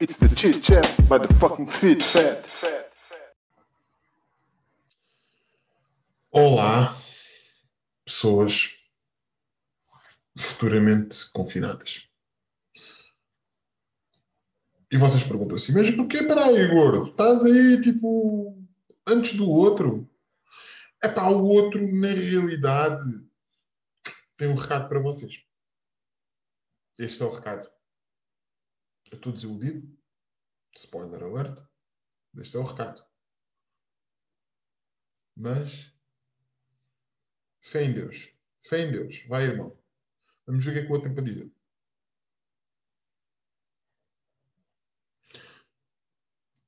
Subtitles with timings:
[0.00, 2.42] It's the chit chat by the fucking fit fat.
[6.30, 6.96] Olá,
[8.06, 8.82] pessoas
[10.38, 12.08] futuramente confinadas.
[14.90, 16.22] E vocês perguntam assim, mas porquê?
[16.22, 18.58] Peraí, gordo, estás aí, tipo,
[19.06, 20.08] antes do outro?
[21.04, 23.04] É pá, o outro, na realidade,
[24.38, 25.44] tem um recado para vocês.
[26.98, 27.70] Este é o recado.
[29.10, 29.98] Eu estou desiludido.
[30.74, 31.62] Spoiler alert.
[32.38, 33.04] Este é o recado.
[35.36, 35.92] Mas
[37.60, 38.32] fé em Deus.
[38.62, 39.24] Fé em Deus.
[39.26, 39.76] Vai, irmão.
[40.46, 41.52] Vamos ver o que é que o outro tem para dizer.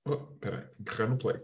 [0.04, 0.36] Oh,
[1.08, 1.42] no play.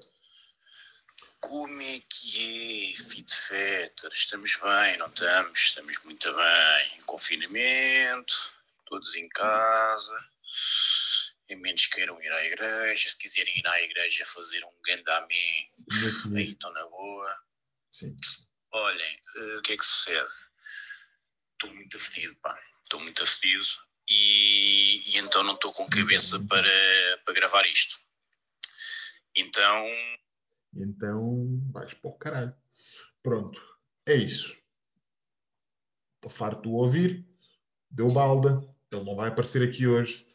[1.41, 4.11] Como é que é, Fitfetter?
[4.13, 5.59] Estamos bem, não estamos?
[5.59, 6.97] Estamos muito bem.
[6.97, 8.35] Em confinamento,
[8.85, 10.31] todos em casa.
[11.49, 13.09] Em menos queiram ir à igreja.
[13.09, 15.67] Se quiserem ir à igreja fazer um grande amém,
[16.37, 17.37] aí estão na boa.
[17.91, 18.17] Sim.
[18.71, 20.31] Olhem, eh, o que é que sucede?
[21.55, 22.59] Estou muito afetido, pá.
[22.83, 23.65] Estou muito afetido
[24.09, 27.97] e, e então não estou com cabeça para, para gravar isto.
[29.35, 29.87] Então,
[30.75, 32.55] Então vais para o caralho.
[33.23, 33.63] Pronto.
[34.07, 34.57] É isso.
[36.17, 37.27] Estou farto de ouvir.
[37.91, 38.61] Deu balda.
[38.91, 40.27] Ele não vai aparecer aqui hoje.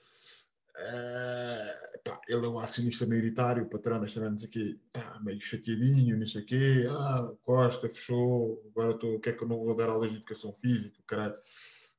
[0.77, 4.79] Eh, pá, ele é o acionista maioritário, o patrão desta não quê.
[4.87, 6.85] Está meio chateadinho, não sei o quê.
[6.89, 8.63] Ah, Costa fechou.
[8.71, 8.95] Agora.
[8.95, 11.01] O que é que eu não vou dar aulas de educação física?
[11.07, 11.35] Caralho.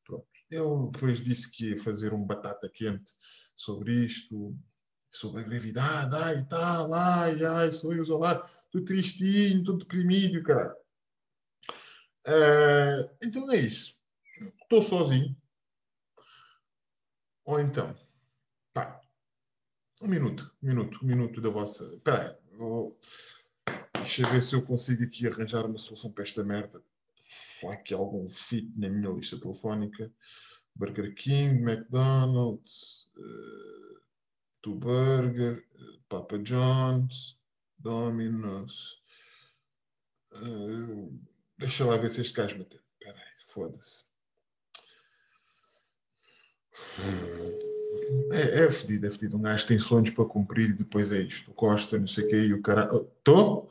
[0.05, 0.27] Pronto.
[0.51, 3.13] Ele depois disse que ia fazer um batata quente
[3.55, 4.57] sobre isto
[5.15, 10.75] sobre a gravidade, ai tal, ai, ai, sou eu isolado, estou tristinho, estou deprimido, caralho.
[12.27, 13.95] Eh, então é isso.
[14.63, 15.37] Estou sozinho.
[17.45, 17.95] Ou então,
[20.05, 21.85] um minuto, um minuto, um minuto da vossa.
[21.95, 22.99] Espera aí, vou.
[23.95, 26.83] Deixa ver se eu consigo aqui arranjar uma solução para esta merda.
[27.65, 30.13] Há aqui algum fit na minha lista telefónica.
[30.77, 33.09] Burger King, McDonald's.
[33.17, 34.01] eh,
[34.63, 35.63] do Burger,
[36.09, 37.39] Papa John's,
[37.79, 39.03] Domino's.
[40.33, 41.09] Eh,
[41.59, 42.81] deixa lá ver se este gajo me tem.
[42.99, 44.05] Espera aí, foda-se.
[48.33, 49.37] É, é fedido, é fedido.
[49.37, 51.51] Um gajo tem sonhos para cumprir e depois é isto.
[51.51, 52.85] O Costa, não sei o quê, e o cara.
[53.19, 53.71] Estou?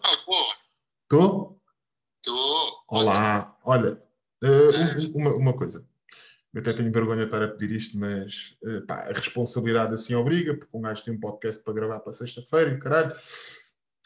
[1.04, 1.60] Estou?
[2.18, 2.84] estou.
[2.90, 3.58] Olá.
[3.64, 4.02] Olha,
[4.44, 5.86] um- uma, uma coisa.
[6.54, 10.14] Eu até tenho vergonha de estar a pedir isto, mas eh, pá, a responsabilidade assim
[10.14, 13.12] obriga, porque um gajo tem um podcast para gravar para sexta-feira e o caralho.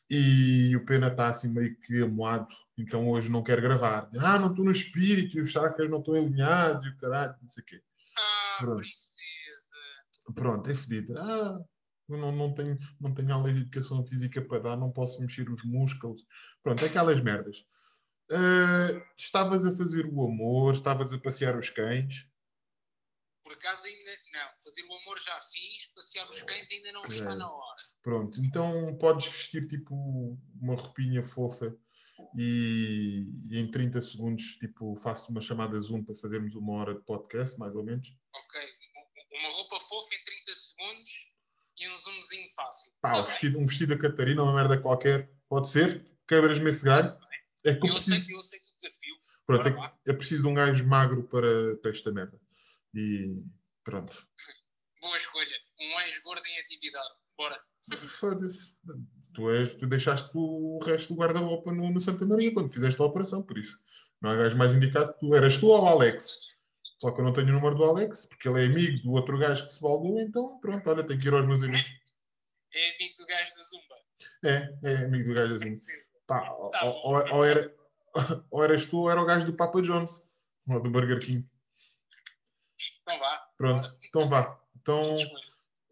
[0.09, 4.09] E o Pena está assim meio que amoado, então hoje não quer gravar.
[4.19, 7.49] Ah, não estou no espírito, e os chakras não estão alinhados e o caralho, não
[7.49, 7.81] sei o quê.
[8.17, 8.83] Ah, Pronto.
[10.33, 11.17] Pronto, é fedido.
[11.17, 11.59] Ah,
[12.09, 15.49] eu não, não, tenho, não tenho aula de educação física para dar, não posso mexer
[15.49, 16.21] os músculos.
[16.63, 17.65] Pronto, aquelas merdas.
[18.31, 22.29] Ah, estavas a fazer o amor, estavas a passear os cães.
[23.43, 24.63] Por acaso ainda não.
[24.63, 27.81] Fazer o amor já fiz, passear os cães ainda não está na hora.
[28.01, 29.95] Pronto, então podes vestir tipo
[30.61, 31.73] uma roupinha fofa
[32.37, 37.05] e, e em 30 segundos tipo faço uma chamada Zoom para fazermos uma hora de
[37.05, 38.09] podcast, mais ou menos.
[38.33, 38.61] Ok.
[39.39, 40.06] Uma roupa fofa em 30
[40.77, 41.09] segundos
[41.79, 42.91] e um zoomzinho fácil.
[43.01, 43.29] Pá, Tá um bem.
[43.31, 46.03] vestido, um vestido da Catarina, uma merda qualquer, pode ser?
[46.27, 47.17] Quebras-me esse galho?
[47.65, 49.15] É que eu Eu preciso, sei, eu sei do desafio.
[49.45, 52.39] pronto, é, que eu preciso de um gajo magro para, para esta merda.
[52.93, 53.43] E
[53.83, 54.27] pronto.
[55.01, 55.55] Boa escolha.
[55.79, 57.09] Um anjo gordo em atividade.
[57.37, 57.61] Bora.
[58.19, 58.77] Foda-se.
[59.33, 63.05] Tu, és, tu deixaste o resto do guarda-roupa no, no Santa Maria quando fizeste a
[63.05, 63.77] operação, por isso.
[64.21, 65.35] Não há gajo mais indicado que tu.
[65.35, 66.31] Eras tu ou o Alex?
[66.99, 69.37] Só que eu não tenho o número do Alex, porque ele é amigo do outro
[69.37, 71.91] gajo que se baldou, então pronto, olha, tenho que ir aos meus amigos.
[72.73, 73.95] É amigo do gajo da Zumba.
[74.43, 75.59] É, é amigo do gajo.
[76.25, 77.75] Pá, ou, Tá ou- ou era,
[78.51, 80.23] ou eras tu ou era o gajo do Papa John's,
[80.67, 81.47] ou do Burger King.
[83.01, 83.37] Então vá.
[83.57, 83.97] Pronto, Bora.
[84.03, 84.61] então vá.
[84.81, 85.01] Então,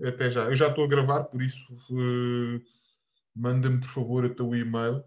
[0.06, 0.46] até já.
[0.46, 2.62] Eu já estou a gravar, por isso eh,
[3.36, 5.04] manda-me, por favor, o teu e-mail,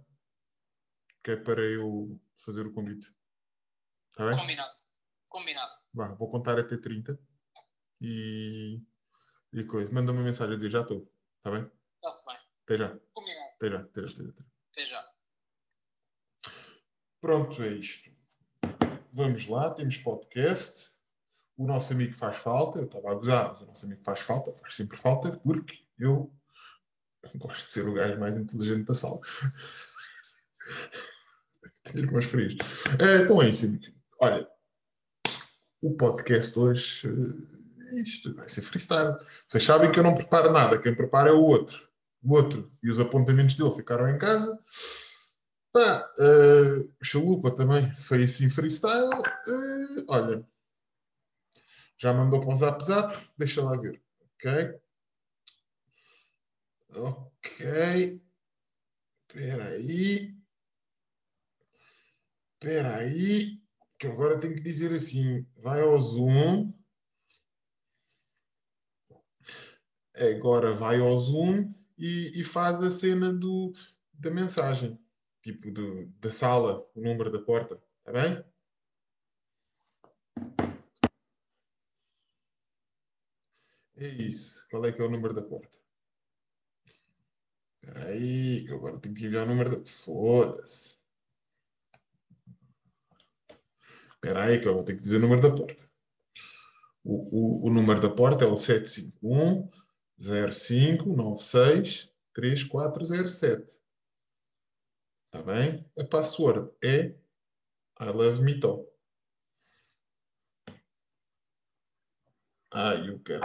[1.25, 3.12] que é para eu fazer o convite.
[4.12, 4.38] Está bem?
[4.38, 4.72] Combinado.
[5.28, 5.77] Combinado.
[5.98, 7.18] Vá, vou contar até 30
[8.00, 8.80] e,
[9.52, 9.92] e coisa.
[9.92, 11.12] Manda-me uma mensagem a dizer já estou.
[11.38, 11.68] Está bem?
[11.96, 12.36] Está-se bem.
[12.62, 12.96] Até já.
[13.12, 13.50] Combinado.
[13.56, 13.80] Até já.
[13.80, 15.04] Até já, até já, até já.
[17.20, 18.12] Pronto, é isto.
[19.12, 20.92] Vamos lá, temos podcast.
[21.56, 22.78] O nosso amigo faz falta.
[22.78, 26.32] Eu estava a gozar, mas o nosso amigo faz falta, faz sempre falta, porque eu
[27.34, 29.18] gosto de ser o gajo mais inteligente da sala.
[31.82, 32.54] Tenho irmãos frios.
[33.00, 33.84] Eh, então é isso, amigo.
[34.20, 34.48] Olha,
[35.80, 37.08] o podcast hoje
[37.90, 39.16] É isto, vai ser freestyle.
[39.46, 41.88] Vocês sabem que eu não preparo nada, quem prepara é o outro.
[42.22, 42.70] O outro.
[42.82, 44.58] E os apontamentos dele ficaram em casa.
[45.72, 49.10] Pá, eh, o Chalupa também foi assim freestyle.
[49.14, 50.46] Eh, olha,
[51.98, 54.00] já mandou para o Zap Zap, deixa lá ver.
[54.34, 54.81] Ok?
[56.96, 58.20] Ok.
[59.28, 60.34] Espera aí.
[62.54, 63.62] Espera aí.
[63.98, 65.46] Que agora tenho que dizer assim.
[65.56, 66.72] Vai ao Zoom.
[70.16, 73.72] Agora vai ao Zoom e, e faz a cena do,
[74.12, 74.98] da mensagem.
[75.42, 77.82] Tipo, do, da sala, o número da porta.
[78.00, 78.44] Está bem?
[83.96, 84.66] É isso.
[84.70, 85.76] Qual é que é o número da porta?
[87.82, 89.84] Espera aí, que agora tenho que enviar o número da...
[89.84, 90.97] Foda-se.
[94.19, 95.88] Espera aí, que eu vou ter que dizer o número da porta.
[97.05, 99.70] O, o, o número da porta é o 751
[100.19, 103.81] 0596 3407.
[105.26, 105.88] Está bem?
[105.97, 107.15] A password é
[108.00, 108.88] I love me top.
[112.73, 113.43] Ai, eu quero.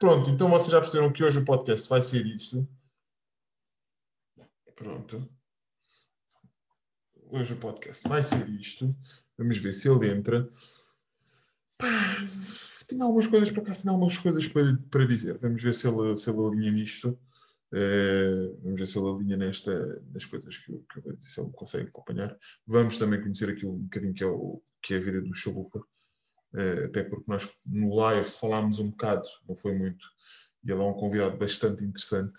[0.00, 2.66] Pronto, então vocês já perceberam que hoje o podcast vai ser isto.
[4.74, 5.33] Pronto.
[7.34, 8.96] Hoje o podcast vai ser isto.
[9.36, 10.48] Vamos ver se ele entra.
[11.76, 12.24] Pá,
[12.86, 15.36] Tenho algumas coisas para cá, tenho algumas coisas para, para dizer.
[15.38, 17.18] Vamos ver se ele, se ele alinha nisto.
[17.72, 21.28] Eh, vamos ver se ele alinha nesta, nas coisas que eu, que eu vou dizer,
[21.28, 22.38] se ele consegue acompanhar.
[22.68, 25.84] Vamos também conhecer aquilo um bocadinho que é, o, que é a vida do Chalupa.
[26.54, 30.06] Eh, até porque nós no live falámos um bocado, não foi muito,
[30.62, 32.38] e ele é um convidado bastante interessante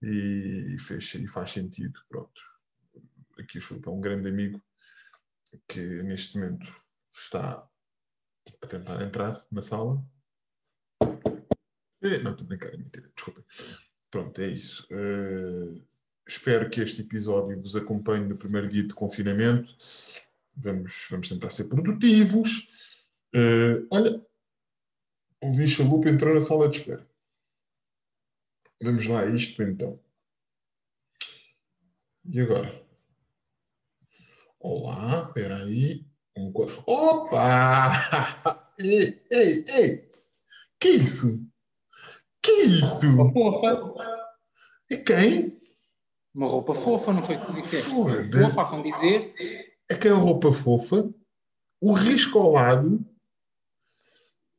[0.00, 1.98] e, fez, e faz sentido.
[2.08, 2.49] Pronto.
[3.40, 4.62] Aqui o Chalupa é um grande amigo
[5.66, 6.72] que neste momento
[7.12, 7.66] está
[8.62, 10.04] a tentar entrar na sala.
[12.02, 13.44] Eh, Não, estou a brincar, é mentira, desculpem.
[14.10, 14.86] Pronto, é isso.
[14.90, 15.82] Eh,
[16.26, 19.74] espero que este episódio vos acompanhe no primeiro dia de confinamento.
[20.56, 22.96] Vamos, vamos tentar ser produtivos.
[23.34, 24.24] Eh, olha,
[25.42, 27.08] o Luís Chalupa entrou na sala de espera.
[28.82, 30.02] Vamos lá a isto então.
[32.24, 32.89] E agora?
[34.62, 36.04] Olá, espera aí.
[36.36, 36.52] Um,
[36.86, 38.68] Opa!
[38.78, 40.10] Ei, ei, ei!
[40.78, 41.46] Que isso?
[42.42, 43.06] Que isso?
[43.08, 43.94] Uma fofa.
[44.90, 45.60] É quem?
[46.34, 47.90] Uma roupa fofa, não foi o que tu disseste?
[47.90, 49.76] Fofa, com dizer.
[49.90, 51.12] É que é a roupa fofa,
[51.82, 53.04] o risco ao lado.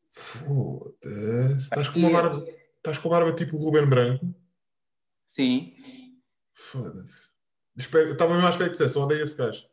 [0.09, 1.57] Foda-se.
[1.57, 2.45] Estás com uma barba,
[2.77, 4.36] estás com a barba tipo o Ruben Branco.
[5.27, 5.74] Sim.
[6.53, 7.31] Foda-se.
[7.75, 9.70] Estava mesmo à espera que dissesse, odeio esse gajo.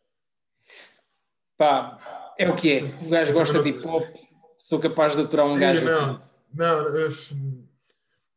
[1.58, 2.84] Pá, é o que é.
[2.84, 4.04] O gajo gosta de hip hop.
[4.56, 6.54] Sou capaz de aturar um Sim, gajo não, assim.
[6.54, 6.86] não,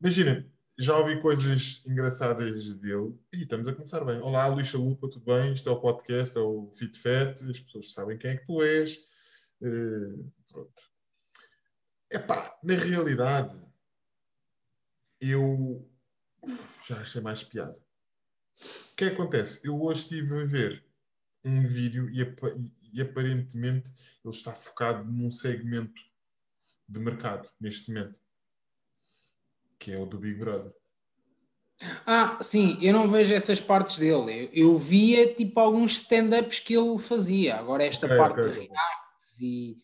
[0.02, 4.20] imagina, já ouvi coisas engraçadas dele e estamos a começar bem.
[4.22, 5.54] Olá, Luís Chalupa, tudo bem?
[5.54, 8.64] Isto é o podcast, é o Fit Fat, as pessoas sabem quem é que tu
[8.64, 8.98] és.
[9.62, 10.82] Eh, pronto.
[12.10, 13.62] Epá, na realidade,
[15.20, 15.88] eu
[16.88, 17.78] já achei mais piada.
[18.92, 19.68] O que é que acontece?
[19.68, 20.91] Eu hoje estive a ver
[21.44, 22.56] um vídeo e, apa-
[22.94, 23.90] e aparentemente
[24.24, 26.02] ele está focado num segmento
[26.88, 28.16] de mercado neste momento,
[29.80, 30.72] que é o do Big Brother.
[32.06, 34.50] Ah, sim, eu não vejo essas partes dele.
[34.54, 37.56] Eu, eu via tipo alguns stand-ups que ele fazia.
[37.58, 39.82] Agora esta Ok, parte ok, de reacts e.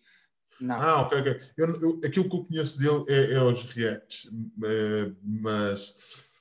[0.61, 0.75] Não.
[0.75, 1.39] Ah, ok, ok.
[1.57, 4.29] Eu, eu- aquilo que eu conheço dele é, é os reacts,
[4.63, 6.35] eh, mas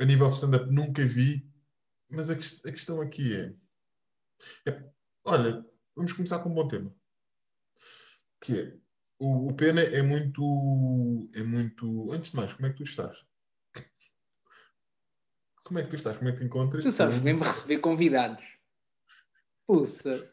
[0.00, 1.44] a nível stand-up nunca vi.
[2.10, 3.52] Mas a, a questão aqui é,
[4.66, 4.84] é-
[5.26, 6.94] olha, vamos começar com um bom tema.
[8.40, 8.76] Que é,
[9.18, 12.12] o, o Pena é muito, é muito.
[12.12, 13.26] Antes de mais, como é que tu estás?
[15.64, 16.18] Como é que tu estás?
[16.18, 16.84] Como é que te encontras?
[16.84, 18.44] Tu sabes mesmo receber convidados.
[19.66, 20.30] Puxa.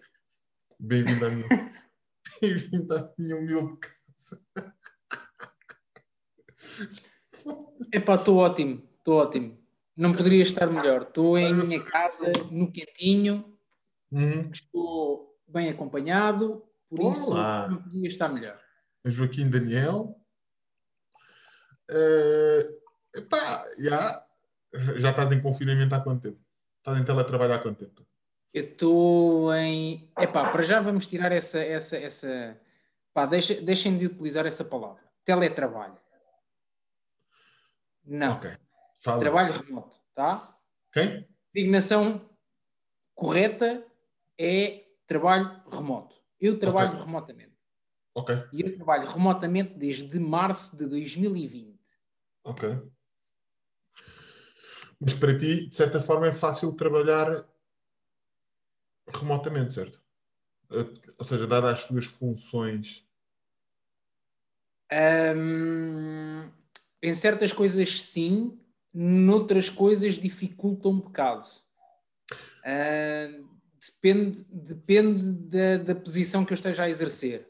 [0.77, 1.47] Bem-vindo à minha,
[2.41, 4.45] bem-vindo à minha humilde casa.
[7.93, 9.57] Epá, estou ótimo, estou ótimo.
[9.95, 11.03] Não poderia estar melhor.
[11.03, 13.57] Estou em minha casa, no quentinho,
[14.11, 14.51] Uhum.
[14.51, 17.67] estou bem acompanhado, por isso Olá.
[17.69, 18.59] não podia estar melhor.
[19.05, 20.15] Joaquim Daniel.
[21.89, 22.73] Eh,
[23.15, 24.27] epá, já,
[24.97, 26.39] já estás em confinamento há quanto tempo?
[26.77, 28.05] Estás em teletrabalho há quanto tempo?
[28.53, 30.11] Eu estou em.
[30.17, 31.59] Epá, para já vamos tirar essa.
[31.59, 32.59] essa, essa...
[33.13, 35.01] Pá, deixa, deixem de utilizar essa palavra.
[35.23, 35.97] Teletrabalho.
[38.05, 38.33] Não.
[38.33, 38.51] Ok.
[38.99, 39.19] Fala.
[39.19, 40.57] Trabalho remoto, tá?
[40.91, 41.27] Quem?
[41.53, 42.29] Designação
[43.15, 43.85] correta
[44.37, 46.15] é trabalho remoto.
[46.39, 47.05] Eu trabalho Ok.
[47.05, 47.51] remotamente.
[48.13, 51.79] Ok, E eu trabalho remotamente desde março de 2020.
[52.43, 52.91] ok.
[54.99, 57.45] Mas para ti, de certa forma, é fácil trabalhar
[59.07, 60.01] remotamente, certo?
[60.71, 60.85] Eh,
[61.19, 63.07] Ou seja, dadas as tuas funções.
[64.91, 66.51] Hum,
[67.01, 68.59] em certas coisas, sim,
[68.93, 71.47] noutras coisas dificulta um bocado.
[72.65, 73.47] Hum,
[73.89, 77.47] depende depende da, da posição que eu esteja a exercer.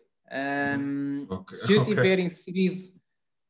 [0.80, 2.94] Hum, Ok, Se eu estiver inserido,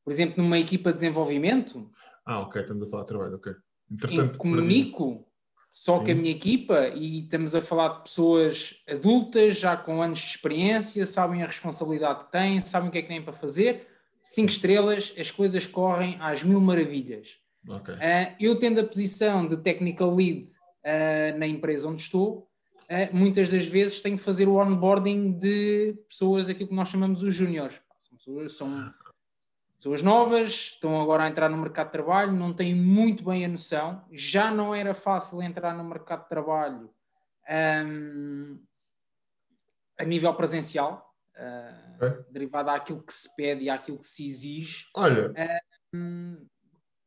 [0.04, 1.88] por exemplo, numa equipa de desenvolvimento,
[2.26, 3.54] Ah, ok, estamos a falar de trabalho, ok.
[3.92, 5.28] Entretanto, comunico
[5.74, 6.14] só com a Sim.
[6.16, 11.44] minha equipa e estamos a falar de pessoas adultas, já com anos de experiência, sabem
[11.44, 13.88] a responsabilidade que têm, sabem o que é que têm para fazer.
[14.24, 17.38] Cinco estrelas, as coisas correm às mil maravilhas.
[17.68, 20.52] ok, Ah, eu tendo a posição de technical lead
[20.86, 22.51] ah, na empresa onde estou,
[23.14, 27.34] muitas das vezes tenho que fazer o onboarding de pessoas, aquilo que nós chamamos os
[27.34, 27.82] júniores.
[28.00, 28.94] São pessoas, são
[29.78, 33.48] pessoas novas, estão agora a entrar no mercado de trabalho, não têm muito bem a
[33.48, 34.06] noção.
[34.12, 36.90] Já não era fácil entrar no mercado de trabalho
[37.48, 38.60] ahm,
[39.98, 42.26] a nível presencial, ah, Ok.
[42.32, 44.88] derivado àquilo que se pede e àquilo que se exige.
[44.96, 45.34] Olha,
[45.94, 46.48] Hum,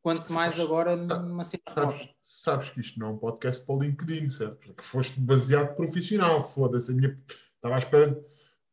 [0.05, 1.97] quanto mais agora numa cena remota.
[1.97, 4.59] sabes, sabes que isto não é um podcast para o LinkedIn, certo?
[4.59, 6.91] Porque foste baseado profissional, foda-se.
[6.91, 7.19] A minha...
[7.55, 8.21] Estava à espera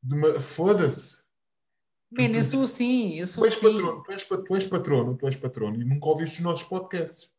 [0.03, 0.39] de uma.
[0.39, 1.23] Foda-se.
[2.11, 3.73] Man, eu sou assim, eu Tu sou és assim.
[3.73, 7.33] patrono, tu és, tu és patrono, tu és patrono e nunca ouviste os nossos podcasts.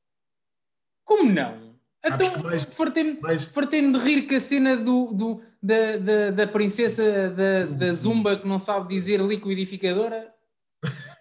[1.03, 1.75] Como não?
[2.03, 6.31] Sabes Então, mais- fartei-me mais- fartei-me de rir com a cena do, do- da, da,
[6.31, 10.33] da princesa da, da Zumba que não sabe dizer liquidificadora.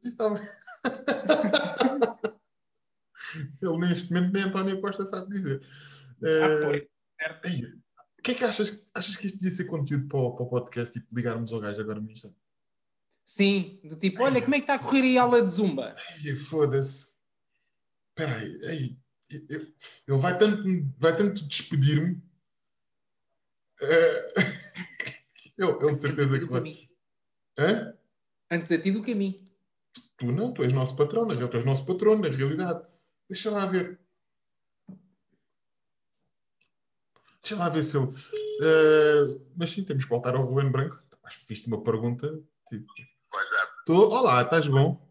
[0.00, 0.40] Isso estava.
[3.62, 5.60] Ele neste momento nem António Costa sabe dizer.
[6.22, 6.88] Eh,
[7.24, 7.64] Ah, ei,
[8.18, 8.84] o que é que achas?
[8.94, 10.92] Achas que isto devia ser conteúdo para o, para o podcast?
[10.92, 12.36] Tipo, ligarmos ao gajo agora no instante?
[13.24, 15.94] Sim, do tipo, olha, como é que está a correr aí a aula de Zumba?
[15.96, 17.20] Ai, foda-se.
[18.10, 18.98] Espera aí.
[19.30, 20.62] Ele vai tanto,
[20.98, 22.20] vai tanto despedir-me.
[23.80, 24.34] Eh,
[25.58, 26.88] Ele, ele de certeza que Antes a ti do vai.
[27.58, 27.98] Hã?
[28.50, 29.40] Antes a ti do caminho.
[30.18, 32.86] Tu não, tu és nosso patrão, na real, tu és nosso patrão, na realidade.
[33.28, 33.98] Deixa lá ver.
[37.42, 38.06] Deixa lá ver se ele.
[38.62, 41.02] Eh, mas sim, temos que voltar ao Ruben Branco.
[41.24, 42.28] Acho que fiz-te uma pergunta.
[42.68, 42.86] Tipo,
[43.86, 45.10] tô, olá, estás bom?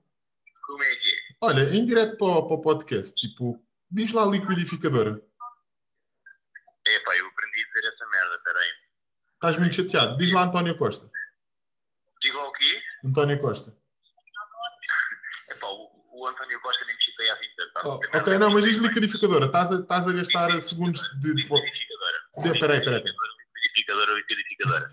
[0.66, 1.16] como é que é?
[1.44, 5.22] Olha, em direto para, o- para o podcast, tipo, diz lá liquidificadora.
[6.88, 8.70] Epá, eu aprendi a dizer essa merda, peraí.
[9.34, 10.18] Estás muito chateado.
[10.18, 11.10] Diz lá António Costa.
[12.22, 12.82] Diga o quê?
[13.04, 13.76] António Costa.
[15.50, 17.71] Epá, o, o António Costa nem me chateia assim tanto.
[17.71, 17.71] tá?
[17.84, 19.46] Oh, ok, não, mas diz liquidificadora.
[19.48, 21.34] Estás a, estás a gastar segundos de.
[21.34, 22.18] Liquidificadora.
[22.38, 23.04] de- Peraí, peraí, peraí.
[23.56, 24.86] Liquidificadora, liquidificadora.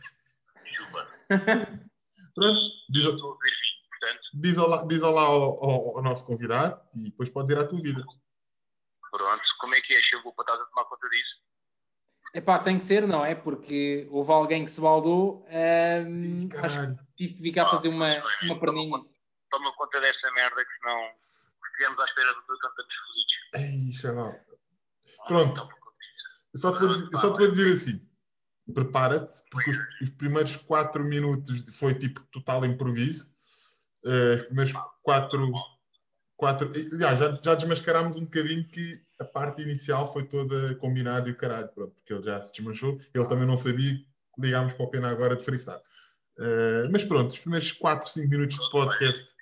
[0.72, 1.08] Chupa.
[2.34, 3.04] Pronto, diz,
[4.34, 7.80] diz olá, diz olá ao, ao- ao nosso convidado e depois podes ir à tua
[7.82, 8.04] vida.
[9.10, 9.42] pronto.
[9.60, 10.00] Como é que é?
[10.00, 11.36] Chegou para estás a tomar conta disso?
[12.34, 13.34] Epá, tem que ser, não é?
[13.34, 15.44] Porque houve alguém que se baldou.
[15.50, 16.98] hum, Ih, acho que Caralho.
[17.16, 18.98] tive que vir cá fazer uma, uma perninha.
[19.50, 21.00] Toma conta dessa merda que senão
[21.78, 23.34] estivemos à espera do teu canto de fodidos.
[23.54, 24.40] Ei, chaval.
[25.26, 25.68] Pronto.
[26.52, 28.08] Eu só te vou dizer, só te vou dizer assim:
[28.74, 33.32] prepara-te, porque os, os primeiros 4 minutos foi tipo total improviso.
[34.04, 35.52] Eh, os primeiros 4.
[36.36, 41.32] Quatro, aliás, já, já desmascarámos um bocadinho que a parte inicial foi toda combinada e
[41.32, 43.98] o caralho, pronto, porque ele já se desmanchou, ele também não sabia,
[44.38, 45.80] ligámos para o Pena agora de freestyle.
[46.38, 49.34] Eh, mas pronto, os primeiros 4, 5 minutos de podcast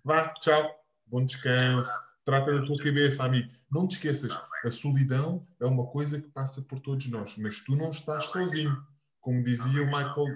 [0.05, 0.85] Vá, tchau.
[1.07, 1.91] Bom descanso.
[2.25, 3.51] Trata da tua cabeça, amigo.
[3.71, 4.33] Não te esqueças,
[4.65, 8.87] a solidão é uma coisa que passa por todos nós, mas tu não estás sozinho.
[9.21, 10.27] Como dizia o Michael,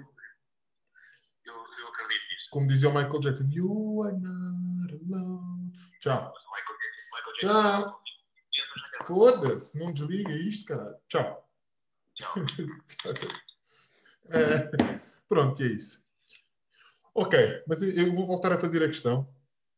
[1.45, 2.49] eu, eu acredito nisso.
[2.51, 5.71] como dizia o Michael Jackson, you are not alone.
[6.01, 6.33] Tchau.
[6.53, 8.03] Michael Jackson, Michael Tchau.
[9.05, 10.97] Foda-se, não desliga isto, caralho.
[11.07, 11.46] Tchau.
[14.29, 14.69] É,
[15.27, 16.05] pronto, e é isso.
[17.15, 19.27] Ok, mas eu- vou voltar a fazer a questão,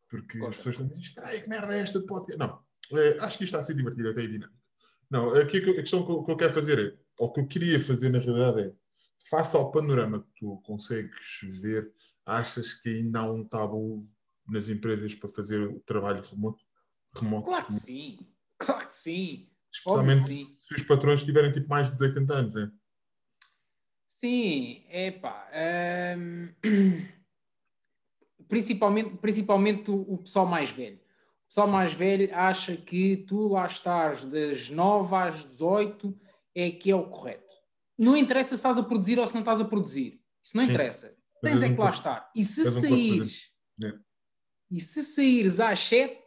[0.09, 0.57] porque as Conta.
[0.57, 2.39] pessoas estão a dizer, "Caralho, que merda é esta de podcast?
[2.39, 2.63] Não,
[2.99, 4.59] é, acho que isto está a ser divertido até e dinâmico.
[5.09, 7.39] Não, aqui a que- a questão que eu, que eu quero fazer é, ou que
[7.41, 8.73] eu queria fazer na realidade é,
[9.29, 11.91] face ao panorama que tu consegues ver,
[12.25, 14.09] achas que ainda há um tabu
[14.47, 16.63] nas empresas para fazer o trabalho remoto?
[17.15, 17.85] remoto Claro que remoto?
[17.85, 18.27] sim.
[18.57, 19.48] Claro que sim.
[19.73, 22.71] Especialmente Óbvio se os patrões tiverem tipo mais de 80 anos, né?
[24.07, 25.47] Sim, epá.
[26.17, 26.53] hum,
[28.47, 30.99] principalmente, principalmente o, o pessoal mais velho.
[31.47, 36.19] pessoal mais velho acha que tu lá estás das 9 às 18
[36.53, 37.55] é que é o correto.
[37.97, 40.21] Não interessa se estás a produzir ou se não estás a produzir.
[40.43, 40.71] Isso não Sim.
[40.71, 41.15] interessa.
[41.41, 42.31] Mas Tens é um que lá estar.
[42.35, 43.41] E se és um saíres,
[43.77, 44.03] presente.
[44.71, 46.21] e se saíres às 7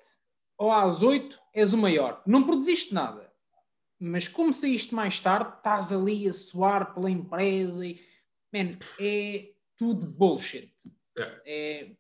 [0.57, 2.23] ou às 8, és o maior.
[2.27, 3.32] Não produziste nada.
[4.05, 8.01] Mas como saíste mais tarde, estás ali a suar pela empresa e.
[8.53, 10.73] Man, é tudo bullshit.
[11.47, 11.93] É,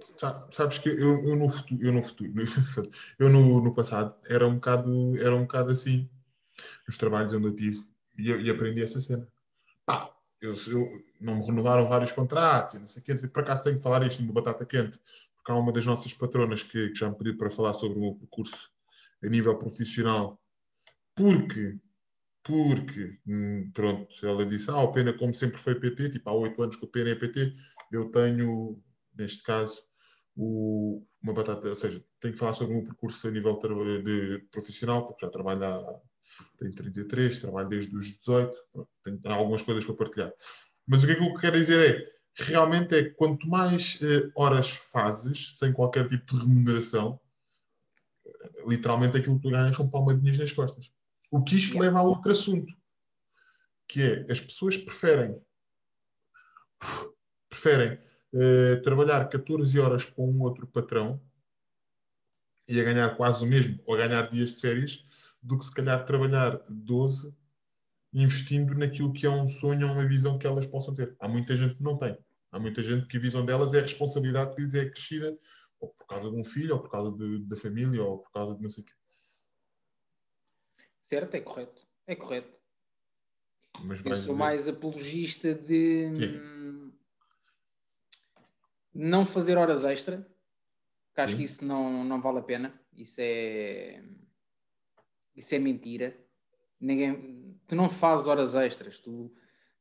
[0.00, 2.32] Sa- Sabes que eu, eu no futuro, eu no futuro,
[3.18, 6.10] eu no, no passado era um bocado, era um bocado assim,
[6.86, 7.78] nos trabalhos onde eu tive,
[8.18, 9.26] e, eu- e aprendi essa cena.
[9.84, 13.64] Pá, eu, eu- não me renovaram vários contratos e não sei o quê, por acaso
[13.64, 14.98] tenho que falar isto no Batata Quente,
[15.36, 18.00] porque há uma das nossas patronas que, que já me pediu para falar sobre o
[18.02, 18.70] meu percurso
[19.22, 20.38] a nível profissional,
[21.16, 21.78] porque,
[22.44, 26.62] porque, hum, pronto, ela disse, ah, o Pena como sempre foi PT, tipo, há oito
[26.62, 27.52] anos que o Pena é PT,
[27.92, 28.82] eu tenho,
[29.16, 29.82] neste caso,
[30.36, 33.74] o- uma batata, ou seja, tenho que falar sobre o meu percurso a nível tra-
[34.02, 36.00] de profissional, porque já trabalho há,
[36.58, 40.32] tenho 33, trabalho desde os 18, pronto, tenho, há algumas coisas para partilhar.
[40.86, 41.80] Mas o que é que eu quero dizer
[42.38, 47.20] é, realmente é quanto mais eh, horas fazes, sem qualquer tipo de remuneração,
[48.66, 50.92] literalmente aquilo que tu ganhas são palmadinhas nas costas.
[51.30, 52.72] O que isto leva a outro assunto,
[53.88, 55.40] que é as pessoas preferem
[57.48, 57.98] preferem
[58.34, 61.20] eh, trabalhar 14 horas com um outro patrão
[62.68, 65.72] e a ganhar quase o mesmo, ou a ganhar dias de férias, do que se
[65.72, 67.34] calhar trabalhar 12
[68.12, 71.14] investindo naquilo que é um sonho ou uma visão que elas possam ter.
[71.20, 72.16] Há muita gente que não tem.
[72.50, 75.36] Há muita gente que a visão delas é a responsabilidade que lhes é crescida
[75.78, 78.56] ou por causa de um filho, ou por causa de- da família, ou por causa
[78.56, 78.92] de não sei o quê.
[81.06, 81.34] Certo?
[81.34, 81.86] É correto.
[82.06, 82.56] É correto.
[83.84, 86.36] Mas Eu sou dizer- mais apologista de Sim.
[86.38, 86.92] hum,
[88.92, 90.26] não fazer horas extra,
[91.16, 91.38] acho Sim.
[91.38, 92.80] que isso não, não vale a pena.
[92.94, 94.02] Isso é
[95.36, 96.16] isso é mentira.
[96.80, 99.30] Ninguém, tu não fazes horas extras, tu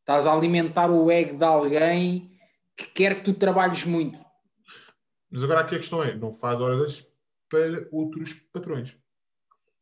[0.02, 2.38] estás a alimentar o ego de alguém
[2.76, 4.24] que quer que tu trabalhes muito.
[5.30, 7.16] Mas agora aqui a questão é, não faz horas extras
[7.50, 8.98] para outros patrões.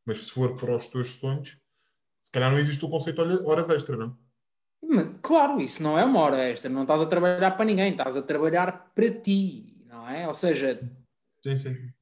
[0.05, 1.57] Mas se for para os teus sonhos,
[2.21, 4.17] se calhar não existe o conceito de horas extra, não?
[4.81, 8.17] Mas, claro, isso não é uma hora extra, não estás a trabalhar para ninguém, estás
[8.17, 10.27] a trabalhar para ti, não é?
[10.27, 10.79] Ou seja,
[11.41, 11.93] Sim, sim.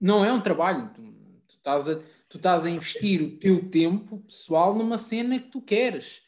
[0.00, 0.90] não é um trabalho.
[0.92, 1.02] Tu,
[1.48, 1.96] tu estás, a,
[2.28, 6.22] tu estás a investir o teu tempo pessoal numa cena que tu queres.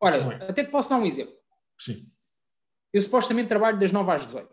[0.00, 0.50] Olha, é.
[0.50, 1.34] até te posso dar um exemplo.
[1.76, 2.02] Sim.
[2.92, 4.48] Eu supostamente trabalho das 9 às 18.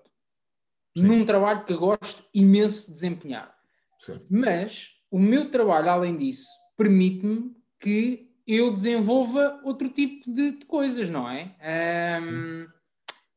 [0.97, 1.03] Sim.
[1.03, 3.57] Num trabalho que gosto imenso de desempenhar.
[3.99, 4.27] Certo.
[4.29, 11.09] Mas o meu trabalho, além disso, permite-me que eu desenvolva outro tipo de, de coisas,
[11.09, 11.55] não é?
[11.61, 12.65] Ahm,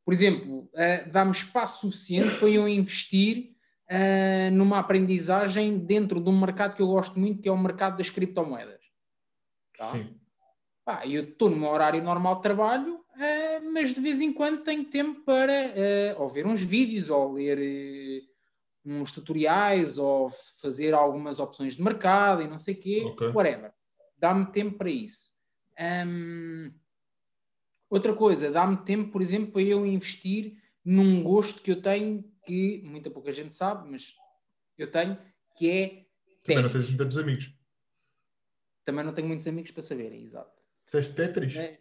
[0.05, 3.57] por exemplo, ah, dá-me espaço suficiente para eu investir
[3.89, 7.97] ah, numa aprendizagem dentro de um mercado que eu gosto muito, que é o mercado
[7.97, 8.81] das criptomoedas.
[9.77, 9.93] Tá.
[9.93, 10.15] Sim.
[10.85, 14.63] Pá, eu estou no meu horário normal de trabalho, eh, mas de vez em quando
[14.65, 15.75] tenho tempo para
[16.17, 18.23] ou ver uns vídeos, ou ler
[18.85, 23.29] uns tutoriais, ou fazer algumas opções de mercado e não sei o quê, Ok.
[23.29, 23.73] whatever.
[24.17, 25.33] Dá-me tempo para isso.
[25.79, 26.73] Ahm,
[27.89, 32.83] outra coisa, dá-me tempo, por exemplo, para eu investir num gosto que eu tenho, que
[32.85, 34.15] muita pouca gente sabe, mas
[34.79, 35.19] eu tenho,
[35.57, 36.07] que é
[36.43, 37.55] Também não tens tantos amigos.
[38.85, 40.59] Também não tenho muitos amigos para saberem, exato.
[40.87, 41.57] Disseste Tetris?
[41.57, 41.81] É.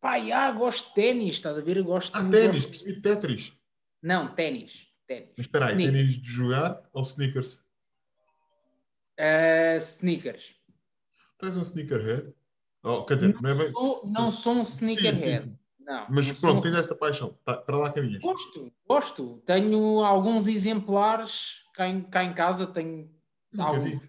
[0.00, 1.76] Pá, já, gosto de ténis, estás a ver?
[1.78, 3.58] Eu gosto Ah, ténis, percebi Tetris.
[4.02, 4.88] Não, ténis.
[5.06, 5.30] Ténis.
[5.36, 7.60] Mas espera aí, ténis de jogar ou sneakers?
[9.18, 10.54] Ah, sneakers.
[11.38, 12.34] Tens um sneakerhead?
[12.82, 13.72] Oh, quer dizer, não é bem...
[13.72, 15.16] Sou- não sou um sneakerhead.
[15.18, 15.58] Sim, sim, sim.
[15.80, 17.38] Não, Mas não sou pronto, um- tens essa paixão.
[17.44, 18.20] Tá, para lá caminhas.
[18.20, 19.42] Gosto, gosto.
[19.46, 22.66] Tenho alguns exemplares cá em, cá em casa.
[22.66, 23.10] Tenho,
[23.58, 24.02] alguns.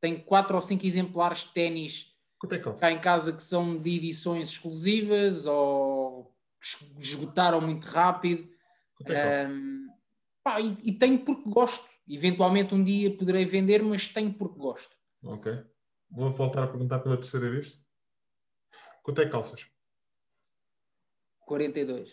[0.00, 2.12] tenho quatro ou cinco exemplares de ténis
[2.52, 6.36] é cá em casa que são de edições exclusivas ou
[6.98, 8.46] esgotaram muito rápido.
[8.96, 9.48] Quanto é que calça?
[10.44, 11.88] Pá, e, e tenho porque gosto.
[12.06, 14.94] Eventualmente um dia poderei vender, mas tenho porque gosto.
[15.22, 15.50] Ok.
[16.10, 17.82] Vou voltar a perguntar pela terceira vez.
[19.02, 19.66] Quanto é que calças?
[21.40, 22.10] 42.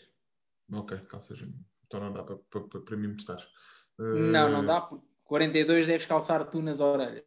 [0.72, 1.44] Ok, calças.
[1.86, 3.48] Então não dá para, para, para, mim me testares.
[4.00, 7.26] Não, Eh, não dá, porque 42 deves calçar tu nas orelhas.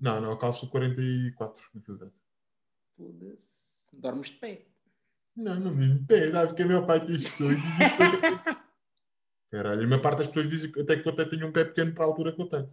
[0.00, 2.12] Não, não, eu calço 44 na realidade.
[2.96, 3.94] Foda-se.
[3.94, 4.66] Dormes de pé.
[5.36, 8.65] Não, não me diz pé, dá, porque parte das pessoas diz 50.
[9.56, 11.64] Caralho, a maior parte das pessoas dizem que até que eu até tenho um pé
[11.64, 12.68] pequeno para a altura que eu tenho.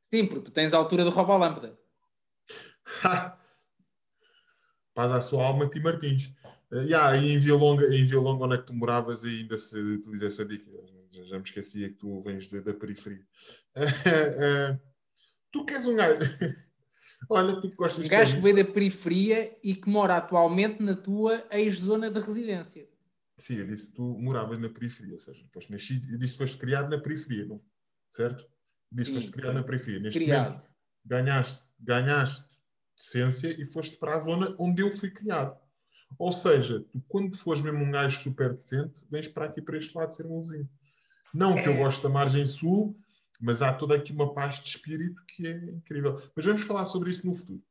[0.00, 1.76] Sim, porque tu tens a altura do roubo à lâmpada.
[4.94, 6.32] Paz à sua alma, Tim Martins.
[6.70, 9.58] Uh, yeah, e em Via Longa, em Via Longa, onde é que tu moravas, ainda
[9.58, 10.70] se utiliza essa dica.
[11.10, 13.26] Já, já me esquecia que tu vens da, da periferia.
[14.06, 14.78] Eh,
[15.50, 16.20] tu queres um gajo.
[17.28, 20.94] Olha, tu gostas Um de gajo que veio da periferia e que mora atualmente na
[20.94, 22.88] tua ex-zona de residência.
[23.40, 26.38] Sim, eu disse que tu moravas na periferia, ou seja, foste nascido, eu disse que
[26.44, 27.60] foste criado na periferia, não?
[28.10, 28.44] certo?
[28.92, 30.00] Disse que foste criado na periferia.
[30.00, 30.48] Neste Criado.
[30.50, 30.70] momento
[31.04, 32.60] ganhaste, ganhaste
[32.96, 35.58] decência e foste para a zona onde eu fui criado.
[36.18, 39.96] Ou seja, tu quando fores mesmo um gajo super decente, vens para aqui para este
[39.96, 40.68] lado ser um vizinho.
[41.32, 41.76] Não que eu É.
[41.78, 42.98] goste da margem sul,
[43.40, 46.12] mas há toda aqui uma paz de espírito que é incrível.
[46.36, 47.62] Mas vamos falar sobre isso no futuro.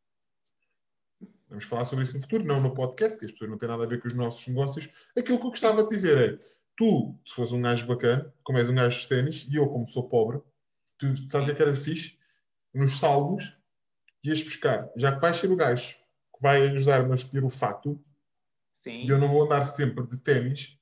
[1.50, 3.84] Vamos falar sobre isso no futuro, não no podcast, porque as pessoas não têm nada
[3.84, 4.88] a ver com os nossos negócios.
[5.18, 6.40] Aquilo que eu gostava de dizer é:
[6.78, 9.90] tu, se fores um gajo bacana, como és um gajo de ténis, e eu, como
[9.90, 10.42] sou pobre,
[10.98, 12.18] tu sabes o que é que era fixe?
[12.74, 13.60] Nos saldos,
[14.24, 15.96] ias buscar, já que vais ser o gajo
[16.36, 18.00] que vai ajudar-me a escolher o fato,
[18.72, 19.06] Sim.
[19.06, 20.78] e eu não vou andar sempre de ténis,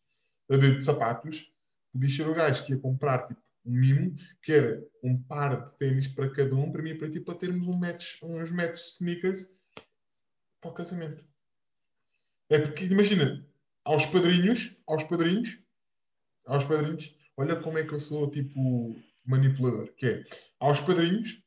[0.50, 1.54] de, de sapatos,
[1.94, 5.78] podias ser o gajo que ia comprar tipo, um mimo, que era um par de
[5.78, 8.76] ténis para cada um, para mim e para ti, para termos um match, uns match
[8.76, 9.57] sneakers
[10.62, 11.24] para o casamento.
[12.50, 13.46] É porque, imagina,
[13.84, 15.60] aos padrinhos, aos padrinhos,
[16.46, 20.24] aos padrinhos, olha como é que eu sou tipo manipulador, que é,
[20.60, 21.42] aos padrinhos,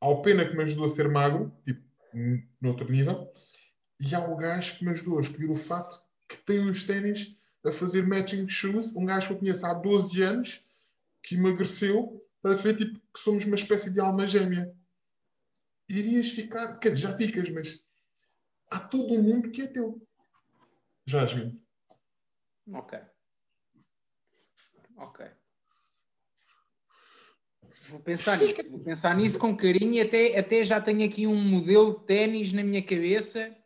[0.00, 1.82] ao pena que me ajudou a ser magro, tipo,
[2.60, 3.32] noutro nível,
[4.00, 5.96] e há o gajo que me ajudou a escolher o fato
[6.28, 10.22] que tem os ténis a fazer matching shoes, um gajo que eu conheço há 12
[10.22, 10.60] anos,
[11.22, 14.72] que emagreceu, a tipo, que somos uma espécie de alma gêmea.
[15.88, 17.84] Irias ficar, quer dizer, já ficas, mas
[18.70, 20.00] há todo um mundo que é teu.
[21.06, 21.60] Jasmine.
[22.72, 22.98] Ok.
[24.96, 25.26] Ok.
[27.88, 28.70] Vou pensar nisso.
[28.70, 32.52] Vou pensar nisso com carinho e até, até já tenho aqui um modelo de ténis
[32.52, 33.56] na minha cabeça.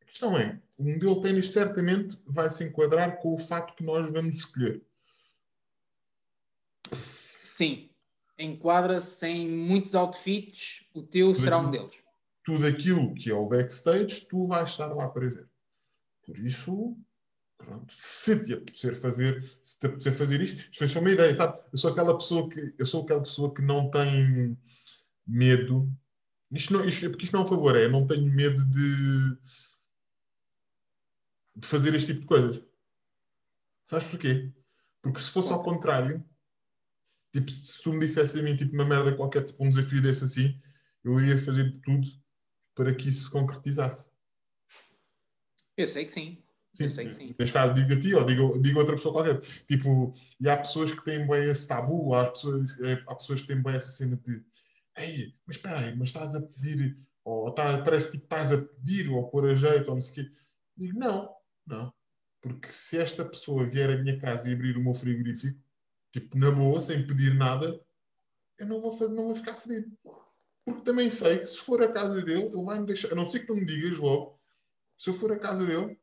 [0.00, 3.82] A questão é, o modelo de ténis certamente vai se enquadrar com o fato que
[3.82, 4.80] nós vamos escolher.
[7.42, 7.90] Sim.
[8.38, 10.84] Enquadra-se em muitos outfits.
[10.92, 11.94] O teu será um deles.
[12.44, 15.48] Tudo aquilo que é o backstage, tu vais estar lá para ver.
[16.24, 16.96] Por isso,
[17.56, 21.34] pronto, se te apetecer fazer, se te apetecer fazer isto, isto foi só uma ideia,
[21.34, 21.58] sabe?
[21.72, 24.58] Eu sou aquela pessoa que, eu sou aquela pessoa que não tem
[25.26, 25.90] medo.
[26.50, 29.38] Isto não, isto, porque isto não é um favor, é, eu não tenho medo de,
[31.56, 32.62] de fazer este tipo de coisas.
[33.84, 34.52] Sabes porquê?
[35.02, 36.24] Porque se fosse ao contrário,
[37.34, 40.24] tipo, se tu me dissesse a mim tipo, uma merda qualquer, tipo, um desafio desse
[40.24, 40.58] assim,
[41.02, 42.08] eu iria fazer de tudo
[42.74, 44.12] para que isso se concretizasse.
[45.76, 46.38] Eu sei que sim.
[46.78, 47.34] Eu sei que sim.
[47.38, 49.40] Neste caso, digo a ti ou digo, digo a outra pessoa qualquer.
[49.66, 53.48] Tipo, e há pessoas que têm bem esse tabu, há pessoas, é, há pessoas que
[53.48, 54.42] têm bem essa cena de
[54.96, 59.10] Ei, mas espera aí, mas estás a pedir, ou tá, parece que estás a pedir,
[59.10, 60.32] ou a pôr a jeito, ou não sei o quê.
[60.76, 61.34] Digo, não,
[61.66, 61.92] não.
[62.40, 65.58] Porque se esta pessoa vier à minha casa e abrir o meu frigorífico,
[66.14, 67.80] tipo, na boa, sem pedir nada,
[68.60, 69.90] eu não vou, não vou ficar fedido.
[70.64, 73.26] Porque também sei que se for a casa dele, ele vai me deixar, a não
[73.26, 74.40] ser que tu me digas logo,
[74.96, 75.98] se eu for a casa dele,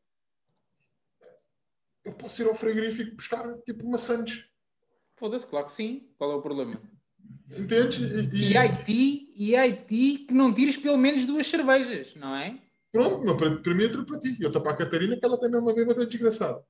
[2.05, 4.49] eu posso ir ao frigorífico buscar tipo maçãs.
[5.15, 6.09] Foda-se, claro que sim.
[6.17, 6.81] Qual é o problema?
[7.57, 8.11] Entendes?
[8.11, 12.61] E, E Haiti, e Haiti que não tires pelo menos duas cervejas, não é?
[12.91, 14.35] pronto, meu, para, para mim é tudo para ti.
[14.41, 16.61] Eu estou para a Catarina, que ela também é uma bêbada desgraçada.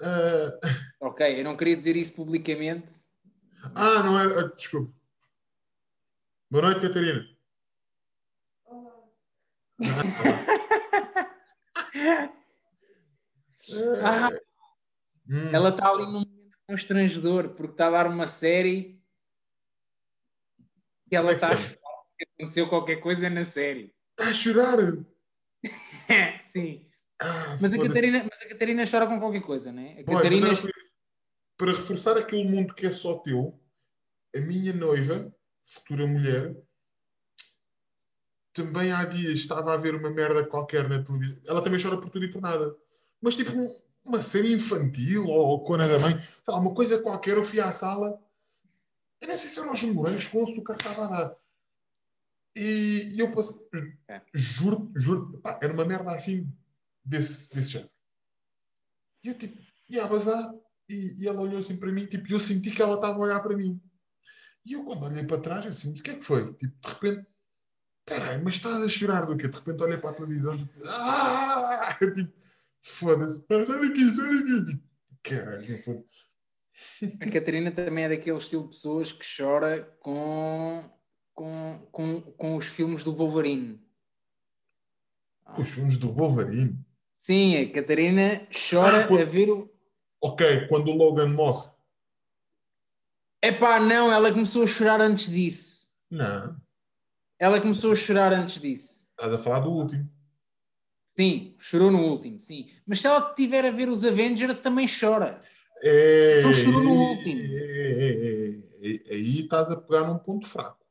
[0.00, 0.58] Ah,
[1.00, 2.92] Ok, eu não queria dizer isso publicamente.
[3.74, 4.24] ah, não é.
[4.40, 4.92] ah, desculpa.
[6.50, 7.24] Boa noite, Catarina.
[14.02, 14.30] Ah,
[15.30, 18.98] Hum, ela está ali num momento constrangedor porque está a dar uma série
[21.10, 23.94] e ela é está a chorar porque aconteceu qualquer coisa na série.
[24.18, 25.04] Está a chorar.
[26.40, 26.87] Sim.
[27.20, 27.78] Ah, Mas a.
[27.78, 30.00] Catarina, mas a Catarina chora com qualquer coisa, não é?
[30.00, 30.48] A Catarina.
[31.56, 33.58] para- reforçar aquele mundo que é só teu,
[34.34, 36.54] a minha noiva, futura mulher,
[38.52, 41.38] também há dias estava a ver uma merda qualquer na televisão.
[41.46, 42.76] Ela também chora por tudo e por nada.
[43.20, 47.36] Mas tipo um- uma série infantil ou cona da mãe, sei lá, uma coisa qualquer,
[47.36, 48.20] eu fui à sala,
[49.20, 51.36] eu não sei se eram os morangos com açúcar que estava a dar.
[52.56, 53.60] E, e eu passei,
[54.08, 54.20] É.
[54.32, 56.48] juro, juro, pá, era uma merda assim
[57.08, 57.90] desse, desse género.
[59.24, 60.52] E eu tipo, ia a bazar
[60.88, 63.40] e, e ela olhou assim para mim, tipo, eu senti que ela estava a olhar
[63.40, 63.80] para mim.
[64.64, 66.54] E eu quando olhei para trás, assim, o que é que foi?
[66.54, 67.26] Tipo, de repente,
[68.04, 69.48] peraí, mas estás a chorar do quê?
[69.48, 71.98] De repente olhei para a televisão, tipo, ah!
[72.14, 72.32] tipo,
[72.82, 74.64] foda-se, Ah, sai daqui, sai daqui.
[74.64, 74.82] Tipo,
[75.22, 76.28] caralho, foda-se.
[77.20, 80.88] A Catarina também é daquele estilo de pessoas que chora com,
[81.34, 83.80] com, com, com os filmes do Wolverine.
[85.58, 86.78] Os filmes do Wolverine.
[87.18, 89.68] Sim, a Catarina chora Ah, por- a ver o.
[90.22, 91.68] Ok, quando o Logan morre.
[93.42, 95.88] Epá, não, ela começou a chorar antes disso.
[96.10, 96.56] Não.
[97.38, 99.06] Ela começou a chorar antes disso.
[99.10, 100.08] Estás a falar do último.
[101.10, 102.70] Sim, chorou no último, sim.
[102.86, 105.42] Mas se ela estiver a ver os Avengers, também chora.
[105.82, 107.40] É, Não chorou no é, último.
[107.40, 108.48] é, é, é,
[109.10, 109.14] é.
[109.14, 110.84] Aí estás a pegar num ponto fraco.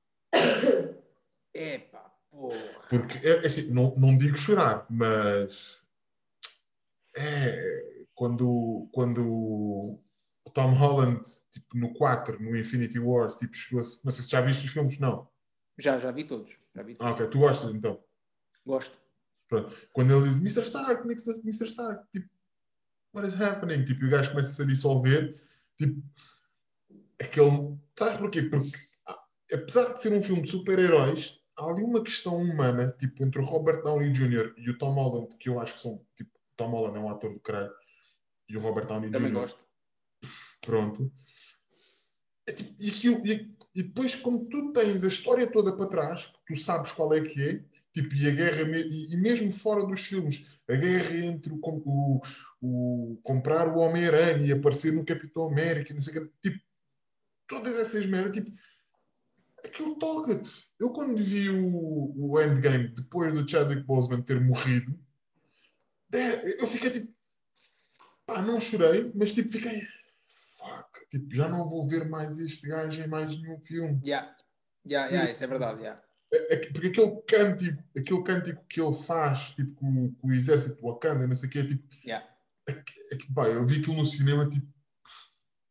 [1.54, 2.58] Epá, porra.
[2.90, 5.86] Porque, é, é assim, não, não digo chorar, mas
[7.18, 7.78] é
[8.14, 14.12] quando, quando o Tom Holland, tipo, no 4, no Infinity Wars, tipo, chegou a, não
[14.12, 15.28] sei se já viste os filmes, não.
[15.78, 16.52] Já, já vi todos.
[16.76, 17.12] Já vi todos.
[17.12, 18.04] Ah, ok, tu gostas então.
[18.66, 18.98] Gosto.
[19.48, 19.72] Pronto.
[19.94, 20.62] Quando ele diz Mr.
[20.68, 21.66] Stark, Mr.
[21.68, 22.30] Stark, tipo,
[23.14, 23.86] what is happening?
[23.86, 25.34] Tipo, o gajo começa a dissolver,
[25.78, 26.02] tipo,
[27.20, 27.78] aquele.
[27.98, 28.44] Sabes porquê?
[28.44, 28.78] Porque,
[29.54, 33.46] apesar de ser um filme de super-heróis, há ali uma questão humana, tipo, entre o
[33.46, 34.54] Robert Downey Jr.
[34.58, 37.34] e o Tom Holland, que eu acho que são, tipo, Tom Holland é um ator
[37.34, 37.72] do caralho,
[38.50, 39.40] e o Robert Downey Também Jr.
[39.40, 39.64] gosto.
[40.62, 41.12] Pronto.
[42.48, 46.26] É tipo, e, aquilo- e- e depois, como tu tens a história toda para trás,
[46.26, 49.86] que tu sabes qual é que é, tipo, e a guerra, e, e mesmo fora
[49.86, 52.22] dos filmes, a guerra entre o, o,
[52.62, 56.64] o comprar o Homem-Aranha e aparecer no Capitão América, não sei o que, tipo,
[57.48, 58.52] todas essas merdas, tipo,
[59.64, 60.68] aquilo toca-te.
[60.80, 64.98] Eu, quando vi o, o Endgame, depois do Chadwick Boseman ter morrido,
[66.14, 67.14] eu fiquei tipo,
[68.26, 69.82] pá, não chorei, mas tipo, fiquei,
[70.58, 74.00] fuck, tipo, já não vou ver mais este gajo em mais nenhum filme.
[74.06, 74.36] Já,
[74.86, 76.02] já, já, isso é verdade, já.
[76.34, 80.34] É- é que- porque aquele cântico, aquele cântico que ele faz, tipo, com, com o
[80.34, 82.28] exército Wakanda, não sei o quê, tipo, Já.
[82.68, 84.68] é que, é pá, eu vi aquilo no cinema, tipo,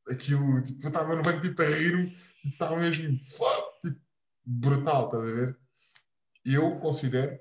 [0.09, 4.01] aquilo, tipo, eu estava no banco, tipo, a rir-me, tipo, estava mesmo, fuck, tipo,
[4.44, 5.59] brutal, estás a ver?
[6.44, 7.38] Eu considero,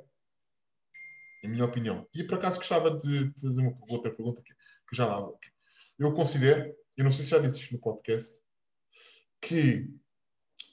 [1.45, 5.05] em minha opinião, e por acaso gostava de fazer uma outra pergunta que, que já
[5.05, 5.39] lá vou.
[5.97, 8.41] Eu considero, eu não sei se já disse isto no podcast,
[9.41, 9.89] que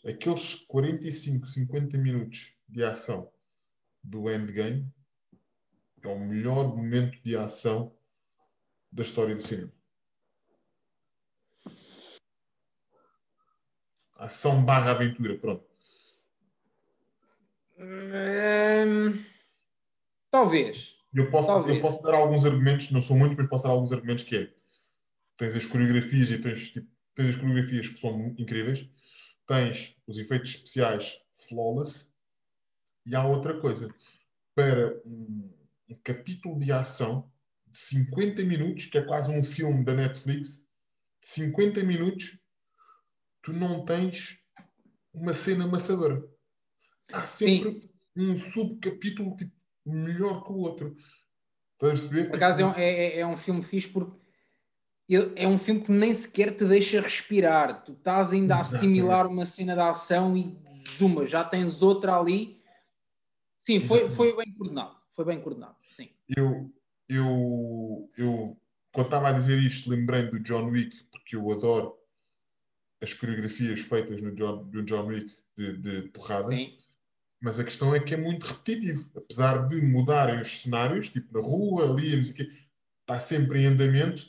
[0.04, 3.30] aqueles 45, 50 minutos de ação
[4.02, 4.90] do Endgame
[6.02, 7.94] é o melhor momento de ação
[8.90, 9.72] da história do cinema.
[14.14, 15.64] Ação barra aventura, pronto.
[17.78, 19.31] Hum,
[20.32, 20.96] talvez.
[21.14, 21.76] Eu posso, Talvez.
[21.76, 24.54] eu posso dar alguns argumentos, não são muitos, mas posso dar alguns argumentos que é.
[25.36, 28.88] Tens as coreografias e tens, tipo, tens as coreografias que são incríveis,
[29.46, 31.18] tens os efeitos especiais
[31.48, 32.10] flawless,
[33.04, 33.94] e há outra coisa.
[34.54, 35.52] Para um,
[35.90, 37.30] um capítulo de ação
[37.66, 40.66] de 50 minutos, que é quase um filme da Netflix,
[41.20, 42.46] de 50 minutos,
[43.42, 44.46] tu não tens
[45.12, 46.22] uma cena amassadora.
[47.12, 49.52] Há sempre um subcapítulo tipo,
[49.84, 50.94] melhor que o outro.
[51.74, 52.28] Estás a perceber?
[52.30, 54.22] Por acaso é um, é, é- é um filme fixe porque
[55.36, 57.84] é um filme que nem sequer te deixa respirar.
[57.84, 60.56] Tu estás ainda a assimilar uma cena da ação e
[60.88, 62.62] zuma, já tens outra ali.
[63.58, 64.96] Sim, foi, foi bem coordenado.
[65.14, 66.08] Foi bem coordenado, sim.
[66.34, 66.72] eu,
[67.06, 68.56] eu, eu,
[68.90, 71.98] quando estava a dizer isto, lembrei do John Wick, porque eu adoro
[73.02, 76.78] as coreografias feitas no John, no John Wick de, de porrada, Sim.
[77.42, 79.10] Mas a questão é que é muito repetitivo.
[79.16, 82.48] Apesar de mudarem os cenários, tipo na rua, ali, não sei o quê,
[83.00, 84.24] está sempre em andamento.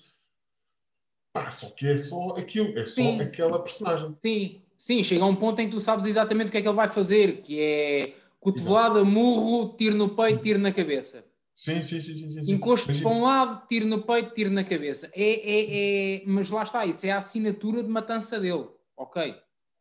[1.32, 3.21] Pá, só que é só aquilo, é só Sim.
[3.21, 4.15] aquela personagem.
[4.17, 6.67] Sim, sim, chega a um ponto em que tu sabes exatamente o que é que
[6.67, 11.23] ele vai fazer, que é cotovelada, murro, tiro no peito, tiro na cabeça.
[11.56, 12.30] Sim, sim, sim, sim.
[12.30, 12.52] sim, sim.
[12.52, 15.10] Encosto Imagina- para um lado, tiro no peito, tiro na cabeça.
[15.13, 16.23] É, é, é...
[16.26, 18.67] Mas lá está, isso é a assinatura de matança dele.
[18.97, 19.36] Ok.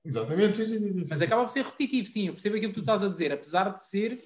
[0.05, 1.05] Exatamente, sim, sim, sim.
[1.09, 2.27] Mas acaba por ser repetitivo, sim.
[2.27, 4.21] Eu percebo aquilo que tu estás a dizer, apesar de ser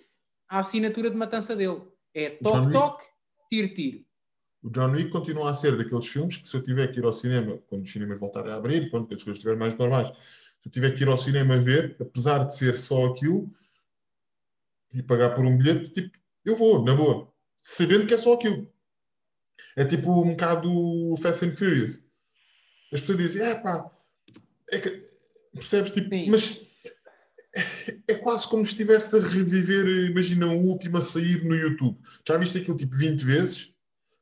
[0.49, 1.83] a assinatura de matança dele.
[2.15, 2.73] É John toque, Wick.
[2.73, 3.05] toque,
[3.51, 4.07] tiro, tiro.
[4.63, 7.13] O John Wick continua a ser daqueles filmes que se eu tiver que ir ao
[7.13, 10.09] cinema, quando os cinemas voltarem a abrir, quando as coisas estiverem mais normais,
[10.61, 13.51] se eu tiver que ir ao cinema ver, apesar de ser só aquilo,
[14.93, 17.31] e pagar por um bilhete, tipo, eu vou, na boa,
[17.63, 18.67] sabendo que é só aquilo.
[19.77, 22.01] É tipo um bocado Fast and Furious.
[22.93, 23.91] As pessoas dizem, é pá,
[24.71, 24.89] é que,
[25.57, 25.91] percebes?
[25.91, 26.31] Tipo, Sim.
[26.31, 26.67] mas
[28.09, 31.99] é quase como se estivesse a reviver, imagina, o último a sair no YouTube.
[32.27, 33.75] Já viste aquilo tipo 20 vezes?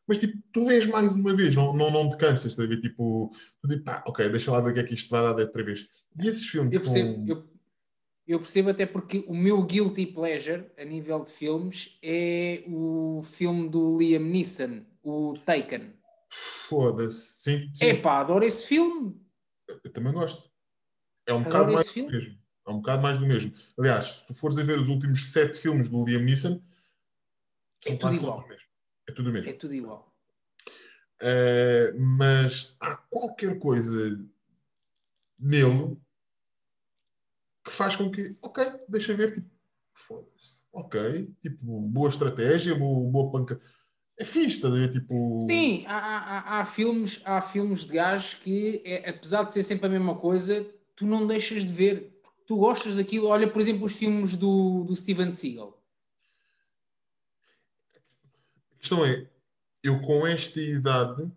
[0.07, 2.81] Mas tipo, tu vês mais uma vez, não, não, não te cansas, estás a ver?
[2.81, 3.31] Tipo,
[3.63, 5.65] tu tipo, pá, ok, deixa lá ver o que é que isto vai dar outra
[5.65, 5.89] vez.
[6.21, 7.27] E esses filmes Eu percebo, com...
[7.27, 7.45] eu,
[8.27, 13.69] eu percebo até porque o meu guilty pleasure a nível de filmes é o filme
[13.69, 15.95] do Liam Neeson, o Taken.
[16.69, 17.43] Foda-se.
[17.43, 17.87] Sim, sim.
[17.87, 19.19] Epá, adoro esse filme.
[19.83, 20.54] Eu também gosto.
[21.27, 22.13] É um bocado mais esse do filme.
[22.27, 22.39] mesmo.
[22.67, 23.53] É um bocado mais do mesmo.
[23.79, 26.63] Aliás, se tu fores a ver os últimos sete filmes do Liam Neeson,
[27.87, 28.49] É tudo igual.
[29.09, 29.51] É tudo o mesmo.
[29.51, 30.15] É tudo igual.
[31.21, 34.19] Eh, mas há qualquer coisa
[35.41, 35.97] nele
[37.65, 39.49] que faz com que, ok, deixa ver, tipo,
[39.95, 43.59] foda-se, ok, tipo, boa estratégia, boa, boa panca.
[44.19, 44.93] É fixe, estás a ver?
[44.93, 49.53] Tipo, Sim, há, há- há- há filmes, há filmes de gajos que, é, apesar de
[49.53, 52.21] ser sempre a mesma coisa, tu não deixas de ver.
[52.47, 53.29] Tu gostas daquilo.
[53.29, 55.83] Olha, por exemplo, os filmes do, do Steven Seagal.
[58.73, 59.31] A questão é,
[59.83, 61.31] eu com esta idade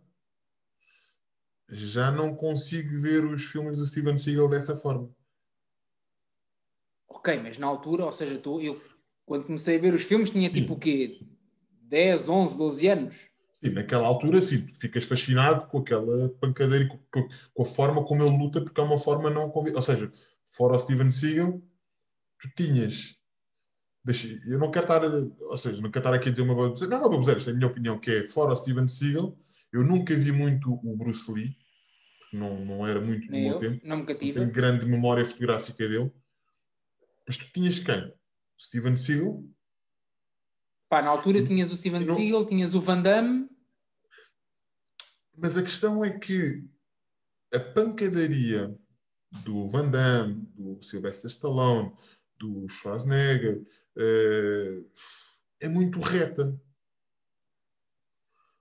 [1.69, 5.09] já não consigo ver os filmes do Steven Seagal dessa forma.
[7.07, 8.81] Ok, mas na altura, ou seja, tu, eu
[9.25, 11.19] quando comecei a ver os filmes tinha tipo o quê?
[11.81, 13.29] 10, 11, 12 anos.
[13.61, 17.65] E naquela altura, sim, tu ficas fascinado com aquela pancadeira e com, com- com a
[17.65, 20.11] forma como ele luta, porque é uma forma não convi- Ou seja,
[20.55, 21.59] fora o Steven Seagal,
[22.39, 23.15] tu tinhas.
[24.05, 25.03] Deixa, eu não quero estar.
[25.03, 26.89] Ou seja, não quero estar aqui a dizer uma baboseira.
[26.91, 29.35] Não é uma baboseira, é a minha opinião, que é fora o Steven Seagal,
[29.73, 31.57] eu nunca vi muito o Bruce Lee,
[32.19, 33.85] porque não, não era muito Nem meu eu, tempo.
[33.87, 34.39] não me cativa.
[34.39, 36.11] tenho grande memória fotográfica dele.
[37.27, 38.13] Mas tu tinhas quem?
[38.59, 39.43] Steven Seagal,
[40.89, 43.49] Pá, na altura tinhas o Steven Não- Seagal, tinhas o Van Damme.
[45.35, 46.63] mas a questão é que
[47.53, 48.75] a pancadaria
[49.43, 51.93] do Van Damme, do Sylvester Stallone,
[52.39, 53.61] do Schwarzenegger
[53.97, 54.81] eh,
[55.61, 56.59] é muito reta,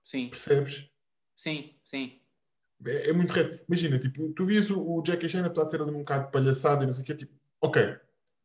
[0.03, 0.89] Sim, percebes?
[1.35, 2.21] sim, sim.
[2.85, 3.65] É, é muito reta.
[3.69, 6.83] Imagina, tipo, tu vias o, o Jackie Chan, apesar de ser ali um bocado palhaçado
[6.83, 8.01] e não sei o quê, tipo, ok, a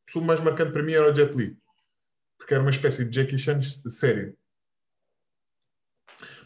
[0.06, 1.58] pessoa mais marcante para mim era o Jet Li,
[2.42, 4.36] porque era uma espécie de Jackie Chan sério.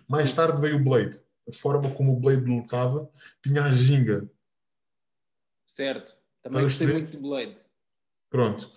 [0.10, 1.20] Mais tarde veio o Blade.
[1.48, 3.10] A forma como o Blade lutava
[3.42, 4.30] tinha a ginga.
[5.66, 6.14] Certo.
[6.44, 7.58] Também Estás gostei muito do Blade.
[8.30, 8.72] Pronto.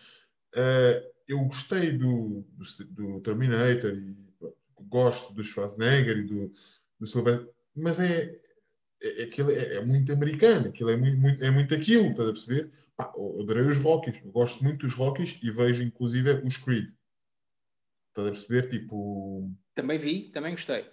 [0.54, 6.52] Eh, eu gostei do, do, do Terminator e pronto, gosto do Schwarzenegger e do,
[7.00, 8.32] do Sylvester, mas é,
[9.02, 12.32] é, aquilo é, é muito americano, aquilo é muito, muito- é muito aquilo, estás a
[12.32, 12.70] perceber?
[12.96, 16.90] Pá, eu adorei os Rockies, eu gosto muito dos Rockies e vejo inclusive os Creed.
[18.18, 18.68] Estás a perceber?
[18.68, 20.90] Tipo, Também vi, também gostei.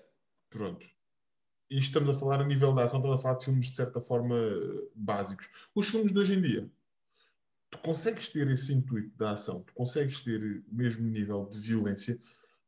[0.49, 0.85] pronto.
[1.71, 3.99] E estamos a falar a nível da ação, estamos a falar de filmes de certa
[3.99, 4.35] forma
[4.93, 5.49] básicos.
[5.73, 6.71] Os filmes de hoje em dia,
[7.71, 12.19] tu consegues ter esse intuito da ação, tu consegues ter o mesmo nível de violência,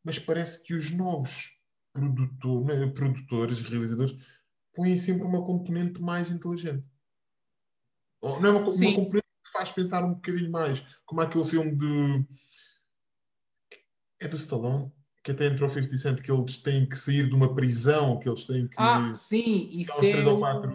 [0.04, 1.56] mas parece que os novos
[1.94, 4.42] produtor, né, produtores, realizadores,
[4.74, 6.90] põem sempre uma componente mais inteligente.
[8.22, 12.28] Não é uma, uma componente que faz pensar um bocadinho mais, como aquele filme do.
[14.20, 14.92] É do Stallone,
[15.24, 18.46] que até entrou 50 Cent, que eles têm que sair de uma prisão, que eles
[18.46, 18.76] têm que.
[18.78, 20.28] Ah, sim, isso uns três é.
[20.28, 20.74] ou quatro.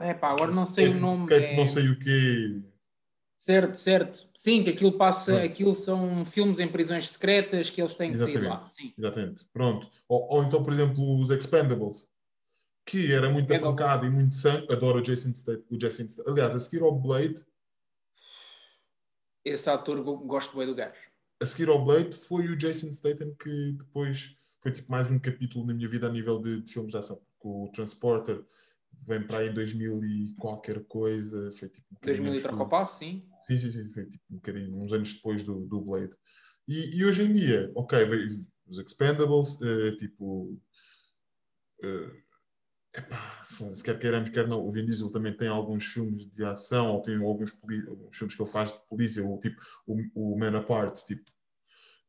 [0.00, 1.32] É pá, agora não sei o nome.
[1.32, 2.62] É- não sei o quê.
[3.38, 4.28] Certo, certo.
[4.36, 5.46] Sim, que aquilo passa, Pronto.
[5.46, 8.66] aquilo são filmes em prisões secretas que eles têm que sair lá.
[8.68, 8.92] Sim.
[8.98, 9.46] Exatamente.
[9.52, 9.88] Pronto.
[10.08, 12.06] Ou, ou então, por exemplo, os Expendables,
[12.84, 13.60] que era Expendables.
[13.62, 14.70] pancada e muito sangue.
[14.70, 15.62] Adoro o Jason Statham.
[15.70, 16.32] O Jason Statham.
[16.32, 17.42] Aliás, a seguir ao Blade,
[19.42, 21.09] Esse ator go- gosto bem do gajo.
[21.40, 25.66] A seguir ao Blade foi o Jason Statham que depois foi tipo mais um capítulo
[25.66, 27.20] na minha vida a nível de, de filmes de ação.
[27.38, 28.44] Com o Transporter
[29.06, 31.50] vem para aí em 2000 e qualquer coisa.
[31.52, 33.26] Foi tipo um bocadinho 2000 e troca passo, sim.
[33.42, 36.14] Sim, sim, sim, foi tipo um bocadinho, uns anos depois do, do Blade.
[36.68, 37.98] E, e hoje em dia, ok,
[38.66, 40.60] os Expendables, eh, tipo.
[41.82, 42.10] eh,
[42.94, 46.92] epá, se quer queiramos, quer não, o Vin Diesel também tem alguns filmes de ação,
[46.92, 47.52] ou tem alguns,
[47.88, 51.30] alguns filmes que ele faz de polícia, ou tipo o, o Man Apart, tipo,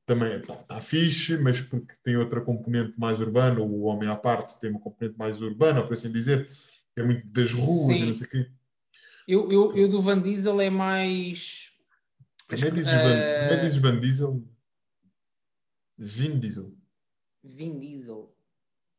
[0.06, 4.60] também está tá fixe, mas porque tem outra componente mais urbana, o Homem à Parte
[4.60, 6.46] tem uma componente mais urbana, por assim dizer,
[6.94, 8.04] que é muito das ruas Sim.
[8.04, 8.52] e não sei o quê.
[9.28, 11.72] Eu, eu, eu do Van Diesel é mais.
[12.48, 14.44] Primeiro dizes, Eh, Van, primeiro dizes Van Diesel,
[15.98, 16.76] Vin Diesel.
[17.44, 18.36] Vin Diesel.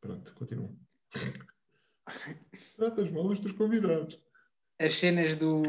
[0.01, 0.71] Pronto, continua.
[2.77, 4.19] Tratas mal os teus convidados.
[4.79, 5.63] As cenas do.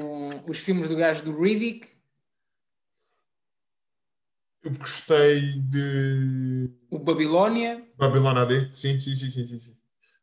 [0.48, 1.88] Os filmes do gajo do Riddick.
[4.64, 7.86] Eu gostei de O Babilónia.
[7.98, 8.74] Babylon AD.
[8.74, 9.78] Sim, sim, sim, sim, sim, sim.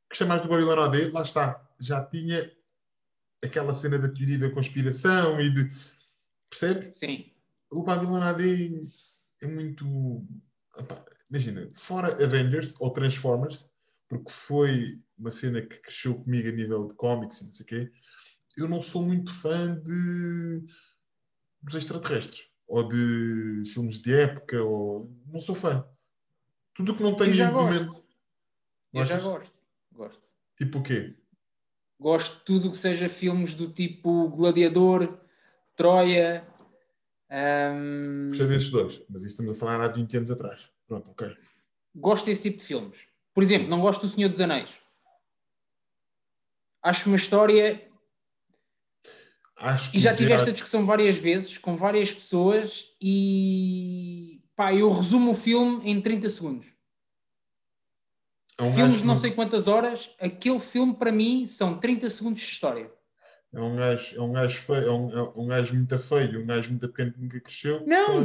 [0.09, 1.11] Gostei mais do Babylon AD.
[1.11, 1.69] Lá está.
[1.79, 2.51] Já tinha
[3.45, 5.69] aquela cena da teoria da conspiração e de...
[6.49, 6.93] Percebe?
[6.95, 7.31] Sim.
[7.71, 8.89] O Babylon AD
[9.43, 10.25] é muito...
[10.77, 13.71] Epá, imagina, fora Avengers ou Transformers,
[14.09, 17.69] porque foi uma cena que cresceu comigo a nível de cómics e não sei o
[17.69, 17.93] quê,
[18.57, 20.65] eu não sou muito fã de
[21.63, 25.87] dos extraterrestres ou de filmes de época ou não sou fã.
[26.75, 27.87] Tudo o que não tem Eu já momento.
[27.87, 28.05] gosto.
[28.95, 29.61] Eu já gosto.
[29.93, 30.23] Gosto.
[30.57, 31.17] Tipo o quê?
[31.99, 35.21] Gosto de tudo que seja filmes do tipo Gladiador,
[35.77, 36.47] Troia.
[37.31, 40.71] hum, Gostei desses dois, mas isso estamos a falar há 20 anos atrás.
[40.87, 41.37] Pronto, ok.
[41.95, 42.99] gosto desse tipo de filmes.
[43.35, 44.71] Por exemplo, não gosto do Senhor dos Anéis.
[46.83, 47.87] Acho uma história.
[49.57, 54.41] Acho que E já tive esta discussão várias vezes com várias pessoas e.
[54.57, 56.67] pá, eu resumo o filme em 30 segundos.
[58.59, 62.09] é um Filmes de não que sei quantas horas, aquele filme para mim são 30
[62.09, 62.91] segundos de história.
[63.53, 66.47] É um gajo, é um gajo feio, é um, é um gajo muito feio, um
[66.47, 67.85] gajo muito pequeno que nunca cresceu.
[67.87, 68.25] Não!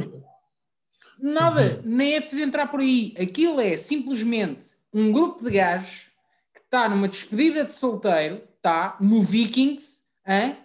[1.19, 3.13] Nada, nem é preciso entrar por aí.
[3.19, 6.11] Aquilo é simplesmente um grupo de gajos
[6.75, 10.57] está numa despedida de solteiro, está no Vikings, hã?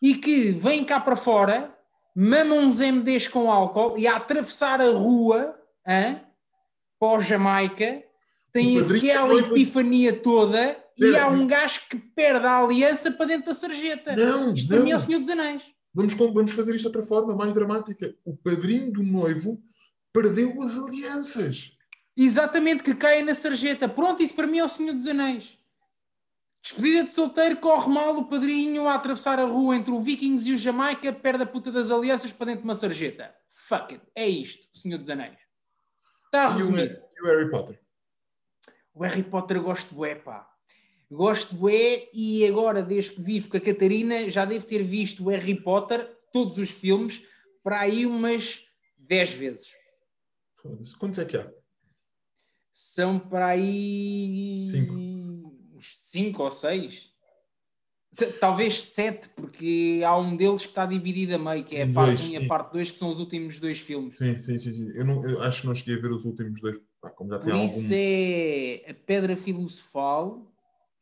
[0.00, 1.76] e que vem cá para fora,
[2.16, 5.54] mamam uns MDs com álcool e a atravessar a rua
[5.86, 6.18] hã?
[6.98, 8.02] para o Jamaica,
[8.52, 13.46] tem aquela epifania toda e Espera, há um gajo que perde a aliança para dentro
[13.46, 14.16] da sarjeta.
[14.16, 15.06] Não, Isto para mim é o não.
[15.06, 15.62] Senhor dos Anéis.
[15.94, 18.14] Vamos, vamos fazer isto de outra forma, mais dramática.
[18.24, 19.60] O padrinho do noivo
[20.12, 21.76] perdeu as alianças.
[22.16, 23.88] Exatamente, que caia na sarjeta.
[23.88, 25.58] Pronto, isso para mim é o Senhor dos Anéis.
[26.62, 30.54] Despedida de solteiro, corre mal o padrinho a atravessar a rua entre o Vikings e
[30.54, 33.34] o Jamaica, perde a puta das alianças para dentro de uma sarjeta.
[33.50, 34.04] Fuck it.
[34.14, 35.38] É isto, Senhor dos Anéis.
[36.26, 37.00] Está resumido.
[37.16, 37.80] e o Harry Potter?
[38.92, 40.46] O Harry Potter gosto bué, pá.
[41.10, 45.30] Gosto bué e agora, desde que vivo com a Catarina, já devo ter visto o
[45.30, 47.22] Harry Potter, todos os filmes,
[47.62, 48.64] para aí umas
[48.98, 49.74] 10 vezes.
[50.98, 51.50] Quantos é que há?
[52.82, 54.94] São para aí Cinco.
[55.76, 57.10] uns 5 ou 6.
[58.40, 62.08] Talvez 7, porque há um deles que está dividido a meio, que é a parte
[62.16, 62.44] dois, 1 e sim.
[62.44, 64.16] a parte 2, que são os últimos dois filmes.
[64.16, 64.72] Sim, sim, sim.
[64.72, 64.92] sim.
[64.94, 66.80] Eu, não, eu acho que não cheguei a ver os últimos dois.
[67.16, 67.88] Como já Por isso algum.
[67.92, 70.50] é a Pedra Filosofal,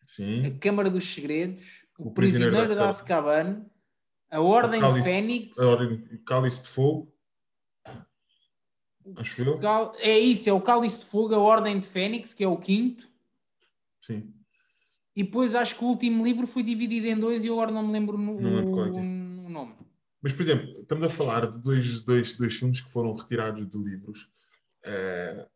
[0.03, 0.59] a Sim.
[0.61, 1.63] Câmara dos Segredos,
[1.97, 3.65] o, O Prisioneiro Prisioneiro de Azkaban,
[4.31, 7.15] a Ordem Cálice- Fênix, A Ordem Cálice de Fogo.
[9.17, 9.59] Acho eu.
[9.61, 12.57] Cal- é isso, é o Cálice de Fogo, a Ordem de Fênix, que é o
[12.57, 13.09] quinto,
[14.01, 14.33] Sim.
[15.17, 17.87] e depois acho que o último livro foi dividido em dois e eu agora não
[17.87, 19.75] me lembro no- Não lembro o, o nome.
[20.21, 23.79] Mas, por exemplo, estamos a falar de dois, dois, dois filmes que foram retirados de
[23.79, 24.29] livros.
[24.85, 25.49] Eh,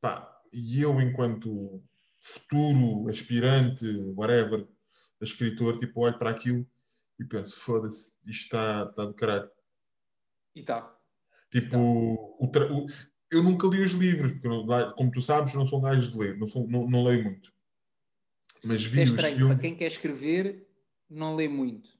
[0.00, 1.82] pá, e eu, enquanto
[2.20, 3.84] futuro aspirante,
[4.16, 4.66] whatever,
[5.20, 6.66] escritor, tipo, olho para aquilo
[7.20, 9.50] e penso, foda-se, isto está, está do caralho.
[10.54, 10.95] E tá.
[11.50, 12.86] Tipo, o o-
[13.30, 14.48] eu nunca li os livros, porque,
[14.96, 17.52] como tu sabes, não sou um gajo de ler, não, sou, não, não leio muito.
[18.62, 19.54] Mas vi é estranho, filmes.
[19.54, 20.66] para quem quer escrever,
[21.10, 21.90] não lê muito.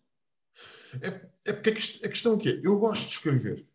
[1.44, 3.66] É porque a, quest- a questão aqui é, eu gosto de escrever.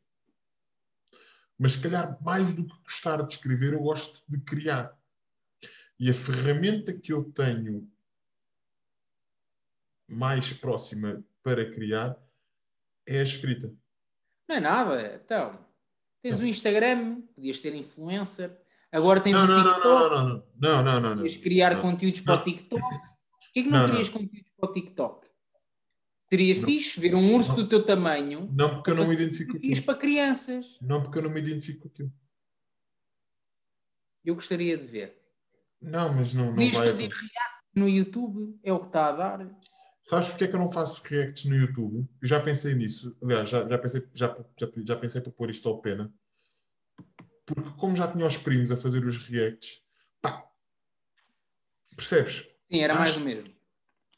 [1.58, 4.98] Mas se calhar mais do que gostar de escrever, eu gosto de criar.
[6.00, 7.88] E a ferramenta que eu tenho
[10.08, 12.18] mais próxima para criar
[13.06, 13.74] é a escrita.
[14.52, 15.58] Não é nada, então.
[16.22, 18.52] Tens o Instagram, podias ser influencer,
[18.92, 21.82] agora tens Não, o não, TikTok, não, não, não, não, não, não, podias criar Não.
[21.82, 22.82] conteúdos para o TikTok.
[22.82, 25.28] Porquê que não, Não, crias conteúdos para o TikTok?
[26.30, 26.64] Seria Não.
[26.66, 29.84] fixe ver um urso do teu tamanho Não porque eu não me identifico com aquilo.
[29.84, 30.66] para crianças.
[30.82, 32.14] Não porque eu não me identifico com aquilo.
[34.26, 35.18] Eu gostaria de ver.
[35.82, 39.12] Não, mas não, não Podias vai fazer react no YouTube, é o que está a
[39.14, 39.50] dar.
[40.04, 42.08] Sabes porque é que eu não faço reacts no YouTube?
[42.22, 43.16] Eu já pensei nisso.
[43.24, 46.14] Aliás, já, já, pensei, já, já, já pensei para pôr isto ao pena.
[47.46, 49.84] Porque como já tinha os primos a fazer os reacts,
[50.22, 50.50] pá,
[51.96, 52.48] percebes?
[52.72, 53.54] Sim, era mais Acho- o mesmo.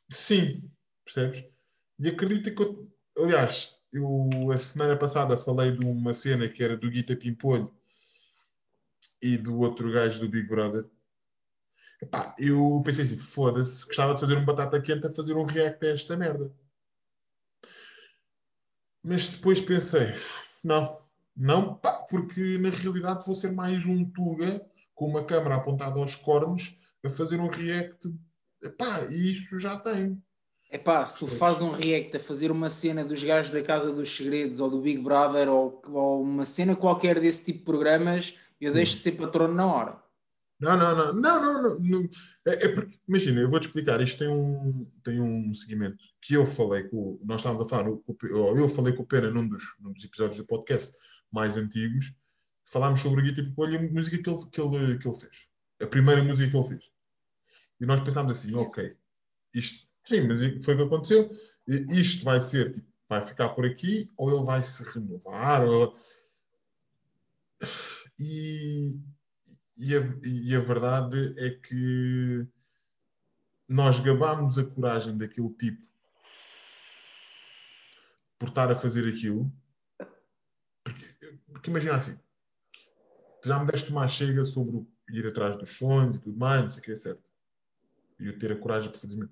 [0.10, 0.72] Sim,
[1.04, 1.44] percebes?
[2.00, 6.78] E acredita que eu, aliás, eu a semana passada falei de uma cena que era
[6.78, 7.74] do Guita Pimpolho
[9.22, 10.86] e do outro gajo do Big Brother.
[12.04, 15.86] Epá, eu pensei assim, foda-se, gostava de fazer um batata quente a fazer um react
[15.86, 16.54] a esta merda.
[19.02, 20.14] Mas depois pensei,
[20.62, 21.02] não,
[21.36, 24.62] não, pá, porque na realidade vou ser mais um Tuga
[24.94, 28.14] com uma câmera apontada aos cornos a fazer um react.
[28.62, 30.22] Epá, e isso já tem.
[30.70, 33.94] É pá, se tu fazes um react a fazer uma cena dos gajos da Casa
[33.94, 38.36] dos Segredos ou do Big Brother ou, ou uma cena qualquer desse tipo de programas,
[38.60, 40.03] eu deixo de ser patrono na hora.
[40.64, 42.10] Não, não, não, não, não.
[42.46, 46.46] É, é porque, imagina, eu vou-te explicar, isto tem um, tem um seguimento que eu
[46.46, 50.06] falei com, nós estávamos a falar, eu falei com o Pena num dos, num dos
[50.06, 50.98] episódios do podcast
[51.30, 52.16] mais antigos,
[52.64, 55.50] falámos sobre o Guita Pimpolho e a música que ele, que, ele, que ele fez.
[55.82, 56.90] A primeira música que ele fez.
[57.82, 58.96] E nós pensámos assim, ok,
[59.54, 61.30] isto, sim, mas foi o que aconteceu,
[61.68, 65.94] isto vai ser, tipo, vai ficar por aqui, ou ele vai se renovar, ou...
[68.18, 68.98] E,
[69.78, 72.48] e, a, e a verdade é que
[73.68, 75.86] nós gabámos a coragem daquele tipo
[78.38, 79.52] por estar a fazer aquilo.
[80.84, 82.20] Porque, porque imagina assim,
[83.44, 86.70] já me deste uma chega sobre o ir atrás dos sonhos e tudo mais, não
[86.70, 87.24] sei o que é certo.
[88.20, 89.30] E eu ter a coragem para fazer.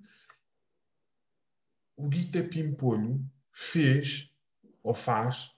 [1.96, 4.34] O Guita Pimpolho fez,
[4.82, 5.50] ou faz,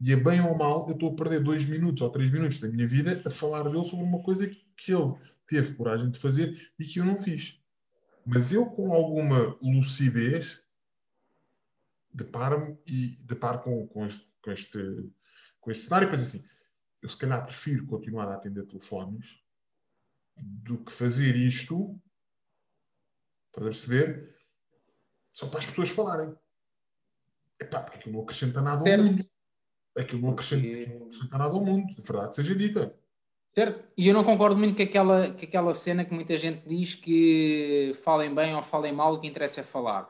[0.00, 2.68] e é bem ou mal, eu estou a perder dois minutos ou três minutos da
[2.68, 5.14] minha vida a falar dele sobre uma coisa que ele
[5.46, 7.60] teve coragem de fazer e que eu não fiz.
[8.24, 10.62] Mas eu, com alguma lucidez,
[12.12, 14.78] deparo-me e deparo com, com, este, com, este,
[15.60, 16.44] com este cenário e penso assim:
[17.02, 19.42] eu se calhar prefiro continuar a atender telefones
[20.36, 22.00] do que fazer isto,
[23.50, 24.36] para perceber,
[25.30, 26.32] só para as pessoas falarem.
[27.60, 29.24] Epá, porque aquilo não acrescenta nada ao mundo.
[29.98, 32.94] Aquilo não acrescenta, aquilo não acrescenta nada ao mundo, de verdade seja dita.
[33.50, 33.82] Certo?
[33.96, 37.96] E eu não concordo muito com aquela, com aquela cena que muita gente diz que
[38.04, 40.08] falem bem ou falem mal, o que interessa é falar.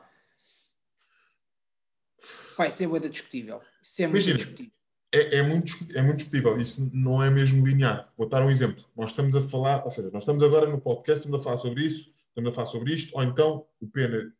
[2.57, 3.59] Vai, isso é discutível.
[3.81, 4.37] Isso é muito Imagina.
[4.37, 4.71] discutível.
[5.13, 8.11] é, é muito, é muito discutível, isso não é mesmo linear.
[8.17, 8.83] Vou dar um exemplo.
[8.95, 11.83] Nós estamos a falar, ou seja, nós estamos agora no podcast, estamos a falar sobre
[11.83, 14.31] isso, estamos a falar sobre isto, ou então o Pena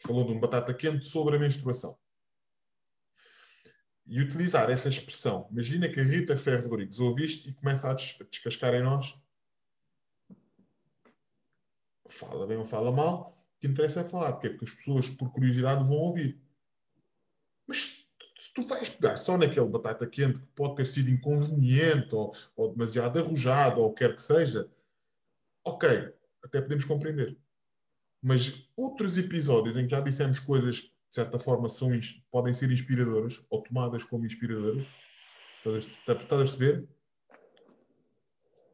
[0.00, 1.98] falou de um batata quente sobre a menstruação.
[4.08, 5.46] E utilizar essa expressão.
[5.50, 8.82] Imagina que a Rita Ferro Rodrigues ouve isto e começa a des- a descascar em
[8.82, 9.22] nós.
[12.08, 15.10] Fala bem ou fala mal, o que interessa é falar, porque é porque as pessoas,
[15.10, 16.40] por curiosidade, vão ouvir.
[17.66, 22.32] Mas se tu vais pegar só naquele batata quente que pode ter sido inconveniente ou,
[22.56, 24.70] ou demasiado arrojado ou o que quer que seja,
[25.66, 27.36] ok, até podemos compreender.
[28.22, 31.90] Mas outros episódios em que já dissemos coisas de certa forma, são,
[32.30, 34.86] podem ser inspiradoras ou tomadas como inspiradoras,
[35.64, 36.88] estás a- perceber?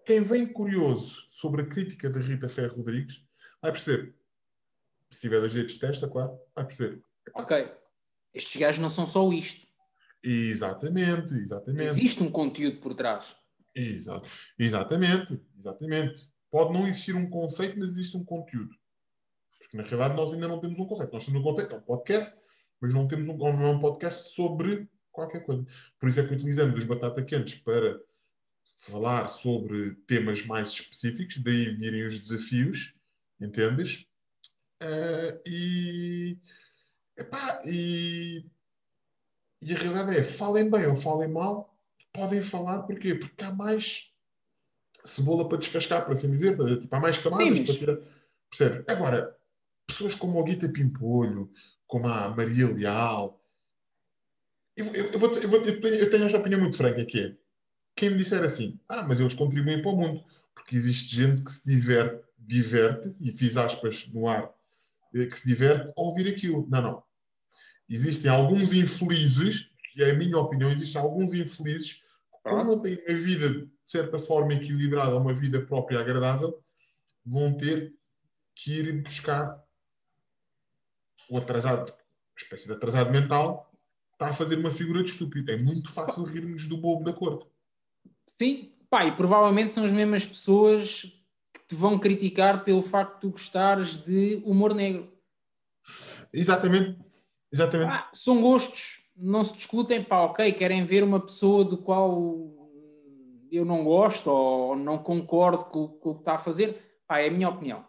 [0.04, 3.24] Quem vem curioso sobre a crítica da Rita Ferro Rodrigues
[3.62, 4.14] vai perceber.
[5.10, 7.02] Se tiver dois dedos de testa, claro, vai perceber.
[7.34, 7.72] Ok.
[8.34, 9.64] Estes gajos não são só isto.
[10.22, 11.88] Exatamente, exatamente.
[11.88, 13.34] Existe um conteúdo por trás.
[13.74, 14.20] Exa-
[14.58, 16.32] exatamente, exatamente.
[16.50, 18.74] Pode não existir um conceito, mas existe um conteúdo.
[19.64, 21.12] Porque na realidade nós ainda não temos um conceito.
[21.12, 22.40] Nós temos um conceito, é um podcast,
[22.80, 25.64] mas não temos um, não é um podcast sobre qualquer coisa.
[25.98, 28.00] Por isso é que utilizamos os batata quentes para
[28.78, 33.00] falar sobre temas mais específicos, daí virem os desafios,
[33.40, 34.06] entendes?
[34.82, 36.38] Eh, e,
[37.16, 38.44] epá, e,
[39.62, 41.74] e a realidade é, falem bem ou falem mal,
[42.12, 43.14] podem falar, porquê?
[43.14, 44.14] Porque há mais
[45.04, 47.98] cebola para descascar, por assim dizer, tipo, há mais camadas Sim, mas- para tirar.
[48.50, 48.84] Percebe?
[48.88, 49.33] Agora,
[49.86, 51.50] pessoas como o Guita Pimpolho,
[51.86, 53.40] como a Maria Leal,
[54.76, 57.36] eu, eu, eu, vou, eu, vou, eu, tenho, esta opinião muito franca, que é,
[57.94, 60.24] quem me disser assim, ah, mas eles contribuem para o mundo,
[60.54, 64.52] porque existe gente que se diverte, diverte e fiz aspas no ar,
[65.14, 66.66] eh, que se diverte ao ouvir aquilo.
[66.68, 67.02] Não, não.
[67.88, 72.02] Existem alguns infelizes, que é a minha opinião, existem alguns infelizes
[72.42, 76.60] que, não têm uma vida, de certa forma, equilibrada, uma vida própria agradável,
[77.24, 77.94] vão ter
[78.56, 79.63] que ir buscar
[81.28, 83.70] o atrasado, uma espécie de atrasado mental,
[84.12, 85.50] está a fazer uma figura de estúpido.
[85.50, 87.46] É muito fácil rirmos do bobo da corte.
[88.26, 91.02] Sim, pá, e provavelmente são as mesmas pessoas
[91.52, 95.12] que te vão criticar pelo facto de tu gostares de humor negro.
[96.32, 96.98] Exatamente.
[97.52, 97.88] Exatamente.
[97.88, 102.52] Pá, são gostos, não se discutem, pá, ok, querem ver uma pessoa do qual
[103.50, 107.28] eu não gosto ou não concordo com, com o que está a fazer, pá, é
[107.28, 107.86] a minha opinião.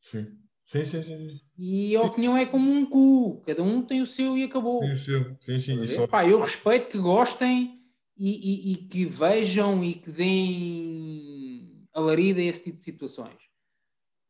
[0.00, 0.38] Sim.
[0.68, 1.40] Sim, sim, sim.
[1.58, 4.84] E a opinião é como um cu, cada um tem o seu e acabou.
[4.84, 4.96] Sim,
[5.40, 6.06] sim, sim, sim.
[6.06, 7.80] Pá, eu respeito que gostem
[8.16, 13.38] e, e- e que vejam e que deem alarido a esse tipo de situações.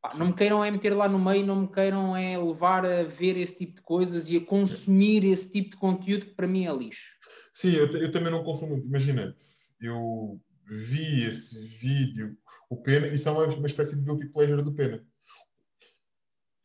[0.00, 3.02] Pá, não me queiram é meter lá no meio, não me queiram é levar a
[3.02, 6.66] ver esse tipo de coisas e a consumir esse tipo de conteúdo que para mim
[6.66, 7.16] é lixo.
[7.52, 8.86] Sim, eu, eu também não consumo muito.
[8.86, 9.34] Imagina,
[9.80, 10.40] eu
[10.88, 12.36] vi esse vídeo,
[12.70, 15.04] o Pena, isso é uma, uma espécie de guilty pleasure do Pena.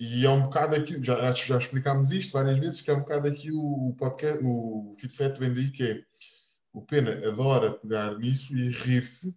[0.06, 3.26] E é um bocado aquilo, já, já explicámos isto várias vezes, que é um bocado
[3.26, 6.04] aquilo, o podcast, o FitFet vem daí, que é
[6.74, 9.34] o Pena adora pegar nisso e rir-se,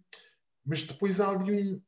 [0.65, 1.81] mas depois há ali um.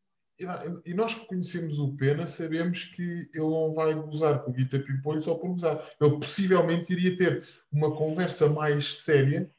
[0.86, 4.80] E nós que conhecemos o Pena sabemos que ele não vai gozar com o Guita
[4.80, 5.86] Pimpolho só por gozar.
[6.00, 9.52] Ele possivelmente iria ter uma conversa mais séria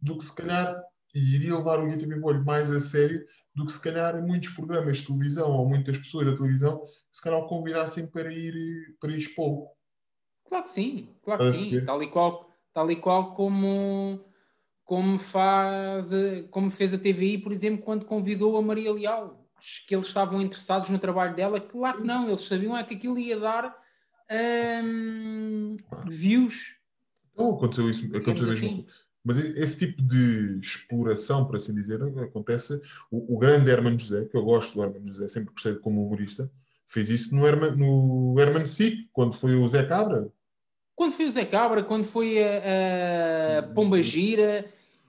[0.00, 0.82] do que se calhar,
[1.14, 3.22] e iria levar o Guita Pimpolho mais a sério
[3.58, 6.80] do que se calhar muitos programas de televisão ou muitas pessoas da televisão
[7.10, 9.66] se calhar o convidassem para ir, para ir expô-lo.
[10.48, 11.84] Claro que sim, claro que sim.
[11.84, 14.24] Tal e qual, tal e qual como,
[14.84, 16.10] como, faz,
[16.50, 19.44] como fez a TVI, por exemplo, quando convidou a Maria Leal.
[19.56, 22.94] Acho que eles estavam interessados no trabalho dela, claro que não, eles sabiam é que
[22.94, 23.76] aquilo ia dar
[24.84, 26.76] hum, views.
[27.32, 28.68] Então aconteceu isso, aconteceu mesmo.
[28.68, 28.86] assim.
[29.28, 32.80] Mas esse tipo de exploração, por assim dizer, acontece.
[33.10, 36.50] O, o grande Herman José, que eu gosto do Herman José, sempre gostei como humorista,
[36.86, 40.32] fez isso no Herman, no Herman Sick, quando foi o Zé Cabra.
[40.96, 44.64] Quando foi o Zé Cabra, quando foi a, a Pomba Gira,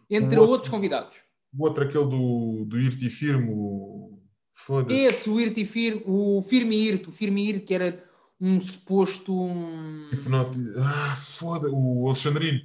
[0.10, 1.16] entre O outro- outros convidados.
[1.58, 5.00] O outro, aquele do, do Irti Firmo, foda-se.
[5.00, 8.04] Esse, o Irti Fir, o Firme Irto, o Firme Irto, que era
[8.40, 9.34] um suposto.
[9.34, 10.10] um-
[10.78, 12.60] Ah, foda o Alexandrino.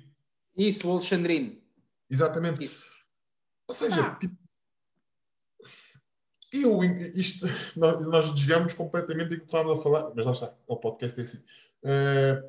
[0.56, 1.56] Isso, o Alexandrino.
[2.08, 2.64] Exatamente.
[2.64, 2.84] Isso.
[3.68, 4.14] Ou seja, Ah.
[4.16, 4.36] tipo,
[6.52, 6.84] eu,
[7.14, 7.46] isto,
[7.76, 11.24] nós, nós desviamos completamente do que estávamos a falar, mas lá está, o podcast é
[11.24, 11.44] assim.
[11.82, 12.48] Eh,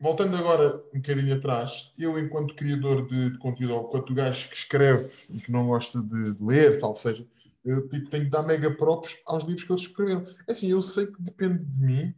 [0.00, 4.56] voltando agora um bocadinho atrás, eu, enquanto criador de, de conteúdo, ou enquanto gajo que
[4.56, 7.24] escreve e que não gosta de, de ler, salvo seja,
[7.64, 10.24] eu tipo, tenho que dar mega props aos livros que eles escreveram.
[10.48, 12.14] É assim, eu sei que depende de mim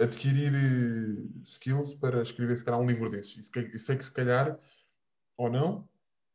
[0.00, 3.50] adquirir eh, skills para escrever, se calhar, um livro desses.
[3.54, 4.58] E e sei que, se calhar,
[5.36, 5.88] ou não,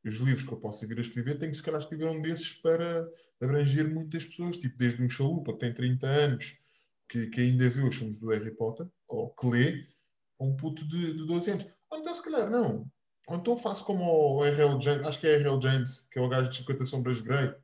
[0.06, 2.54] os livros que eu posso vir a escrever, tenho que, se calhar, escrever um desses
[2.54, 3.08] para
[3.42, 6.58] abranger muitas pessoas, tipo, desde um chalupa que tem 30 anos,
[7.10, 9.86] que, que ainda viu os filmes do Harry Potter, ou que lê,
[10.40, 11.66] a um puto de, de 12 anos.
[11.90, 12.90] Ou então, se calhar, não.
[13.28, 14.80] Ou então faço como o R.L.
[14.80, 15.62] James, acho que é R.L.
[15.62, 17.50] James, que é o gajo de 50 Sombras de Grey.
[17.50, 17.56] O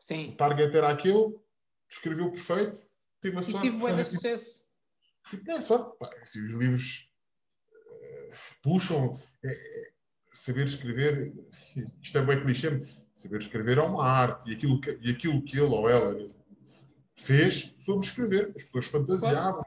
[0.00, 0.34] Sim.
[0.36, 1.36] target era aquele,
[1.88, 2.82] escreveu perfeito,
[3.20, 3.66] teve a E sorte.
[3.66, 4.65] tive bué de sucesso.
[5.48, 5.90] É só.
[5.90, 7.10] Pá, se os livros
[7.72, 9.12] eh, puxam.
[9.44, 9.96] é- é-
[10.32, 11.32] saber escrever.
[12.02, 12.68] Isto é bem clichê.
[13.14, 14.50] Saber escrever é uma arte.
[14.50, 16.14] E aquilo que, e aquilo que ele ou ela
[17.16, 18.52] fez sobre escrever.
[18.54, 19.64] As pessoas fantasiavam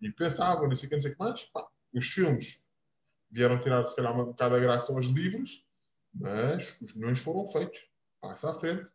[0.00, 1.44] e pensavam, não sei o que, não sei o que mais.
[1.46, 2.62] Pá, os filmes
[3.30, 5.66] vieram tirar, se calhar, um bocado a graça aos livros,
[6.14, 7.80] mas os milhões foram feitos.
[8.20, 8.88] Passa à frente.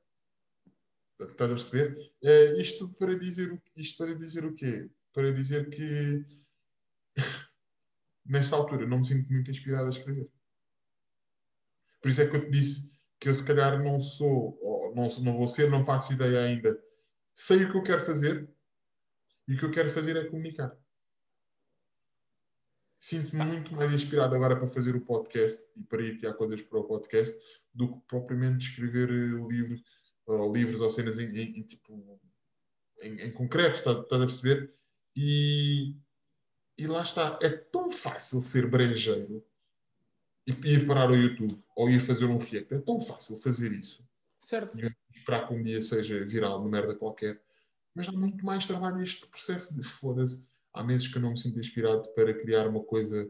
[1.19, 2.13] Estás a perceber?
[2.23, 4.89] Eh, isto, para dizer, isto para dizer o quê?
[5.19, 6.23] Para dizer que
[8.25, 10.31] nesta altura não me sinto muito inspirado a escrever.
[12.01, 15.09] Por isso é que eu te disse que eu se calhar não sou, ou não,
[15.21, 16.81] não vou ser, não faço ideia ainda.
[17.33, 18.49] Sei o que eu quero fazer
[19.45, 20.73] e o que eu quero fazer é comunicar.
[22.97, 26.79] Sinto-me muito mais inspirado agora para fazer o podcast e para ir tirar coisas para
[26.79, 27.37] o podcast
[27.73, 29.81] do que propriamente escrever eh, livros
[30.25, 32.21] ou livros ou cenas em, em- em tipo
[33.01, 34.78] em, em concreto, estás, estás a perceber?
[35.15, 35.95] E,
[36.77, 39.45] e lá está, é tão fácil ser brejeiro
[40.47, 44.07] e ir parar ao YouTube ou ir fazer um react, é tão fácil fazer isso
[44.39, 44.79] Certo.
[44.79, 47.41] e esperar que um dia seja viral, uma merda qualquer.
[47.93, 50.47] Mas dá muito mais trabalho este processo de foda-se.
[50.73, 53.29] Há meses que eu não me sinto inspirado para criar uma coisa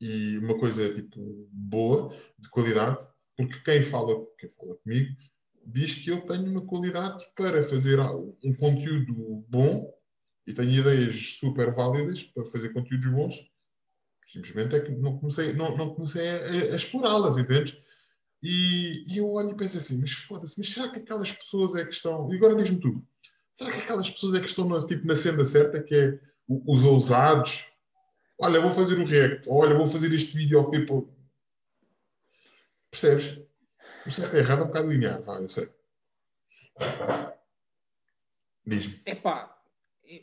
[0.00, 3.06] e uma coisa tipo boa, de qualidade,
[3.36, 5.16] porque quem fala, quem fala comigo
[5.64, 9.95] diz que eu tenho uma qualidade para fazer um conteúdo bom
[10.46, 13.50] e tenho ideias super válidas para fazer conteúdos bons.
[14.28, 17.76] Simplesmente é que não comecei, não, não comecei a, a explorá-las, entendes?
[18.42, 21.84] E, e eu olho e penso assim, mas foda-se, mas será que aquelas pessoas é
[21.84, 22.32] que estão.
[22.32, 23.06] E agora diz-me tu,
[23.52, 26.84] será que aquelas pessoas é que estão na, tipo, na senda certa, que é os
[26.84, 27.64] ousados?
[28.38, 31.12] Olha, vou fazer o react, olha, vou fazer este vídeo tipo.
[32.90, 33.40] Percebes?
[34.06, 35.68] O certo é errado é um bocado linear, vá, eu sei.
[38.64, 39.00] Diz-me.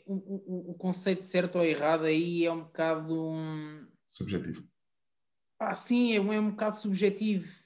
[0.06, 3.14] O, o, o conceito certo ou errado aí é um bocado.
[3.30, 4.62] um- Subjetivo.
[5.58, 7.64] Ah, sim, é, um- é um bocado subjetivo.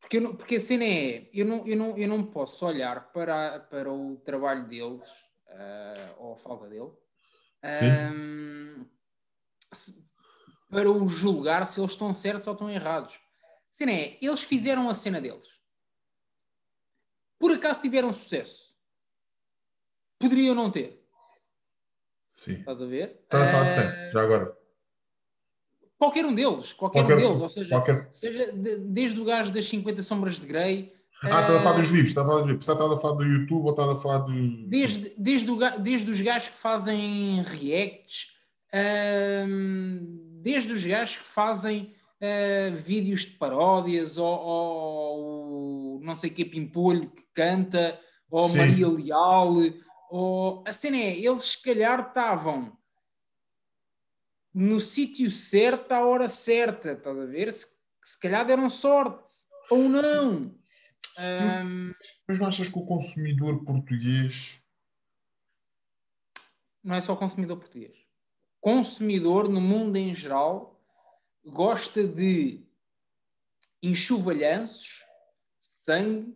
[0.00, 3.60] Porque, não- porque a cena é, eu não, eu não, eu não posso olhar para,
[3.60, 5.06] para o trabalho deles,
[5.48, 6.92] ah, ou a falta dele,
[7.62, 8.84] ahm,
[9.72, 10.04] se-
[10.70, 13.14] para o julgar se eles estão certos ou estão errados.
[13.14, 15.48] A cena é, eles fizeram a cena deles.
[17.38, 18.75] Por acaso tiveram sucesso?
[20.18, 21.02] Poderiam não ter.
[22.30, 22.54] Sim.
[22.54, 23.20] Estás a ver?
[23.24, 24.10] Estás a de Ah, quem?
[24.12, 24.56] Já agora.
[25.98, 29.50] Qualquer um deles, qualquer, Qualquer- um deles, ou seja, qualquer- seja de- desde o gajo
[29.50, 30.92] das 50 sombras de Grey,
[31.22, 32.68] Ah, estás a falar eh, dos livros, estás a falar dos livros.
[32.68, 34.68] Estás a falar do YouTube ou estás a falar do.
[34.68, 38.32] desde, desde, o desde os gajos que fazem reacts,
[38.70, 40.00] ahm,
[40.42, 47.08] desde os gajos que fazem ah, vídeos de paródias, ou, ou não sei que Pimpolho
[47.10, 47.98] que canta,
[48.30, 48.58] ou Sim.
[48.58, 49.54] Maria Leal,
[50.18, 52.74] ou a cena é, eles se calhar estavam
[54.54, 57.52] no sítio certo à hora certa, estás a ver?
[57.52, 57.66] Se,
[58.02, 59.34] se calhar deram sorte,
[59.68, 60.58] ou não.
[62.26, 64.62] Mas não achas que o consumidor português.
[66.82, 67.98] não é só consumidor português.
[68.58, 70.82] Consumidor no mundo em geral
[71.44, 72.64] gosta de
[73.82, 75.04] enxovalhanços,
[75.60, 76.34] sangue,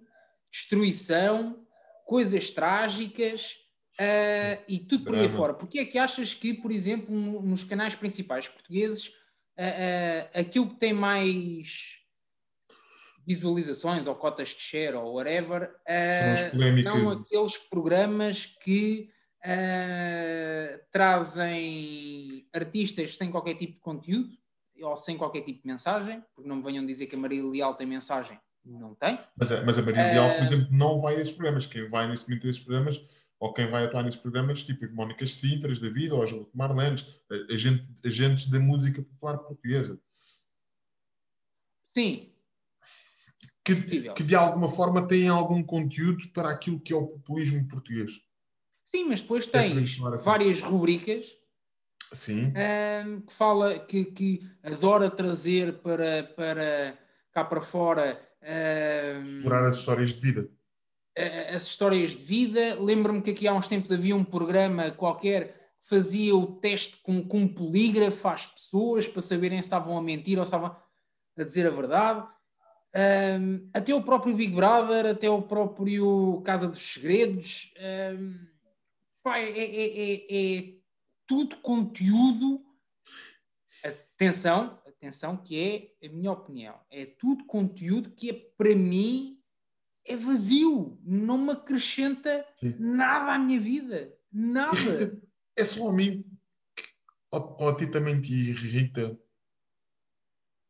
[0.51, 1.67] destruição,
[2.05, 3.60] coisas trágicas,
[4.03, 5.53] Ah, e tudo por aí fora.
[5.55, 9.13] Porquê é que achas que, por exemplo, no- nos canais principais portugueses,
[9.59, 9.63] ah,
[10.35, 11.99] ah, aquilo que tem mais
[13.27, 16.37] visualizações ou cotas de share ou whatever ah,
[16.83, 19.11] São aqueles programas que
[19.45, 24.31] ah, trazem artistas sem qualquer tipo de conteúdo
[24.83, 27.75] ou sem qualquer tipo de mensagem, porque não me venham dizer que a Maria Leal
[27.75, 29.19] tem mensagem, não tem.
[29.37, 31.67] Mas, a- mas a Maria Leal, por exemplo, não vai a esses programas.
[31.67, 32.99] Quem vai nesse momento a esses programas,
[33.41, 37.25] ou quem vai atuar nesses programas, tipo as Mónicas Sintras da vida, ou as Marlenes,
[37.31, 40.01] a- agente- agentes da música popular portuguesa,
[41.89, 42.33] Sim,
[43.65, 48.13] que, que de alguma forma têm algum conteúdo para aquilo que é o populismo português.
[48.85, 50.25] sim, mas depois É tens assim.
[50.25, 51.27] várias rubricas
[52.13, 56.99] Sim, ahm, que fala que, que adora trazer para, para
[57.33, 60.51] cá para fora ahm, explorar as histórias de vida.
[61.55, 62.77] As histórias de vida.
[62.81, 67.27] Lembro-me que aqui há uns tempos havia um programa qualquer que fazia o teste com,
[67.27, 70.77] com um polígrafo às pessoas para saberem se estavam a mentir ou se estavam
[71.37, 72.27] a dizer a verdade.
[72.95, 77.73] Ahm, até o próprio Big Brother, até o próprio Casa dos Segredos.
[77.79, 78.47] ahm,
[79.23, 80.75] pá, é, é- é- é
[81.27, 82.65] tudo conteúdo.
[83.85, 86.75] Atenção, atenção, que é a minha opinião.
[86.91, 89.40] É tudo conteúdo que é para mim
[90.07, 92.75] é vazio, não me acrescenta Sim.
[92.79, 94.13] nada à minha vida.
[94.33, 95.21] Nada.
[95.57, 96.25] É só a mim,
[96.77, 96.85] que-
[97.31, 99.19] ou, ou a ti também te irrita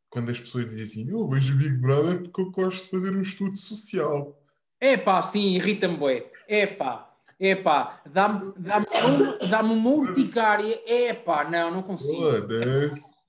[0.09, 3.15] quando as pessoas dizem assim: Eu vejo o Big Brother porque eu gosto de fazer
[3.15, 4.37] um estudo social.
[4.79, 6.31] Epá, sim, irrita-me, bué.
[6.47, 10.81] Epá, epá, dá-me dá-me uma, dá-me uma urticária.
[10.85, 12.17] Epá, não, não consigo.
[12.19, 13.21] Foda-se.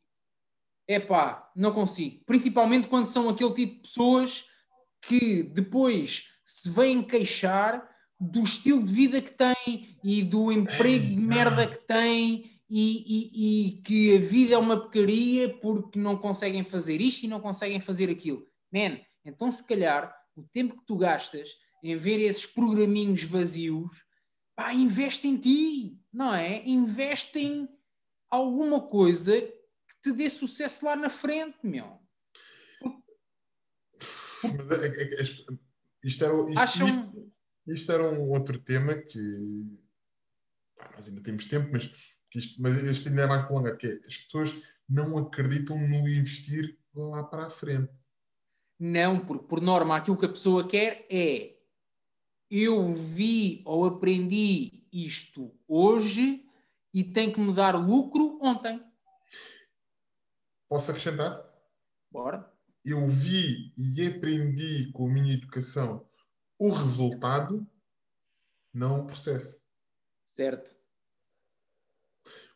[0.89, 2.25] Epá, não consigo.
[2.25, 4.47] Principalmente quando são aquele tipo de pessoas
[5.03, 7.89] que depois se vêm queixar
[8.21, 13.69] do estilo de vida que têm e do emprego de merda que têm e, e-
[13.69, 17.81] e que a vida é uma porcaria porque não conseguem fazer isto e não conseguem
[17.81, 18.47] fazer aquilo.
[18.73, 21.51] Man, então se calhar o tempo que tu gastas
[21.83, 24.05] em ver esses programinhos vazios,
[24.55, 26.63] pá, investe em ti, não é?
[26.65, 27.69] Investe em
[28.31, 31.99] alguma coisa que te dê sucesso lá na frente, meu.
[34.45, 36.87] É- é- é- isto, era, isto, Acham.
[36.89, 37.33] isto-
[37.67, 39.79] isto era um outro tema que
[40.77, 41.85] pá, nós ainda temos tempo, mas,
[42.35, 46.79] isto, mas este ainda é mais prolongado, que é as pessoas não acreditam no investir
[46.95, 47.93] lá para a frente.
[48.79, 51.57] Não, porque por norma aquilo que a pessoa quer é
[52.51, 56.47] eu vi ou aprendi isto hoje
[56.93, 58.85] e tem que me dar lucro ontem.
[60.69, 61.49] Posso acrescentar?
[62.11, 62.52] Bora?
[62.85, 66.09] Eu vi e aprendi com a minha educação
[66.59, 67.67] o resultado,
[68.73, 69.61] não o processo.
[70.25, 70.75] Certo,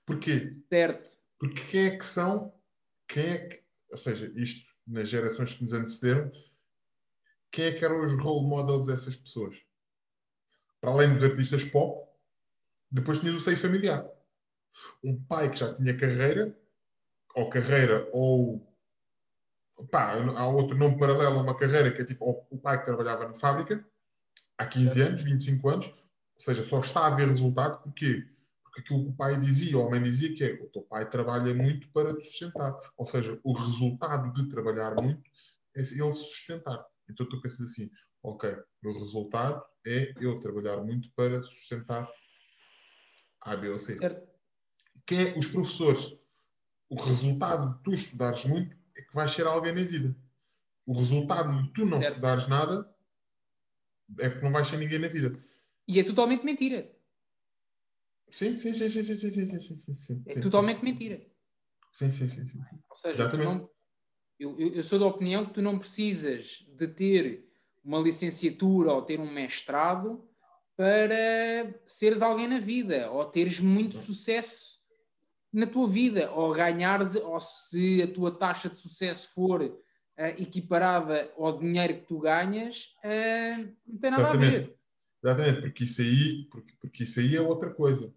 [0.07, 0.53] Porquê?
[0.69, 1.17] certo.
[1.39, 2.55] Porque quem é que são,
[3.09, 6.31] quem é que, ou seja, isto nas gerações que nos antecederam,
[7.51, 9.57] quem é que eram os role models dessas pessoas?
[10.81, 12.09] Para além dos artistas pop,
[12.91, 14.09] depois tinhas o seio familiar.
[15.03, 16.57] Um pai que já tinha carreira,
[17.35, 18.76] ou carreira, ou
[19.85, 23.29] pá, há outro nome paralelo a uma carreira que é tipo o pai que trabalhava
[23.29, 23.85] na fábrica
[24.57, 28.27] há 15 anos, 25 anos, ou seja, só está a haver resultado porque
[28.77, 31.09] porque aquilo que o pai dizia, ou a mãe dizia, que é o teu pai
[31.09, 32.77] trabalha muito para te sustentar.
[32.97, 35.23] Ou seja, o resultado de trabalhar muito
[35.75, 36.85] é ele sustentar.
[37.09, 37.91] Então tu pensas assim,
[38.23, 42.09] ok, o meu resultado é eu trabalhar muito para sustentar
[43.41, 43.95] A, B ou C.
[43.95, 44.29] certo.
[45.07, 46.25] Quem é os professores?
[46.89, 50.17] O resultado de tu estudares muito é que vais ser alguém na vida.
[50.87, 52.13] O resultado de tu não Certo.
[52.15, 52.95] estudares nada
[54.21, 55.33] é que não vais ser ninguém na vida.
[55.89, 56.91] E é totalmente mentira.
[58.29, 60.23] Sim, sim, sim, sim, sim, sim, sim, sim, sim.
[60.27, 60.85] É sim, totalmente sim.
[60.85, 61.27] mentira.
[61.93, 62.61] Sim, sim, sim, sim.
[62.91, 63.71] Ou seja, não-
[64.39, 67.49] eu, eu- eu sou da opinião que tu não precisas de ter
[67.85, 70.29] uma licenciatura ou ter um mestrado
[70.77, 74.76] para seres alguém na vida ou teres muito sucesso
[75.53, 79.63] na tua vida ou ganhares, ou se a tua taxa de sucesso for
[80.17, 84.47] eh, equiparada ao dinheiro que tu ganhas, eh, não tem nada a ver.
[84.47, 84.77] Exatamente.
[85.23, 88.13] Exatamente, porque isso aí, porque, porque isso aí é outra coisa.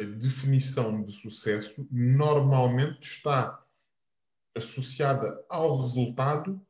[0.00, 3.64] A definição de sucesso normalmente está
[4.56, 6.60] associada ao resultado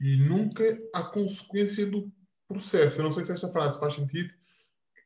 [0.00, 0.64] e nunca
[0.94, 2.12] à consequência do
[2.46, 3.00] processo.
[3.00, 4.32] Eu não sei se esta frase faz sentido.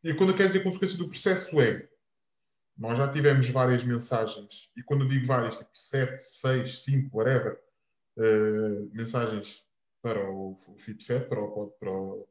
[0.04, 1.88] E quando eu quero dizer consequência do processo é
[2.76, 7.60] nós já tivemos várias mensagens, e quando eu digo várias, tipo 7, 6, 5, whatever,
[8.18, 9.66] eh, mensagens
[10.00, 12.28] para o, o FitFet, para o, para o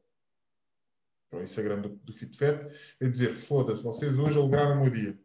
[1.32, 2.68] para o Instagram do, do FitFet,
[3.00, 5.18] a dizer: foda-se, vocês hoje alegraram o meu dia.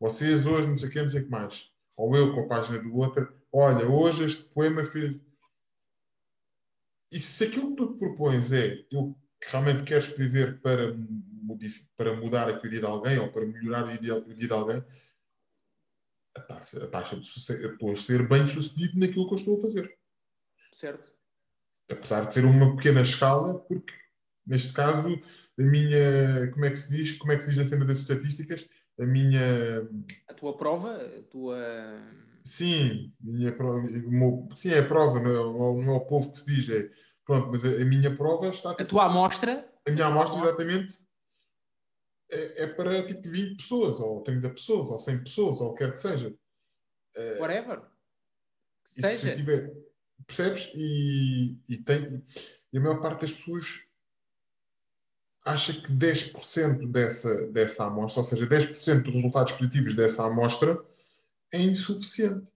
[0.00, 1.72] Vocês hoje não sei o que, não sei o que mais.
[1.96, 5.16] Ou eu com a página do outro, olha, hoje este poema fez.
[7.12, 10.94] E se aquilo que tu propões é eu realmente quero escrever para,
[11.96, 14.52] para mudar aqui o dia de alguém ou para melhorar o dia, o dia de
[14.52, 14.84] alguém,
[16.36, 19.58] a taxa, a taxa de sucesso, estou a ser bem sucedido naquilo que eu estou
[19.58, 19.98] a fazer
[20.72, 21.10] Certo.
[21.90, 23.92] apesar de ser uma pequena escala, porque
[24.46, 25.08] neste caso
[25.58, 27.98] a minha, como é que se diz, como é que se diz na cena das
[27.98, 28.68] estatísticas,
[29.00, 29.88] a minha,
[30.28, 31.56] A tua prova, a tua.
[32.44, 36.30] sim, minha prova, meu- sim é a prova, não é, o- não é o povo
[36.30, 36.88] que se diz, é,
[37.28, 39.70] pronto, mas a, a minha prova está, A tua amostra.
[39.86, 40.98] a minha amostra exatamente
[42.32, 45.84] é, é para tipo 20 pessoas, ou 30 pessoas, ou 100 pessoas, ou o que
[45.84, 46.34] quer que seja.
[47.38, 47.80] Whatever.
[48.94, 49.36] Que E se seja.
[49.36, 49.74] tiver,
[50.26, 50.72] percebes?
[50.74, 52.22] E, e, tem,
[52.72, 53.82] e a maior parte das pessoas
[55.44, 60.82] acha que 10% dessa, dessa amostra, ou seja, 10% dos resultados positivos dessa amostra
[61.52, 62.50] é insuficiente.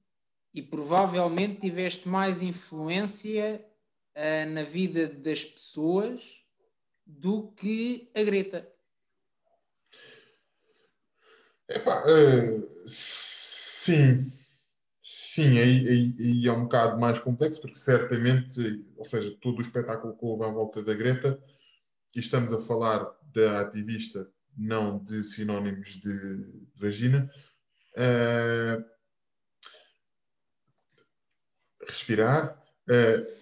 [0.54, 3.66] E provavelmente tiveste mais influência
[4.14, 6.22] ah, na vida das pessoas
[7.06, 8.68] do que a Greta.
[11.68, 14.30] Epá, eh, sim,
[15.00, 19.62] sim, aí, aí- aí é um bocado mais complexo, porque certamente, ou seja, todo o
[19.62, 21.42] espetáculo que houve à volta da Greta,
[22.14, 27.30] e estamos a falar da ativista, não de sinónimos de vagina,
[27.96, 28.84] eh,
[31.88, 33.41] respirar, eh,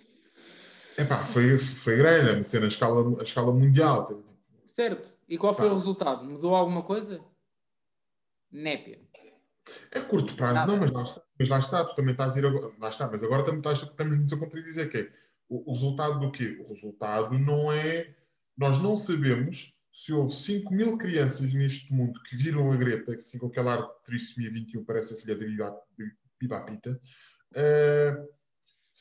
[1.00, 4.22] epá, foi, foi grande, é uma cena a escala, a escala mundial.
[4.66, 5.14] Certo.
[5.28, 5.72] E qual foi Pá.
[5.72, 6.24] o resultado?
[6.24, 7.20] Mudou alguma coisa?
[8.50, 9.00] Népia.
[9.94, 10.72] A curto prazo, Nada.
[10.72, 11.22] não, mas lá está.
[11.38, 12.72] Mas lá está, tu também estás a ir agora.
[12.78, 15.10] Lá está, mas agora também estás, estamos-nos a contradizer, que é
[15.48, 16.58] o, o resultado do quê?
[16.64, 18.14] O resultado não é.
[18.56, 23.20] Nós não sabemos se houve 5 mil crianças neste mundo que viram a Greta, que
[23.22, 25.80] assim com aquela arte de trissomia 21 parece a filha de Biba-
[26.40, 26.98] Bibapita,
[27.54, 28.16] eh,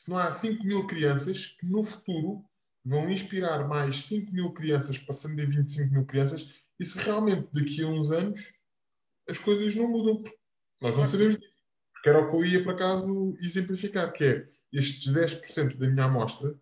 [0.00, 2.42] se não há 5 mil crianças que no futuro
[2.82, 7.82] vão inspirar mais 5 mil crianças, passando de 25 mil crianças, e se realmente daqui
[7.82, 8.60] a uns anos
[9.28, 10.24] as coisas não mudam.
[10.80, 11.60] Nós não sabemos disso.
[11.92, 16.06] Porque era o que eu ia, por acaso, exemplificar, que é estes 10% da minha
[16.06, 16.58] amostra,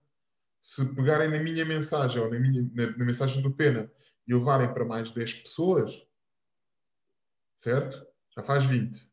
[0.61, 3.89] se pegarem na minha mensagem ou na, minha, na, na mensagem do Pena
[4.26, 6.09] e levarem para mais 10 pessoas,
[7.57, 8.05] certo?
[8.34, 9.08] Já faz 20.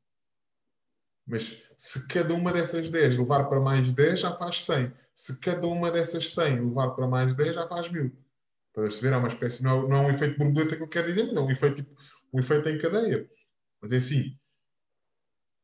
[1.27, 4.93] Mas se cada uma dessas 10 levar para mais 10, já faz 100.
[5.15, 8.05] Se cada uma dessas 100 levar para mais 10, já faz 1000.
[8.05, 9.13] Estás a perceber?
[9.13, 11.35] É uma espécie, não é, não é um efeito borboleta que eu quero dizer, mas
[11.35, 11.95] é um efeito, tipo,
[12.33, 13.27] um efeito em cadeia.
[13.81, 14.37] Mas é assim,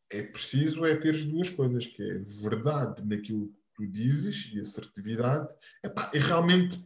[0.09, 2.17] é preciso é ter as duas coisas, que é
[2.49, 5.53] verdade naquilo que tu dizes e assertividade,
[5.83, 6.79] epá, e realmente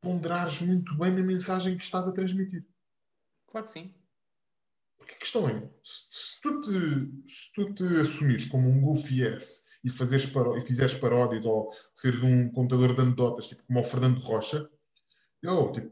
[0.00, 2.64] ponderares muito bem na mensagem que estás a transmitir.
[3.46, 3.94] Claro que sim.
[5.08, 9.26] Porque a questão é, se, se tu, te, se tu te assumires como um goofy
[9.26, 13.80] ass e, fazeres paró- e fizeres paródias ou seres um contador de anedotas, tipo como
[13.80, 14.68] o Fernando Rocha,
[15.42, 15.90] eu, tipo,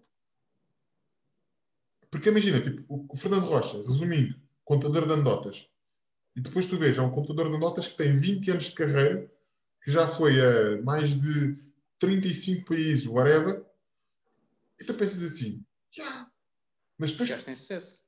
[2.10, 5.72] porque imagina, tipo, o, o Fernando Rocha, resumindo, contador de anedotas,
[6.36, 9.32] e depois tu vês, é um contador de anedotas que tem 20 anos de carreira,
[9.82, 11.56] que já foi a mais de
[11.98, 13.64] 35 países, whatever,
[14.78, 15.64] e tu pensas assim,
[15.96, 16.30] "Yeah."
[16.98, 17.98] mas depois Já tem sucesso.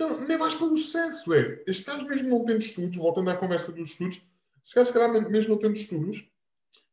[0.00, 1.62] Não, nem vais pelo sucesso, é.
[1.86, 4.22] Gajo mesmo não tendo estudos, voltando à conversa dos estudos,
[4.64, 6.26] se calhar, se calhar mesmo não tendo estudos,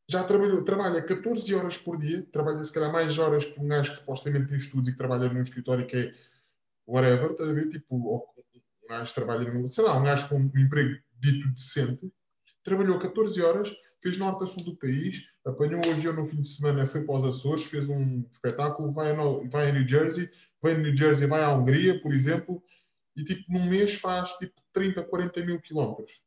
[0.09, 3.91] já trabalhou, trabalha 14 horas por dia, trabalha se calhar mais horas que um gajo
[3.91, 6.11] que supostamente tem estudos e que trabalha num escritório que é
[6.85, 7.69] whatever, estás a ver?
[7.69, 12.11] Tipo, um gajo trabalha, num, sei lá, um gajo com um emprego dito decente,
[12.63, 16.47] trabalhou 14 horas, fez norte a sul do país, apanhou o avião no fim de
[16.47, 19.15] semana, foi para os Açores, fez um espetáculo, vai a,
[19.49, 20.29] vai a New Jersey,
[20.63, 22.61] vem de New Jersey, vai à Hungria, por exemplo,
[23.17, 26.23] e tipo, num mês faz tipo 30, 40 mil quilómetros.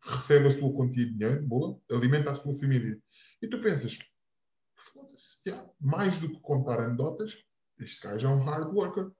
[0.00, 2.98] Recebe a sua quantia de dinheiro, boa, alimenta a sua família.
[3.42, 3.98] E tu pensas,
[4.74, 5.42] foda-se,
[5.78, 7.44] mais do que contar anedotas,
[7.78, 9.10] este gajo é um hard worker.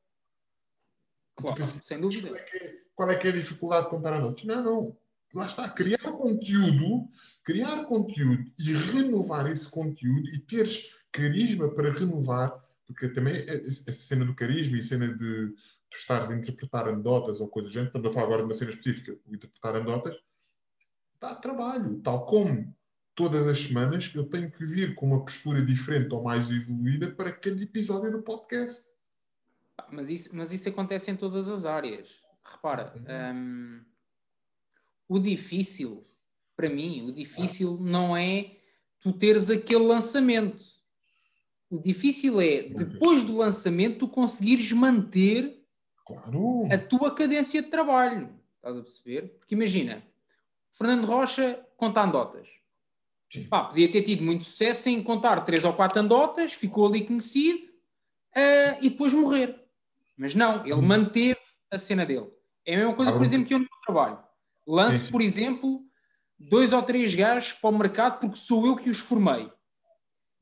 [1.36, 2.28] Claro, pensas, sem dúvida.
[2.28, 4.44] Qual é, que é, qual é que é a dificuldade de contar anedotas?
[4.44, 4.98] Não, não.
[5.34, 7.06] Lá está, criar conteúdo,
[7.44, 13.92] criar conteúdo e renovar esse conteúdo e teres carisma para renovar, porque também é- essa
[13.92, 15.54] cena do carisma e cena de
[15.96, 18.54] tu estares a interpretar anedotas ou coisas do género, estamos a falar agora de uma
[18.54, 20.22] cena específica, o interpretar anedotas,
[21.18, 22.74] dá trabalho, tal como
[23.14, 27.32] todas as semanas eu tenho que vir com uma postura diferente ou mais evoluída para
[27.32, 28.90] cada episódio do podcast.
[29.74, 32.08] Pá, Mas isso, mas isso acontece em todas as áreas.
[32.44, 32.92] Repara,
[33.34, 33.80] hum,
[35.08, 36.04] o difícil,
[36.54, 38.58] para mim, o difícil não é
[39.00, 40.62] tu teres aquele lançamento.
[41.70, 45.55] O difícil é, depois do lançamento, tu conseguires manter
[46.06, 46.68] Claro.
[46.72, 48.38] a tua cadência de trabalho.
[48.56, 49.36] Estás a perceber?
[49.38, 50.04] Porque imagina,
[50.70, 52.48] Fernando Rocha conta andotas.
[53.50, 57.68] Pá, podia ter tido muito sucesso em contar três ou quatro andotas, ficou ali conhecido
[58.34, 59.66] ah, e depois morrer.
[60.16, 60.82] Mas não, ele Sim.
[60.82, 61.40] manteve
[61.70, 62.30] a cena dele.
[62.64, 64.18] É a mesma coisa, por exemplo, que eu no meu trabalho.
[64.66, 65.84] Lance, por exemplo,
[66.38, 69.50] dois ou três gajos para o mercado porque sou eu que os formei.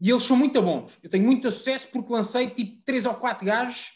[0.01, 0.99] E eles são muito bons.
[1.03, 3.93] Eu tenho muito sucesso porque lancei tipo três ou quatro gajos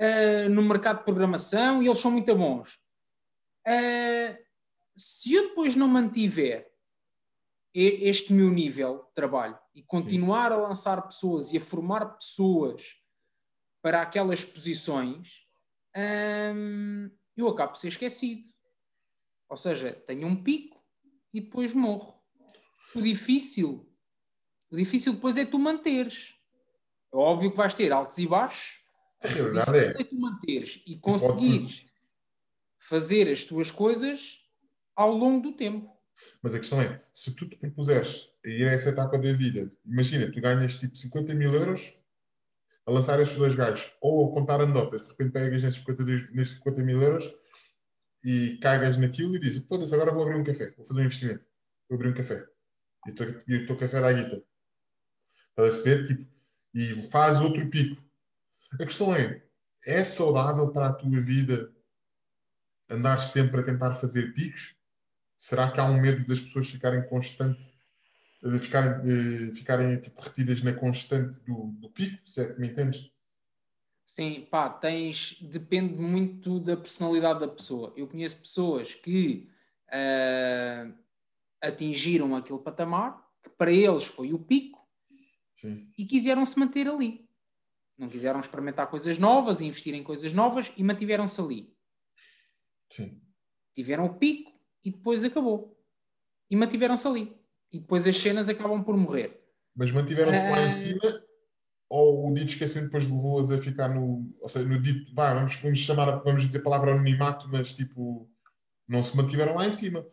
[0.00, 2.80] ah, no mercado de programação e eles são muito bons.
[3.66, 4.36] Ah,
[4.96, 6.70] se eu depois não mantiver
[7.72, 12.96] este meu nível de trabalho e continuar a lançar pessoas e a formar pessoas
[13.80, 15.46] para aquelas posições,
[16.54, 18.52] hum, eu acabo por ser esquecido.
[19.48, 20.82] Ou seja, tenho um pico
[21.32, 22.20] e depois morro.
[22.94, 23.88] O difícil,
[24.70, 26.34] o difícil depois é tu manteres.
[27.12, 28.79] É óbvio que vais ter altos e baixos,
[29.22, 30.00] A realidade é.
[30.00, 31.84] é tu manteres e conseguires
[32.78, 34.38] fazer as tuas coisas
[34.96, 35.90] ao longo do tempo.
[36.42, 39.70] Mas a questão é, se tu te propuseres a ir a essa etapa da vida,
[39.86, 41.98] imagina, tu ganhas tipo 50 mil euros
[42.86, 46.32] a lançar esses dois gajos, ou a contar anedotas, de repente pegas nestes 50, dois-
[46.34, 47.30] nestes 50 mil euros
[48.24, 51.44] e cagas naquilo e dizes, foda-se, agora vou abrir um café, vou fazer um investimento,
[51.88, 52.46] vou abrir um café.
[53.06, 54.42] E o teu- e o teu café dá guita.
[55.50, 56.06] Estás a perceber?
[56.06, 56.30] Tipo,
[56.74, 58.02] e faz outro pico.
[58.72, 59.42] A questão é,
[59.86, 61.72] é saudável para a tua vida
[62.88, 64.74] andar sempre a tentar fazer picos?
[65.36, 67.72] Será que há um medo das pessoas ficarem constante,
[68.42, 72.20] de ficarem, de ficarem tipo, retidas na constante do, do pico?
[72.28, 73.10] Se é que me entendes?
[74.06, 75.40] Sim, pá, tens.
[75.40, 77.92] Depende muito da personalidade da pessoa.
[77.96, 79.48] Eu conheço pessoas que
[79.90, 80.92] ah,
[81.60, 84.86] atingiram aquele patamar, que para eles foi o pico,
[85.54, 85.90] Sim.
[85.96, 87.29] e quiseram se manter ali.
[88.00, 91.70] Não quiseram experimentar coisas novas, investir em coisas novas e mantiveram-se ali.
[92.88, 93.20] Sim.
[93.74, 94.50] Tiveram o pico
[94.82, 95.78] e depois acabou.
[96.50, 97.36] E mantiveram-se ali.
[97.70, 99.38] E depois as cenas acabam por morrer.
[99.76, 100.66] Mas mantiveram-se lá Ah.
[100.66, 101.22] em cima
[101.90, 104.32] ou o dito esquecendo depois levou-as a ficar no.
[104.40, 105.14] Ou seja, no dito.
[105.14, 108.26] Vá, vamos, vamos chamar, vamos dizer a palavra anonimato, mas tipo.
[108.88, 110.06] Não se mantiveram lá em cima.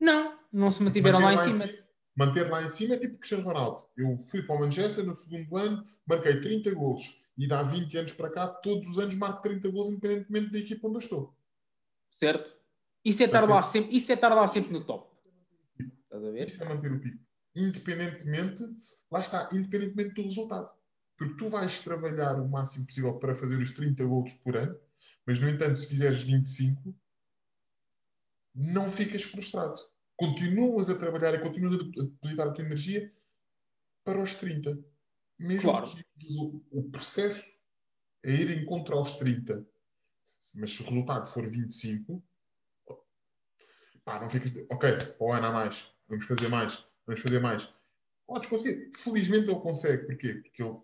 [0.00, 1.89] Não, não se mantiveram lá em Manter cima.
[2.16, 3.84] Manter lá em cima é tipo Cristiano Ronaldo.
[3.96, 7.28] Eu fui para o Manchester no segundo ano, marquei 30 gols.
[7.38, 10.88] E dá 20 anos para cá, todos os anos marco 30 gols, independentemente da equipa
[10.88, 11.34] onde eu estou.
[12.10, 12.60] Certo?
[13.04, 15.08] Isso é estar lá sempre, isso é estar lá sempre no top.
[15.78, 16.46] Estás a ver?
[16.46, 17.18] Isso é manter o pico.
[17.54, 18.62] Independentemente,
[19.10, 20.70] lá está, independentemente do resultado.
[21.16, 24.78] Porque tu vais trabalhar o máximo possível para fazer os 30 golos por ano,
[25.26, 26.94] mas no entanto, se fizeres 25,
[28.54, 29.78] não ficas frustrado.
[30.20, 33.10] Continuas a trabalhar e continuas a depositar a tua energia
[34.04, 34.78] para os 30.
[35.38, 35.90] Mesmo Claro.
[35.90, 36.04] que
[36.38, 37.42] o- o processo
[38.22, 39.66] é ir em contra aos 30.
[40.56, 42.22] Mas se o resultado for 25,
[44.04, 44.52] pá, não ficas.
[44.70, 47.72] Ok, o ano há mais, vamos fazer mais, vamos fazer mais.
[48.26, 48.90] Podes conseguir.
[48.98, 50.04] Felizmente ele consegue.
[50.06, 50.34] Porquê?
[50.34, 50.78] Porque ele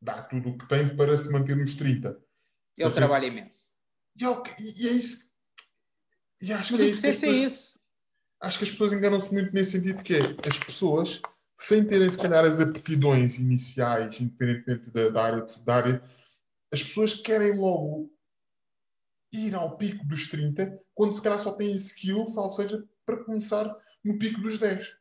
[0.00, 2.18] dá tudo o que tem para se manter nos 30.
[2.74, 3.68] Ele trabalha imenso.
[4.18, 5.28] E é, o e é isso.
[6.40, 7.77] E acho Mas que o é as processo é esse.
[8.40, 11.20] Acho que as pessoas enganam-se muito nesse sentido que é as pessoas,
[11.56, 16.02] sem terem se calhar as aptidões iniciais, independentemente da, da área, de- área,
[16.72, 18.10] as pessoas querem logo
[19.32, 23.76] ir ao pico dos 30, quando se calhar só têm skills, ou seja, para começar
[24.04, 24.96] no pico dos 10.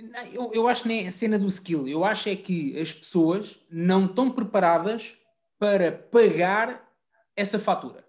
[0.00, 1.86] Não, Eu, eu acho que nem a cena do skill.
[1.86, 5.14] Eu acho é que as pessoas não estão preparadas
[5.58, 6.90] para pagar
[7.36, 8.04] essa fatura.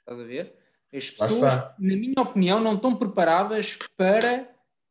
[0.00, 0.55] Estás a ver?
[0.92, 4.48] As pessoas, na minha opinião, não estão preparadas para.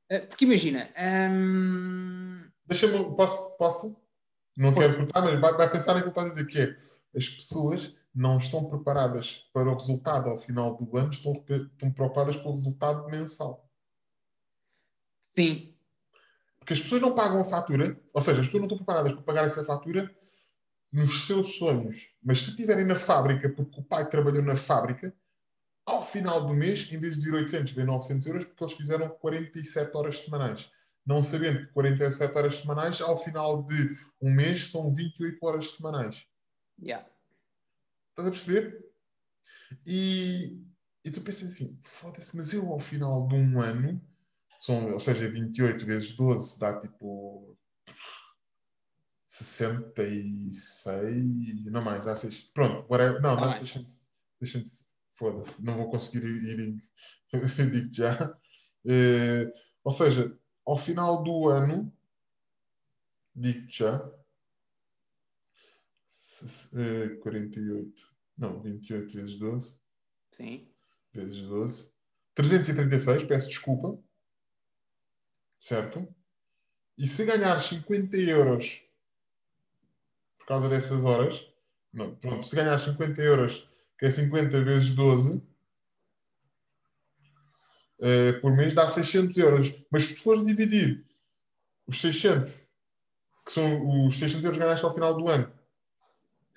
[0.09, 0.89] eh, Porque imagina,
[1.31, 3.57] hum, Deixa-me, posso?
[3.57, 4.05] posso?
[4.57, 4.93] Não Força.
[4.93, 7.99] quero cortar, mas vai, vai pensar naquilo que estás a dizer, que é as pessoas
[8.13, 12.51] não estão preparadas para o resultado ao final do ano, estão, estão preocupadas com o
[12.53, 13.69] resultado mensal.
[15.23, 15.75] sim,
[16.59, 19.21] Porque as pessoas não pagam a fatura, ou seja, as pessoas não estão preparadas para
[19.23, 20.13] pagar essa fatura
[20.91, 22.15] nos seus sonhos.
[22.23, 25.13] Mas se estiverem na fábrica, porque o pai trabalhou na fábrica,
[25.85, 29.09] ao final do mês, em vez de vir 800, vem 900 euros, porque eles fizeram
[29.09, 30.71] 47 horas semanais.
[31.05, 36.27] Não sabendo que 47 horas semanais, ao final de um mês, são 28 horas semanais.
[36.81, 37.07] yeah.
[38.09, 38.83] Estás a perceber?
[39.85, 40.59] E,
[41.03, 44.01] e tu pensas assim, foda-se, mas eu ao final de um ano,
[44.59, 47.55] são, ou seja, 28 vezes 12 dá tipo
[49.27, 53.55] 66, não mais, dá 6, pronto, whatever, não, Dá dá mais.
[53.57, 54.07] 600,
[54.39, 56.81] 600, foda-se, não vou conseguir ir, ir
[57.71, 58.37] digo já.
[58.87, 59.51] Eh,
[59.83, 61.91] ou seja, ao final do ano,
[63.35, 64.11] digo-te já.
[66.05, 68.15] Se- se- eh, 48.
[68.37, 69.79] Não, 28 vezes 12.
[70.31, 70.67] Sim.
[71.13, 71.93] vezes 12.
[72.35, 73.97] 336, peço desculpa.
[75.59, 76.13] Certo?
[76.97, 78.91] E se ganhar 50 euros
[80.37, 81.53] por causa dessas horas,
[81.91, 85.41] não, pronto, se ganhar 50 euros, que é 50 vezes 12,
[88.01, 89.85] eh, por mês dá 600 euros.
[89.91, 91.05] Mas se tu fores dividir
[91.87, 92.67] os 600,
[93.45, 95.51] que são os 600 euros que ganhaste ao final do ano,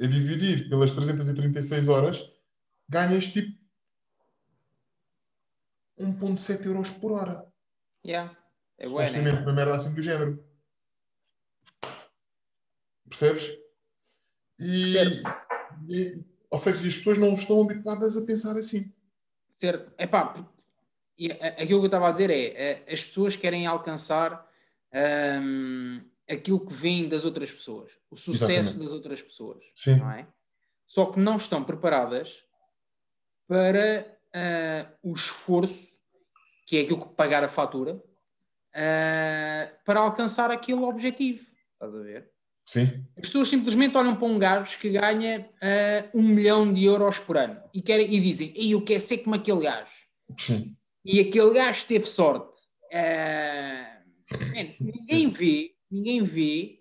[0.00, 2.22] a dividir pelas 336 horas,
[2.88, 3.58] ganhas tipo
[5.98, 7.44] 1.7 euros por hora.
[8.04, 8.36] Yeah.
[8.78, 10.44] É bom, Supostamente, uma merda assim do género.
[13.08, 13.58] Percebes?
[14.60, 14.96] E,
[15.88, 18.92] e- ou seja, as pessoas não estão habituadas a pensar assim.
[19.58, 19.92] Certo.
[19.98, 20.34] Epá,
[21.56, 24.48] aquilo que eu estava a dizer é, as pessoas querem alcançar
[24.92, 28.84] ahm, aquilo que vem das outras pessoas, o sucesso Exatamente.
[28.84, 29.96] das outras pessoas, Sim.
[29.96, 30.26] não é?
[30.86, 32.44] Só que não estão preparadas
[33.46, 35.98] para ah, o esforço,
[36.66, 38.02] que é aquilo que pagar a fatura,
[38.74, 41.46] ah, para alcançar aquele objetivo.
[41.72, 42.30] Estás a ver?
[42.68, 43.02] Sim.
[43.16, 47.38] As pessoas simplesmente olham para um gajo que ganha ah, um milhão de euros por
[47.38, 49.90] ano e, querem, e dizem: Ei, eu quero ser como aquele gajo.
[50.38, 50.76] Sim.
[51.02, 52.60] E aquele gajo teve sorte.
[52.92, 54.02] Ah,
[54.54, 56.80] man, ninguém vê, ninguém vê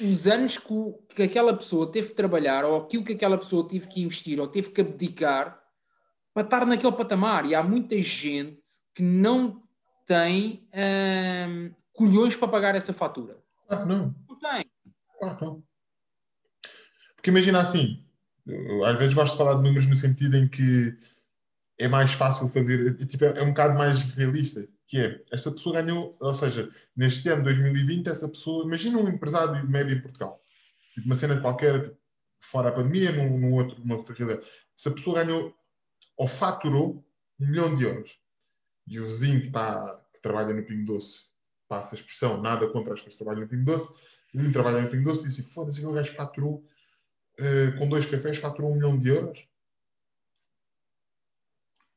[0.00, 3.68] os anos que, o- que aquela pessoa teve que trabalhar ou aquilo que aquela pessoa
[3.68, 5.62] teve que investir ou teve que abdicar
[6.34, 7.46] para estar naquele patamar.
[7.46, 8.60] E há muita gente
[8.92, 9.62] que não
[10.04, 13.40] tem ah, colhões para pagar essa fatura.
[13.68, 14.14] Que não.
[15.22, 15.62] Que não.
[17.14, 18.04] Porque imagina assim,
[18.84, 20.96] às vezes gosto de falar de números no sentido em que
[21.78, 26.16] é mais fácil fazer, tipo, é um bocado mais realista, que é, esta pessoa ganhou,
[26.20, 30.42] ou seja, neste ano 2020, essa pessoa, imagina um empresário médio em Portugal,
[30.94, 31.96] tipo uma cena qualquer, tipo,
[32.40, 34.46] fora a pandemia, num, num outro, numa realidade.
[34.76, 35.56] Essa pessoa ganhou,
[36.16, 37.04] ou faturou,
[37.40, 38.20] um milhão de euros.
[38.86, 41.26] E o vizinho que, está, que trabalha no Pingo Doce,
[41.68, 43.88] passa a expressão, nada contra as pessoas que trabalham no Pingo Doce,
[44.34, 46.64] o vizinho que trabalha no Pingo Doce disse, foda-se, aquele gajo faturou,
[47.38, 49.48] eh, com dois cafés, faturou um milhão de euros.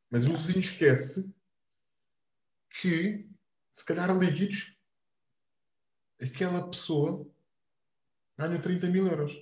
[0.09, 1.33] Mas o vizinho esquece
[2.81, 3.25] que,
[3.71, 4.75] se calhar líquidos,
[6.21, 7.25] aquela pessoa
[8.37, 9.33] ganha 30 mil euros.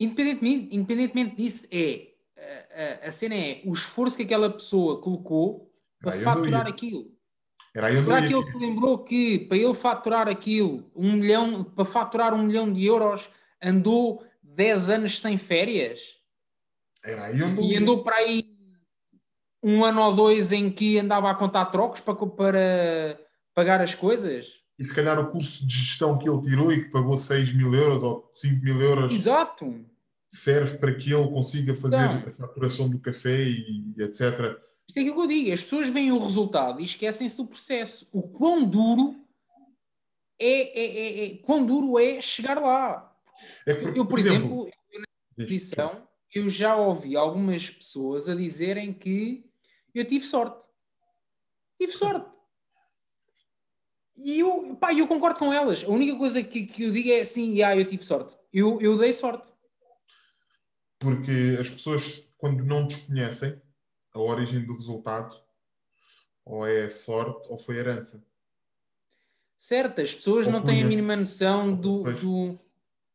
[0.00, 5.72] Independentemente, independentemente disso, é a, a- a cena é o esforço que aquela pessoa colocou
[6.00, 7.13] para faturar aquilo.
[7.74, 12.44] Será que ele se lembrou que para ele faturar aquilo, um milhão, para faturar um
[12.44, 13.28] milhão de euros,
[13.60, 16.00] andou 10 anos sem férias?
[17.04, 18.44] Era aí onde E andou para aí
[19.60, 23.18] um ano ou dois em que andava a contar trocos para, para
[23.52, 24.52] pagar as coisas?
[24.78, 27.74] E se calhar o curso de gestão que ele tirou e que pagou 6 mil
[27.74, 29.84] euros ou 5 mil euros Exato.
[30.28, 32.28] serve para que ele consiga fazer Então.
[32.28, 34.56] a faturação do café e etc.
[34.88, 38.08] Isto é aquilo que eu digo, as pessoas veem o resultado e esquecem-se do processo.
[38.12, 39.16] O quão duro
[40.38, 43.10] é, é, é- é- quão duro é chegar lá.
[43.66, 45.06] É Eu, por exemplo, eu, na
[45.36, 49.48] posição, eu já ouvi algumas pessoas a dizerem que
[49.94, 50.68] eu tive sorte.
[51.80, 52.30] Tive sorte.
[54.16, 55.82] E eu, pá, eu concordo com elas.
[55.82, 58.36] A única coisa que, que eu digo é sim, ah, eu tive sorte.
[58.52, 59.50] Eu, eu dei sorte.
[60.98, 63.60] porque as pessoas, quando não desconhecem
[64.14, 65.34] a origem do resultado,
[66.44, 68.24] ou é sorte ou foi herança.
[69.58, 72.58] Certo, as pessoas Ou não têm a mínima noção do, do-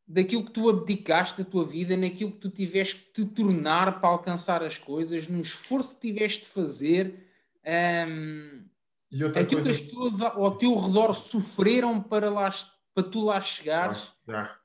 [0.06, 4.10] daquilo que tu abdicaste da tua vida, naquilo que tu tiveste que te tornar para
[4.10, 7.26] alcançar as coisas, no esforço que tiveste de fazer,
[8.08, 8.64] hum,
[9.12, 9.70] E outra aquilo coisa.
[9.72, 12.50] que as pessoas ao teu redor sofreram para, lá,
[12.92, 14.12] para tu lá chegares.
[14.28, 14.59] Ah,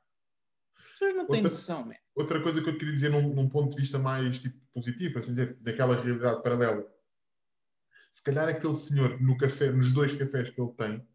[0.99, 1.95] pessoas não têm Outra- noção, man.
[2.15, 5.31] Outra coisa que eu queria dizer num, num ponto de vista mais tipo, positivo, assim
[5.31, 6.85] dizer, daquela realidade paralela.
[8.11, 11.07] Se calhar aquele senhor no café, nos dois cafés que ele tem,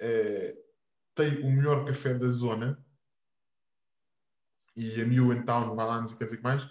[0.00, 0.56] eh,
[1.14, 2.82] tem o melhor café da zona
[4.76, 6.64] e a New in Town vai lá, não sei o que mais.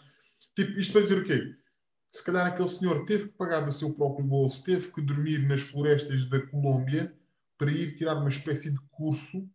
[0.56, 1.56] Tipo, isto para dizer o quê?
[2.11, 5.61] Se calhar aquele senhor teve que pagar do seu próprio bolso, teve que dormir nas
[5.61, 7.15] florestas da Colômbia
[7.57, 9.49] para ir tirar uma espécie de curso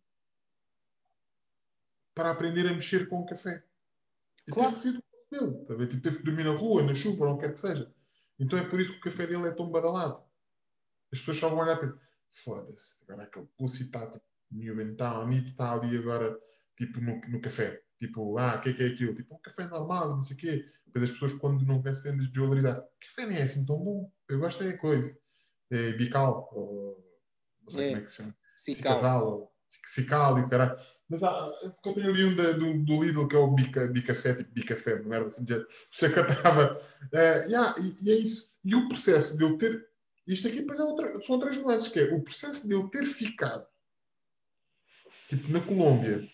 [2.19, 3.63] para aprender a mexer com o café.
[4.47, 4.71] E Claro.
[4.71, 5.03] teve que ser do
[5.51, 5.65] dele.
[5.65, 5.87] tá?
[5.87, 7.93] Tipo, teve que dormir na rua, na chuva, ou não quer que seja.
[8.37, 10.21] Então é por isso que o café dele é tão badalado.
[11.13, 11.93] As pessoas só vão olhar para
[12.31, 16.37] foda-se, agora aquele pulse está tipo, new in town, e está ali agora
[16.77, 17.81] tipo no, no café.
[17.97, 19.15] Tipo, ah, o que é que é aquilo?
[19.15, 20.65] Tipo, um café normal, não sei o quê.
[20.87, 22.79] Depois as pessoas, quando não conhecem, tendem a desvalorizar.
[22.79, 24.11] O café nem é assim tão bom.
[24.29, 25.17] Eu gosto é coisa.
[25.69, 27.19] É bical, ou
[27.63, 27.89] não sei É.
[27.89, 28.35] como é que se chama.
[28.55, 28.95] Cical.
[28.95, 29.55] Cicasal,
[29.85, 30.75] Cical e o caralho.
[31.09, 31.51] Mas há,
[31.85, 35.29] eu tenho ali um do, do Lidl que é o Bica, Bicafé, tipo Bicafé, merda
[35.29, 35.67] assim de jeito.
[36.03, 36.81] É eu estava.
[37.13, 38.53] eh, yeah, e, e é isso.
[38.63, 39.87] E o processo de eu ter.
[40.27, 43.03] Isto aqui depois é outra, são outras nuances, que é o processo de eu ter
[43.03, 43.65] ficado
[45.27, 46.27] tipo na Colômbia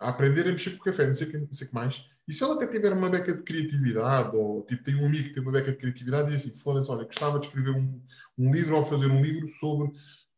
[0.00, 2.04] a aprender a mexer com o café, não sei o que, mais.
[2.28, 5.32] E se ela até tiver uma beca de criatividade, ou tipo, tem um amigo que
[5.34, 8.02] tem uma beca de criatividade, e diz assim: foda-se, olha, gostava de escrever um,
[8.36, 9.88] um livro ou fazer um livro sobre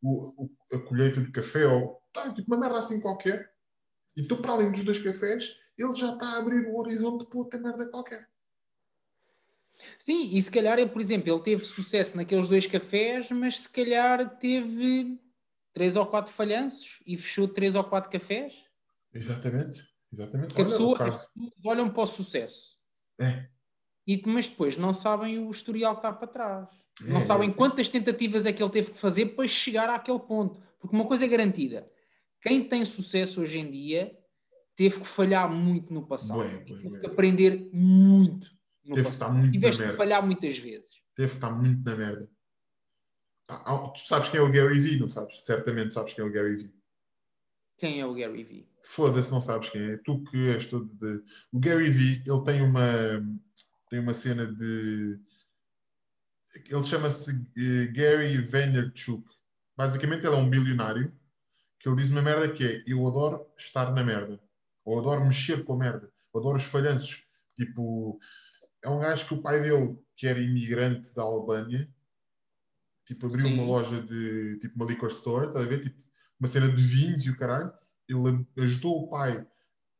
[0.02, 3.52] o- o- a colheita do café, ou tá, tipo uma merda assim qualquer.
[4.16, 7.60] Então, para além dos dois cafés, ele já está a abrir o horizonte para outra
[7.60, 8.28] merda qualquer.
[9.98, 13.68] Sim, e se calhar, ele, por exemplo, ele teve sucesso naqueles dois cafés, mas se
[13.68, 15.20] calhar teve
[15.72, 18.52] três ou quatro falhanços e fechou três ou quatro cafés.
[19.14, 19.86] Exatamente.
[20.12, 20.48] Exatamente.
[20.48, 22.76] Porque a Olha, pessoa, as pessoas olham para o sucesso,
[23.20, 23.46] É.
[24.06, 26.68] e, mas depois não sabem o historial que está para trás.
[27.02, 27.52] Não É, sabem é.
[27.52, 30.60] quantas tentativas é que ele teve que fazer para chegar àquele ponto.
[30.80, 31.88] Porque uma coisa é garantida:
[32.40, 34.16] quem tem sucesso hoje em dia
[34.76, 36.38] teve que falhar muito no passado.
[36.38, 37.00] Bué, e bué, teve bué.
[37.00, 38.46] que aprender muito
[38.84, 39.32] no Teve que passado.
[39.34, 39.96] muito na Tiveste que merda.
[39.96, 40.90] falhar muitas vezes.
[41.14, 42.30] Teve que estar muito na merda.
[43.48, 45.42] Ah, ah, tu sabes quem é o Gary Vee, não sabes?
[45.44, 46.74] Certamente sabes quem é o Gary Vee.
[47.78, 48.68] Quem é o Gary Vee?
[48.84, 49.96] Foda-se, não sabes quem é.
[49.98, 51.22] Tu que és todo de.
[51.52, 52.82] O Gary Vee, ele tem uma,
[53.90, 55.18] tem uma cena de.
[56.66, 59.24] Ele chama-se eh, Gary Vaynerchuk.
[59.76, 61.12] Basicamente, ele é um bilionário
[61.78, 64.40] que ele diz uma merda que é: Eu adoro estar na merda.
[64.84, 66.10] Ou adoro mexer com a merda.
[66.34, 67.22] Eu adoro os falhanços.
[67.54, 68.18] Tipo,
[68.82, 71.88] é um gajo que o pai dele, que era imigrante da Albânia,
[73.06, 73.54] tipo, abriu Sim.
[73.54, 74.58] uma loja de.
[74.60, 75.82] Tipo, uma liquor store, estás a ver?
[75.82, 75.98] Tipo,
[76.40, 77.72] uma cena de vinhos e o caralho
[78.08, 79.46] ele ajudou o pai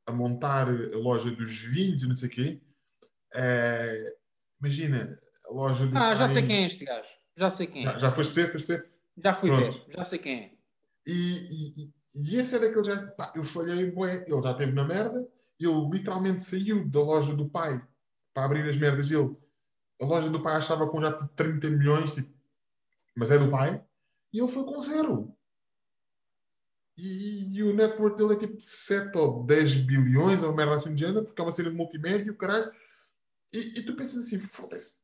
[0.07, 2.63] a montar a loja dos vinhos e não sei o quê.
[3.35, 4.17] Eh,
[4.61, 7.09] imagina, a loja do Ah, já pai- sei quem é este gajo.
[7.37, 7.93] Já sei quem é.
[7.93, 8.91] Já, já foste ver, foste ver?
[9.23, 9.85] Já fui Pronto.
[9.87, 9.95] ver.
[9.97, 10.58] Já sei quem é.
[11.07, 13.07] E, e, e- esse é daquele já.
[13.13, 14.25] Pá, eu falhei, bué.
[14.27, 15.27] Ele já esteve na merda.
[15.59, 17.85] Ele literalmente saiu da loja do pai
[18.35, 19.37] para abrir as merdas dele.
[20.01, 22.33] A loja do pai estava com já 30 milhões, tipo,
[23.17, 23.85] mas é do pai.
[24.33, 25.35] E ele foi com zero.
[26.97, 31.01] E, e o network dele é tipo 7 ou 10 bilhões, ou merda assim de
[31.03, 32.71] género, porque é uma cena de multimédia, caralho.
[33.53, 35.01] E, e tu pensas assim, foda-se,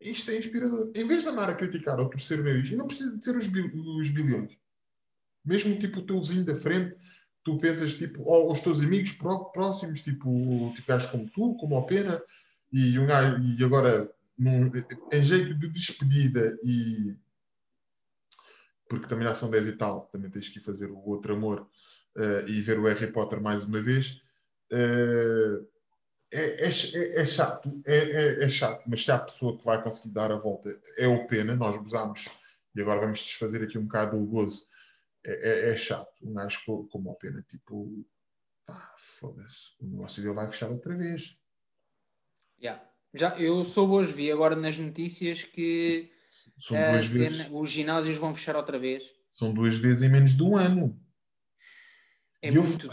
[0.00, 0.92] isto é inspirador.
[0.94, 3.36] Em vez de andar a criticar ou torcer o nariz, e não precisa de ser
[3.36, 4.58] os, bil- os bilhões.
[5.44, 6.96] Mesmo tipo o teu vizinho da frente,
[7.42, 11.76] tu pensas tipo, ou os teus amigos pró- próximos, tipo, tipo gajos como tu, como
[11.76, 12.22] o Pena,
[12.72, 14.70] e, um e agora, num,
[15.12, 17.16] em jeito de despedida e
[18.88, 21.68] porque também já são 10 e tal, também tens que ir fazer o outro amor
[22.16, 24.20] eh, e ver o Harry Potter mais uma vez.
[24.72, 25.60] Eh,
[26.32, 29.82] é, é, é- chato, é, é- é chato, mas se há a pessoa que vai
[29.82, 32.28] conseguir dar a volta, é o pena, nós gozámos
[32.74, 34.64] e agora vamos desfazer aqui um bocado o gozo.
[35.24, 38.06] É, é- é chato, um gajo co- como o pena, tipo,
[38.66, 41.38] pá, foda-se, o negócio dele vai fechar outra vez.
[42.58, 42.86] Já.
[43.12, 46.12] Já, eu soube hoje, vi agora nas notícias que
[46.60, 49.02] São a duas, vezes, cena- os ginásios vão fechar outra vez.
[49.32, 50.98] são duas vezes em menos de um ano.
[52.42, 52.86] É E eu muito.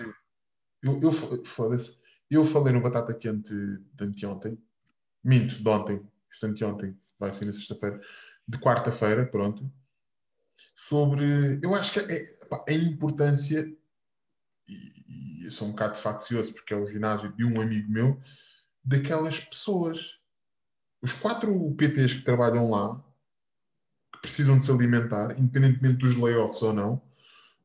[0.83, 1.99] Eu, eu, fa- foda-se.
[2.29, 4.61] Eu falei no Batata Quente de anteontem.
[5.23, 6.01] Minto, de ontem.
[6.29, 6.99] Isto de anteontem.
[7.19, 7.99] Vai ser na sexta-feira.
[8.47, 9.71] De quarta-feira, pronto.
[10.75, 11.59] Sobre...
[11.61, 13.67] Eu acho que é, pá, a importância...
[14.67, 18.19] E, e sou um bocado faccioso porque é o ginásio de um amigo meu.
[18.84, 20.21] Daquelas pessoas.
[21.01, 23.03] Os quatro PTs que trabalham lá
[24.13, 27.01] que precisam de se alimentar, independentemente dos layoffs ou não,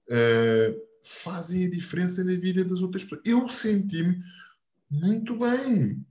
[0.08, 3.22] eh, fazem a diferença na vida das outras pessoas.
[3.24, 4.22] Eu senti-me
[4.90, 6.04] muito bem.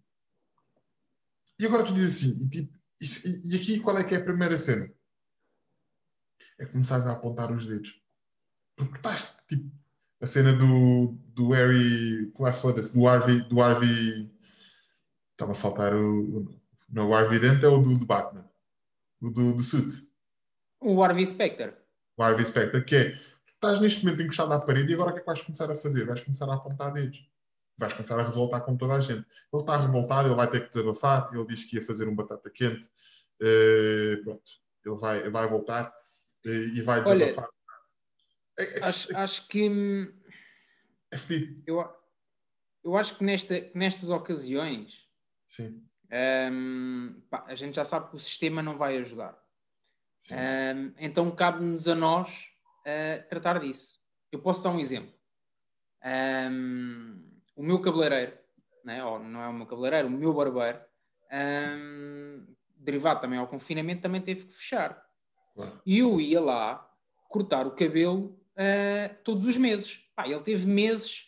[1.59, 4.23] E agora tu dizes assim, e, tipo, e- e aqui qual é que é a
[4.23, 4.91] primeira cena?
[6.59, 8.01] É começares a apontar os dedos.
[8.75, 9.69] Porque estás, tipo,
[10.21, 14.31] a cena do, do Harry, qual é foda-se, do Harvey, do Harvey,
[15.31, 18.49] estava a faltar o, o- não, o Harvey Dent é o do, do Batman,
[19.21, 19.87] o do, do Suit
[20.79, 21.77] O Harvey Specter.
[22.17, 25.13] o Harvey Specter, que é, tu estás neste momento encostado à parede e agora o
[25.13, 26.05] que é que vais começar a fazer?
[26.05, 27.25] Vais começar a apontar dedos.
[27.79, 29.25] Vais começar a revoltar com toda a gente.
[29.51, 32.49] Ele está revoltado, ele vai ter que desabafar, ele disse que ia fazer um batata
[32.49, 32.87] quente.
[33.41, 34.51] Eh, pronto,
[34.85, 35.91] ele vai, vai voltar
[36.45, 37.49] e vai Olha, desabafar.
[38.57, 40.13] é, é, Acho, acho que hum,
[41.11, 41.63] é fedido.
[41.67, 41.83] eu,
[42.83, 45.07] eu acho que nesta, que nestas ocasiões
[46.51, 49.39] hum, pá, a gente já sabe que o sistema não vai ajudar.
[50.31, 52.49] Hum, então cabe-nos a nós
[52.81, 53.99] uh, tratar disso.
[54.31, 55.13] Eu posso dar um exemplo.
[56.03, 58.37] Hum, o meu cabeleireiro,
[58.83, 60.79] né, ou não é o meu cabeleireiro, o meu barbeiro,
[61.31, 65.10] hum, derivado também ao confinamento, também teve que fechar.
[65.55, 65.81] Claro.
[65.85, 66.89] E eu ia lá
[67.29, 69.99] cortar o cabelo ah, todos os meses.
[70.15, 71.27] Pá, ele teve meses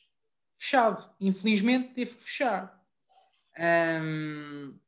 [0.58, 1.10] fechado.
[1.20, 2.82] Infelizmente teve que fechar.
[3.58, 4.80] Ahm,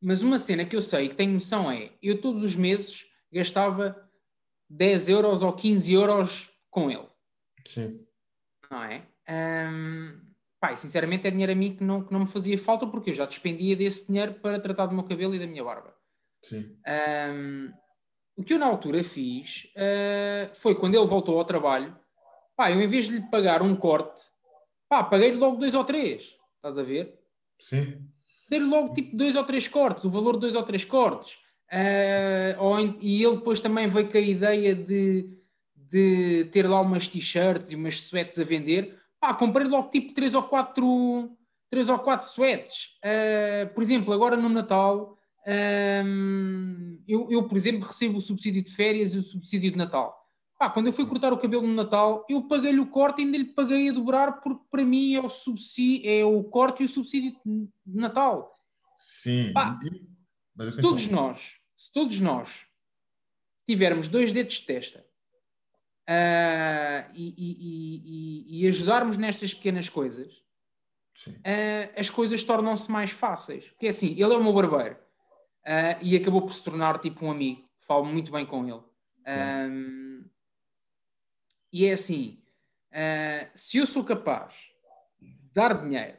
[0.00, 4.08] mas uma cena que eu sei, que tenho noção é, eu todos os meses gastava
[4.68, 7.08] 10 euros ou 15 euros com ele,
[7.66, 8.06] Sim.
[8.70, 9.06] não é?
[10.60, 13.10] Pá, e sinceramente é dinheiro a mim que não, que não me fazia falta porque
[13.10, 15.96] eu já despendia desse dinheiro para tratar do meu cabelo e da minha barba.
[16.42, 16.78] Sim.
[16.86, 17.72] Ahm,
[18.36, 21.96] o que eu na altura fiz ah, foi quando ele voltou ao trabalho,
[22.56, 24.22] pá, eu em vez de lhe pagar um corte,
[24.88, 27.18] pá, paguei-lhe logo dois ou três, estás a ver?
[27.58, 27.98] Sim.
[28.48, 31.38] Dei-lhe logo tipo dois ou três cortes, o valor de dois ou três cortes.
[31.70, 35.28] Ah, ou e ele depois também veio com a ideia de,
[35.74, 38.98] de ter lá umas t-shirts e umas sweats a vender.
[39.20, 41.30] Pá, comprei logo tipo três ou quatro,
[41.70, 42.98] três ou quatro sweats.
[43.02, 45.18] Ah, por exemplo, agora no Natal,
[47.06, 50.22] eu, eu, por exemplo, recebo o subsídio de férias e o subsídio de Natal.
[50.58, 53.36] Pá, quando eu fui cortar o cabelo no Natal, eu paguei-lhe o corte e ainda
[53.38, 56.88] lhe paguei a dobrar porque para mim é o, subsídio, é o corte e o
[56.88, 58.54] subsídio de Natal.
[58.96, 59.52] Sim.
[59.52, 59.78] Pá,
[60.62, 62.66] se todos nós, se todos nós
[63.66, 65.04] tivermos dois dedos de testa
[66.06, 70.32] ah, e, e- e- e- ajudarmos nestas pequenas coisas,
[71.44, 73.64] ah, as coisas tornam-se mais fáceis.
[73.70, 75.03] Porque é assim, ele é o meu barbeiro
[75.66, 77.64] ah, e acabou por se tornar tipo um amigo.
[77.80, 78.82] Falo muito bem com ele.
[79.26, 80.24] Ahm,
[81.72, 82.42] e é assim,
[82.92, 84.54] ah, se eu sou capaz
[85.20, 86.18] de dar dinheiro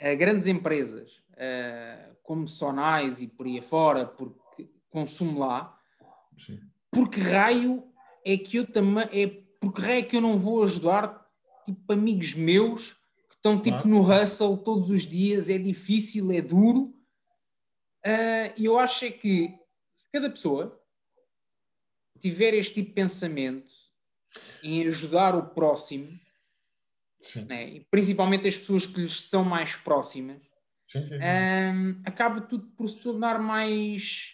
[0.00, 5.78] a grandes empresas ah, como Sonais e por aí afora, porque consumo lá,
[6.38, 6.60] Sim.
[6.90, 7.84] porque raio
[8.24, 9.26] é que eu também é
[9.60, 11.26] porque raio é que eu não vou ajudar
[11.64, 12.92] tipo amigos meus
[13.28, 13.88] que estão tipo Claro.
[13.88, 16.94] no hustle todos os dias, é difícil, é duro.
[18.04, 19.48] Ah, E eu acho é que
[19.96, 20.80] se cada pessoa
[22.20, 23.72] tiver este tipo de pensamento
[24.62, 26.08] em ajudar o próximo,
[27.46, 30.42] né, e principalmente as pessoas que lhes são mais próximas,
[30.88, 31.18] Sim, sim.
[31.22, 31.72] ah,
[32.08, 34.32] acaba tudo por se tornar mais,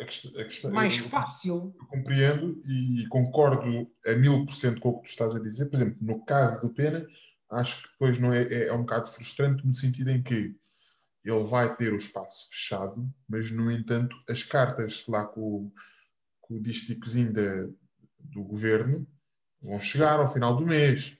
[0.00, 1.74] A questão- a questão- mais eu- fácil.
[1.80, 5.66] eu compreendo e concordo a mil por cento com o que tu estás a dizer.
[5.66, 7.06] Por exemplo, no caso do Pena,
[7.50, 10.54] acho que depois não é, é, é um bocado frustrante no sentido em que
[11.26, 15.72] ele vai ter o espaço fechado, mas no entanto as cartas lá com, o-
[16.40, 17.66] com o dísticozinho da-
[18.18, 19.06] do governo
[19.62, 21.18] vão chegar ao final do mês.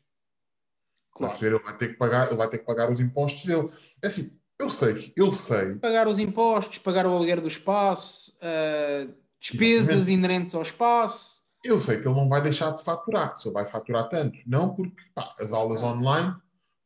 [1.12, 1.44] Claro.
[1.44, 3.68] Ele vai ter que pagar, ele vai ter que pagar os impostos dele.
[4.02, 8.36] É assim, eu sei que eu sei pagar os impostos, pagar o aluguer do espaço,
[8.42, 9.08] ah,
[9.40, 10.12] despesas Exatamente.
[10.12, 11.44] inerentes ao espaço.
[11.64, 14.38] Eu sei que ele não vai deixar de faturar, só vai faturar tanto.
[14.46, 16.36] Não porque pá, as aulas online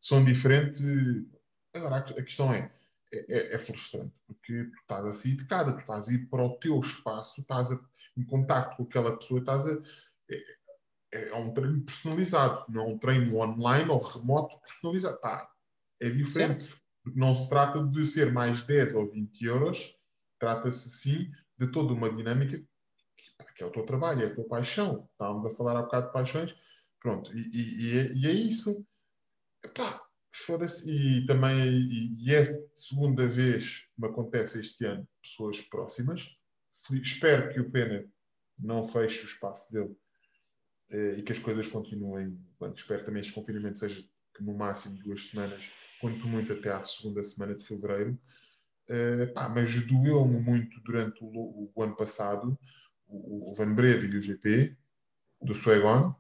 [0.01, 0.81] são diferentes.
[1.75, 2.71] Agora, a questão é,
[3.13, 6.27] é, é- é frustrante, porque tu estás a sair de casa, tu estás a ir
[6.29, 7.81] para o teu espaço, estás a-
[8.17, 9.79] em contacto com aquela pessoa, estás a.
[11.13, 15.21] É, é um treino personalizado, não é um treino online ou remoto personalizado.
[15.21, 15.51] Pá,
[16.01, 16.73] é diferente.
[17.03, 19.97] Porque não se trata de ser mais 10 ou 20 euros,
[20.39, 24.35] trata-se sim de toda uma dinâmica que, pá, que é o teu trabalho, é a
[24.35, 25.09] tua paixão.
[25.13, 26.55] Estávamos a falar há bocado de paixões.
[27.01, 28.87] Pronto, e, e- e é, e é isso.
[29.65, 30.01] Epá,
[30.33, 30.91] foda-se.
[30.91, 36.41] E também, e, e é a segunda vez que me acontece este ano, pessoas próximas.
[37.03, 38.05] Espero que o Pena
[38.63, 39.95] não feche o espaço dele
[40.91, 42.39] eh, e que as coisas continuem.
[42.61, 44.03] Bem, espero também que este confinamento seja
[44.35, 48.19] que no máximo duas semanas, quanto muito até à segunda semana de fevereiro.
[48.89, 52.59] Eh, pá, mas doeu-me muito durante o, lo- o ano passado
[53.07, 54.77] o, o Van Breda e o GP
[55.43, 56.15] do Suegon.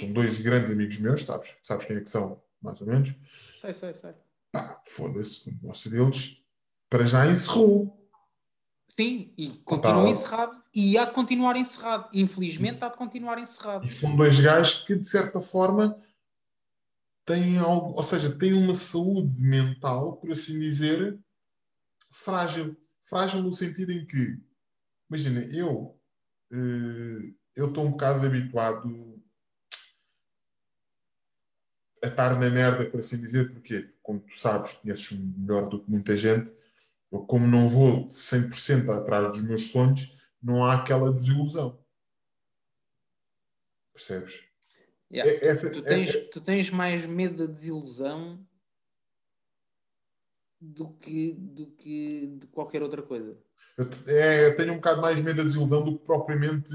[0.00, 1.54] São dois grandes amigos meus, sabes?
[1.62, 3.14] Sabes quem é que são, mais ou menos?
[3.60, 4.12] sei, sei, sei.
[4.52, 6.42] Pá, foda-se, o negócio deles
[6.90, 8.02] para já encerrou.
[8.88, 10.10] Sim, e continua Tá.
[10.10, 12.08] encerrado e há de continuar encerrado.
[12.12, 13.86] Infelizmente há de continuar encerrado.
[13.86, 15.98] E são dois gajos que, de certa forma,
[17.24, 21.18] têm algo, ou seja, têm uma saúde mental, por assim dizer,
[22.12, 22.76] frágil.
[23.02, 24.38] Frágil no sentido em que,
[25.10, 25.98] imagina, eu
[26.50, 29.15] eh, eu estou um bocado habituado
[32.06, 35.90] a estar na merda, por assim dizer, porque, como tu sabes, conheces melhor do que
[35.90, 36.52] muita gente,
[37.10, 41.78] eu, como não vou 100% atrás dos meus sonhos, não há aquela desilusão.
[43.92, 44.44] Percebes?
[45.10, 45.30] Yeah.
[45.30, 48.44] É- essa- Tu é- tens, é- tu tens mais medo da desilusão
[50.60, 53.38] do que, do que de qualquer outra coisa.
[53.78, 56.70] eu, é, eu tenho um bocado mais medo da desilusão do que propriamente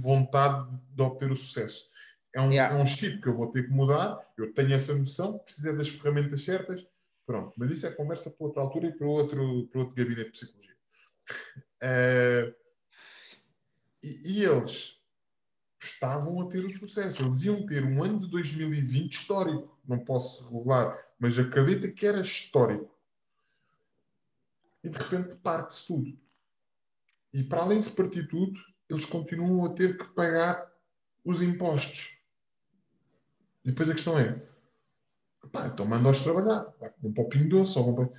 [0.00, 1.90] vontade de, de obter o sucesso.
[2.34, 2.74] É um, Yeah.
[2.74, 5.72] é um chip que eu vou ter que mudar, eu tenho essa noção, preciso é
[5.74, 6.86] das ferramentas certas,
[7.26, 7.52] pronto.
[7.56, 10.76] Mas isso é conversa para outra altura e para outro, para outro gabinete de psicologia.
[11.84, 12.54] Eh,
[14.00, 15.02] e, e eles
[15.80, 17.22] estavam a ter o sucesso.
[17.22, 19.80] Eles iam ter um ano de 2020 histórico.
[19.86, 22.96] Não posso revelar, mas acredita que era histórico.
[24.82, 26.18] E de repente parte-se tudo.
[27.32, 30.70] E para além de se partir tudo, eles continuam a ter que pagar
[31.24, 32.21] os impostos.
[33.64, 34.40] E depois a questão é:
[35.52, 36.72] pá, então manda-os trabalhar.
[37.00, 38.10] Vão para o Pingo Doce ou vão para.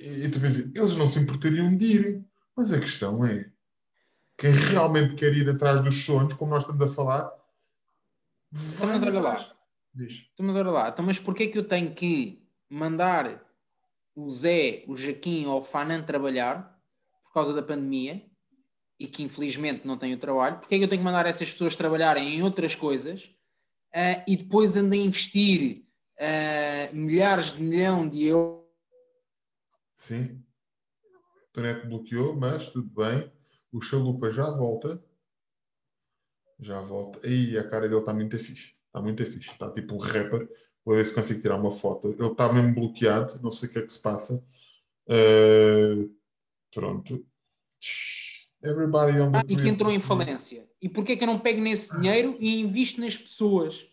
[0.00, 2.24] E tu pensas, eles não se importariam de ir.
[2.56, 3.50] Mas a questão é:
[4.36, 7.32] quem realmente quer ir atrás dos sonhos, como nós estamos a falar,
[8.50, 9.32] vai mas olha lá.
[9.32, 9.54] atrás.
[9.94, 10.28] Diz.
[10.32, 13.40] Então, mas olha lá, então, mas porquê que eu tenho que mandar
[14.14, 16.76] o Zé, o Jaquim ou o Fanan trabalhar
[17.22, 18.24] por causa da pandemia
[18.98, 20.58] e que infelizmente não têm o trabalho?
[20.58, 23.30] Porquê que eu tenho que mandar essas pessoas trabalharem em outras coisas
[23.94, 25.84] ah, e depois andem a investir
[26.18, 28.64] ah, milhares de milhão de euros?
[29.94, 30.42] Sim.
[31.56, 33.32] O net bloqueou, mas tudo bem.
[33.72, 35.02] O chalupa já volta.
[36.58, 37.26] Já volta.
[37.26, 38.72] Aí a cara dele está muito fixe.
[38.86, 39.50] Está muito fixe.
[39.50, 40.48] Está tipo um rapper.
[40.84, 42.10] Vou ver se consigo tirar uma foto.
[42.18, 43.40] Ele está mesmo bloqueado.
[43.40, 44.44] Não sei o que é que se passa.
[45.08, 46.12] Uh,
[46.72, 47.24] pronto.
[48.62, 50.68] Everybody on the Ah, e que entrou em falência.
[50.84, 53.88] E porquê é que eu não pego nesse dinheiro e invisto nas pessoas?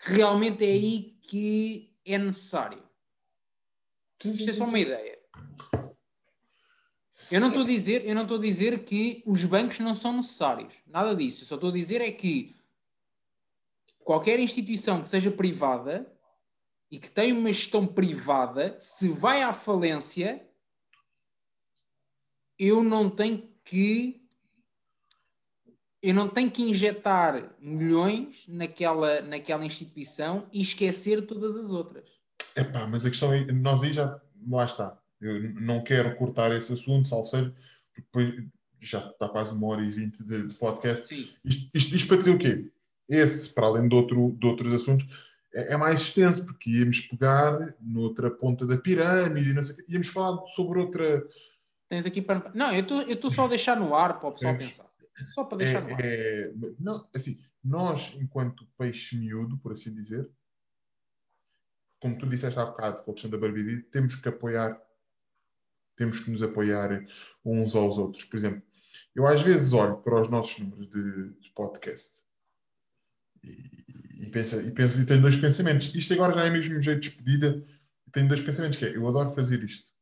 [0.00, 2.82] Que realmente é aí que é necessário.
[4.20, 5.16] Sim, Isto é só uma ideia.
[7.30, 10.16] Eu não estou a dizer, eu não estou a dizer que os bancos não são
[10.16, 10.74] necessários.
[10.88, 11.44] Nada disso.
[11.44, 12.52] Eu só estou a dizer é que
[14.00, 16.12] qualquer instituição que seja privada
[16.90, 20.44] e que tenha uma gestão privada, se vai à falência,
[22.58, 24.21] eu não tenho que
[26.02, 32.04] eu não tenho que injetar milhões naquela, naquela instituição e esquecer todas as outras.
[32.56, 34.20] Epá, mas a questão é, nós aí já,
[34.50, 34.98] lá está.
[35.20, 37.54] Eu não quero cortar esse assunto, salvo seja,
[37.94, 38.48] porque depois
[38.80, 41.06] já está quase uma hora e vinte de, de podcast.
[41.06, 41.20] Sim.
[41.44, 42.68] Isto, isto, isto para dizer o quê?
[43.08, 45.06] Esse, para além de, outro, de outros assuntos,
[45.54, 50.08] é, é mais extenso, porque íamos pegar noutra ponta da pirâmide, e não sei íamos
[50.08, 51.24] falar sobre outra.
[51.88, 52.50] Tens aqui para.
[52.54, 54.91] Não, eu estou eu estou só a deixar no ar para o pessoal pensar.
[55.28, 56.00] Só para deixar no ar.
[56.04, 60.28] É, é- não, assim, nós, enquanto peixe miúdo, por assim dizer,
[62.00, 64.80] como tu disseste há bocado com a questão da Barbie, temos que apoiar,
[65.96, 67.04] temos que nos apoiar
[67.44, 68.24] uns aos outros.
[68.24, 68.62] Por exemplo,
[69.14, 72.22] eu às vezes olho para os nossos números de, de podcast
[73.44, 73.84] e,
[74.18, 75.94] e, penso, e, penso, e tenho dois pensamentos.
[75.94, 77.62] Isto agora já é mesmo um jeito de despedida.
[78.12, 79.92] Tenho dois pensamentos, que é, eu adoro fazer isto.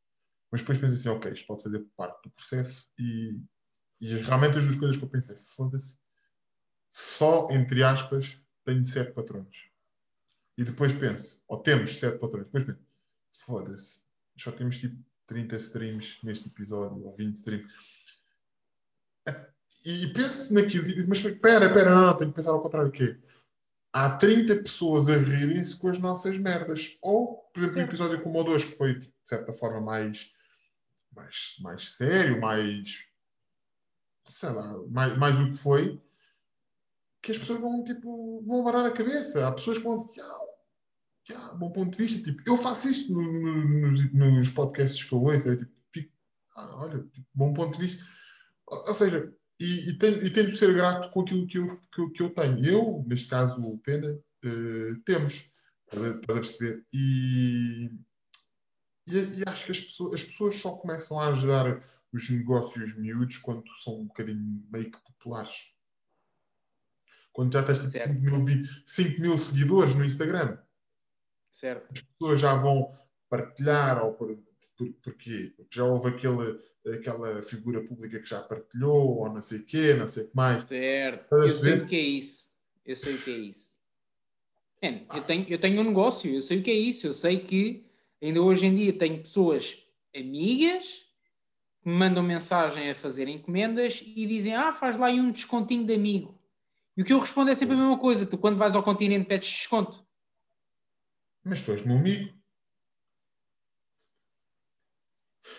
[0.50, 3.38] Mas depois penso assim, ok, isto pode fazer parte do processo e,
[4.00, 5.98] e realmente as duas coisas que eu pensei, foda-se,
[6.90, 9.68] só, entre aspas, tenho sete patrões.
[10.56, 12.80] E depois penso, ou temos sete patrões, depois penso,
[13.32, 14.02] foda-se,
[14.36, 14.96] só temos tipo
[15.26, 17.72] 30 streams neste episódio, ou 20 streams.
[19.84, 23.16] E penso naquilo, digo, mas espera, espera, não, tenho que pensar ao contrário, que é,
[23.92, 26.98] há 30 pessoas a rirem-se com as nossas merdas.
[27.00, 30.32] Ou, por exemplo, um episódio como o 2, que foi, tipo, de certa forma, mais,
[31.14, 33.09] mais, mais sério, mais,
[34.30, 36.00] sei lá, mais, mais o que foi,
[37.22, 39.46] que as pessoas vão, tipo, vão varar a cabeça.
[39.46, 40.40] Há pessoas que vão dizer, ah,
[41.34, 45.12] ah, bom ponto de vista, tipo, eu faço isto no- no- nos, nos podcasts que
[45.14, 46.12] eu ouço, tipo, fico,
[46.56, 48.04] ah, olha, tipo, bom ponto de vista.
[48.66, 52.22] Ou, ou seja, e, e, tenho, e ser grato com aquilo que eu, que, que
[52.22, 52.64] eu tenho.
[52.64, 55.52] Eu, neste caso, o Pena, eh, temos,
[55.92, 56.84] estás a perceber?
[56.94, 57.90] E,
[59.10, 61.78] e, e acho que as pessoas, as pessoas só começam a ajudar
[62.12, 65.74] os negócios miúdos quando são um bocadinho meio que populares.
[67.32, 68.08] Quando já tens tipo Certo.
[68.12, 70.58] 5 mil, vi- 5 mil seguidores no Instagram,
[71.50, 71.86] Certo.
[71.92, 72.88] as pessoas já vão
[73.28, 74.36] partilhar ou por,
[74.76, 75.52] por, porquê?
[75.56, 76.58] Porque já houve aquele,
[76.96, 80.36] aquela figura pública que já partilhou ou não sei o quê, não sei o que
[80.36, 80.64] mais.
[80.64, 81.22] Certo.
[81.22, 82.50] Estás Eu sei o que é isso.
[82.84, 83.70] Eu sei o que é isso.
[84.82, 87.06] Man, eu, tenho, eu tenho um negócio, eu sei o que é isso.
[87.06, 87.86] Eu sei que
[88.26, 89.78] ainda hoje em dia tenho pessoas
[90.14, 91.06] amigas
[91.82, 95.86] que me mandam mensagem a fazer encomendas e dizem: Ah, faz lá aí um descontinho
[95.86, 96.38] de amigo.
[96.96, 99.26] E o que eu respondo é sempre a mesma coisa: tu, quando vais ao continente,
[99.26, 100.04] pedes desconto.
[101.44, 102.32] Mas tu és meu amigo.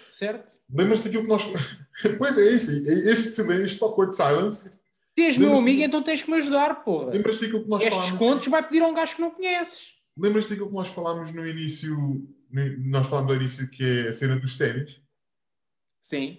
[0.09, 0.59] Certo?
[0.69, 1.43] Lembras-te daquilo que nós.
[2.19, 2.87] pois é, isso.
[2.87, 4.79] Este silêncio, este awkward silence.
[5.17, 7.11] Se és meu amigo, então tens que me ajudar, porra.
[7.11, 8.19] Lembras-te daquilo que nós Estes falámos?
[8.19, 9.95] descontos vai pedir a um gajo que não conheces.
[10.15, 12.27] Lembras-te daquilo que nós falámos no início?
[12.53, 15.01] Nós falámos no início que é a cena dos ténis?
[16.01, 16.37] Sim.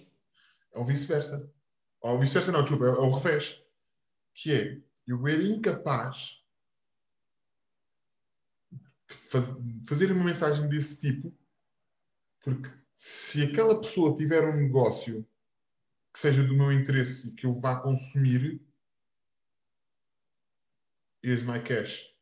[0.73, 1.51] É o vice-versa.
[2.01, 3.65] Ou vice-versa, não, desculpa, é, é o revés.
[4.33, 6.45] Que é, eu era incapaz
[9.07, 9.55] de faz-
[9.87, 11.37] fazer uma mensagem desse tipo,
[12.41, 15.27] porque se aquela pessoa tiver um negócio
[16.13, 18.61] que seja do meu interesse e que eu vá consumir,
[21.23, 22.15] here's my cash.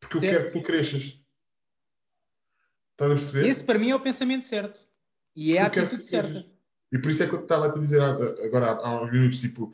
[0.00, 0.36] Porque eu Certo.
[0.36, 1.24] quero que tu cresças.
[3.00, 3.48] Estás a perceber?
[3.48, 4.78] Esse para mim é o pensamento certo.
[5.34, 6.46] E é a Eu quero atitude que certa.
[6.92, 8.10] E por isso é que eu estava a te dizer há-
[8.44, 9.70] agora há, uns minutos, tipo,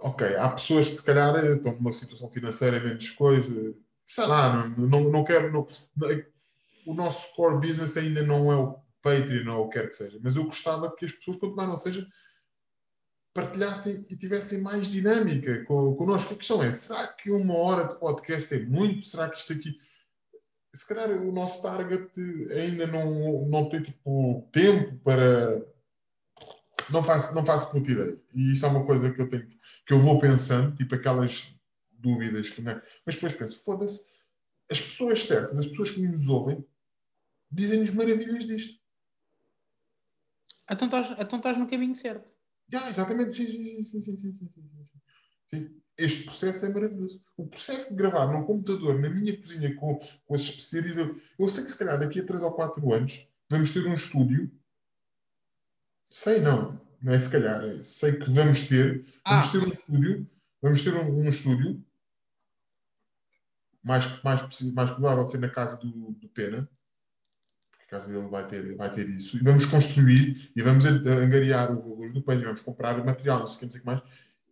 [0.00, 3.74] ok, há pessoas que se calhar estão numa situação financeira menos coisa,
[4.06, 5.66] sei lá, não, não, não quero, não-
[6.86, 10.18] o nosso core business ainda não é o Patreon ou o que quer que seja,
[10.22, 12.06] mas eu gostava que as pessoas, quanto mais não seja,
[13.34, 16.34] partilhassem e tivessem mais dinâmica co- connosco.
[16.34, 19.04] A questão é, será que uma hora de podcast é muito?
[19.06, 19.76] Será que isto aqui
[20.74, 22.10] se calhar o nosso target
[22.52, 25.64] ainda não, não tem tipo tempo para.
[26.90, 28.20] Não faço, não faço puta ideia.
[28.34, 29.46] E isso é uma coisa que eu tenho
[29.86, 31.60] que eu vou pensando, tipo aquelas
[31.90, 32.82] dúvidas que não é?
[33.04, 34.00] Mas depois penso, foda-se,
[34.70, 36.64] as pessoas certas, as pessoas que nos ouvem,
[37.50, 38.80] dizem-nos maravilhas disto.
[40.70, 42.28] Então estás, então estás no caminho certo.
[42.72, 44.88] Ah, exatamente, sim, sim, sim, sim, sim, sim, sim.
[45.50, 45.79] sim.
[46.00, 47.22] Este processo é maravilhoso.
[47.36, 51.64] O processo de gravar num computador, na minha cozinha, com, com as especiarias, eu, sei
[51.64, 54.50] que se calhar daqui a 3 ou 4 anos vamos ter um estúdio.
[56.10, 59.02] Sei não, não é se calhar, é, sei que vamos ter.
[59.26, 59.52] Vamos Ah.
[59.52, 60.30] ter um estúdio,
[60.62, 61.84] vamos ter um, um estúdio,
[63.82, 66.68] mais, mais, mais provável ser na casa do, do Pena,
[67.70, 71.72] porque a casa dele vai ter, vai ter isso, e vamos construir e vamos angariar
[71.76, 73.86] os valores do peixe, vamos comprar material, não sei o que, não sei o que
[73.86, 74.02] mais,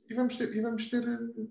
[0.08, 1.46] e vamos ter, e vamos ter, eh,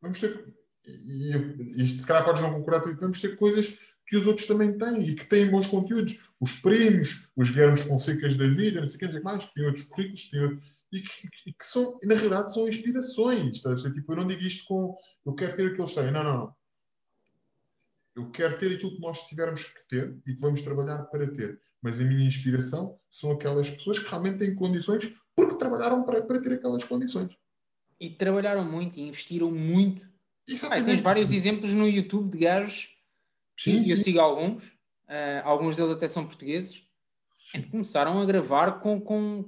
[0.00, 0.54] vamos ter,
[0.86, 4.76] e, isto se calhar podes não concordar comigo, vamos ter coisas que os outros também
[4.76, 6.34] têm e que têm bons conteúdos.
[6.38, 9.44] Os primos, os Guilhermes Fonsecas da vida, não sei o que, não sei que mais,
[9.44, 10.60] que têm outros currículos, têm outro-
[10.92, 13.62] e que, e que são, na realidade, são inspirações.
[13.62, 13.94] ver?
[13.94, 14.96] Tipo, eu não digo isto com
[15.26, 16.10] eu quero ter o que eles têm.
[16.12, 16.56] Não, não, não.
[18.14, 21.60] Eu quero ter aquilo que nós tivermos que ter e que vamos trabalhar para ter.
[21.82, 25.12] Mas a minha inspiração são aquelas pessoas que realmente têm condições
[25.54, 27.36] porque trabalharam para, para ter aquelas condições.
[27.98, 30.02] E trabalharam muito e investiram muito.
[30.04, 30.10] Ah,
[30.48, 30.86] e Exatamente.
[30.86, 32.90] tens vários exemplos no YouTube de gajos,
[33.58, 34.02] Sim, e eu sim.
[34.04, 34.64] sigo alguns,
[35.08, 36.82] ah, alguns deles até são portugueses,
[37.52, 39.44] que começaram a gravar com, com,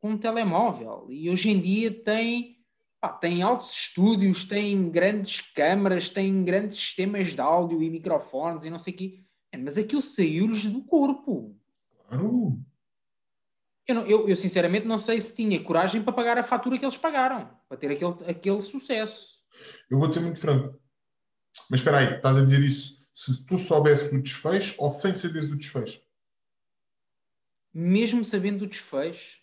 [0.00, 1.06] com um telemóvel.
[1.08, 2.58] E hoje em dia têm,
[3.00, 8.70] pá, têm altos estúdios, têm grandes câmaras, têm grandes sistemas de áudio e microfones e
[8.70, 9.20] não sei o quê.
[9.52, 11.56] É, Mas aquilo saiu-lhes do corpo.
[12.08, 12.58] Claro.
[13.86, 16.84] Eu, não- eu- eu, sinceramente não sei se tinha coragem para pagar a fatura que
[16.84, 19.38] eles pagaram, para ter aquele, aquele sucesso.
[19.90, 20.80] Eu vou-te ser muito franco.
[21.70, 25.50] Mas espera aí, estás a dizer isso se tu soubesse do desfecho ou sem saberes
[25.50, 26.02] do desfecho?
[27.72, 29.38] Mesmo sabendo do desfecho.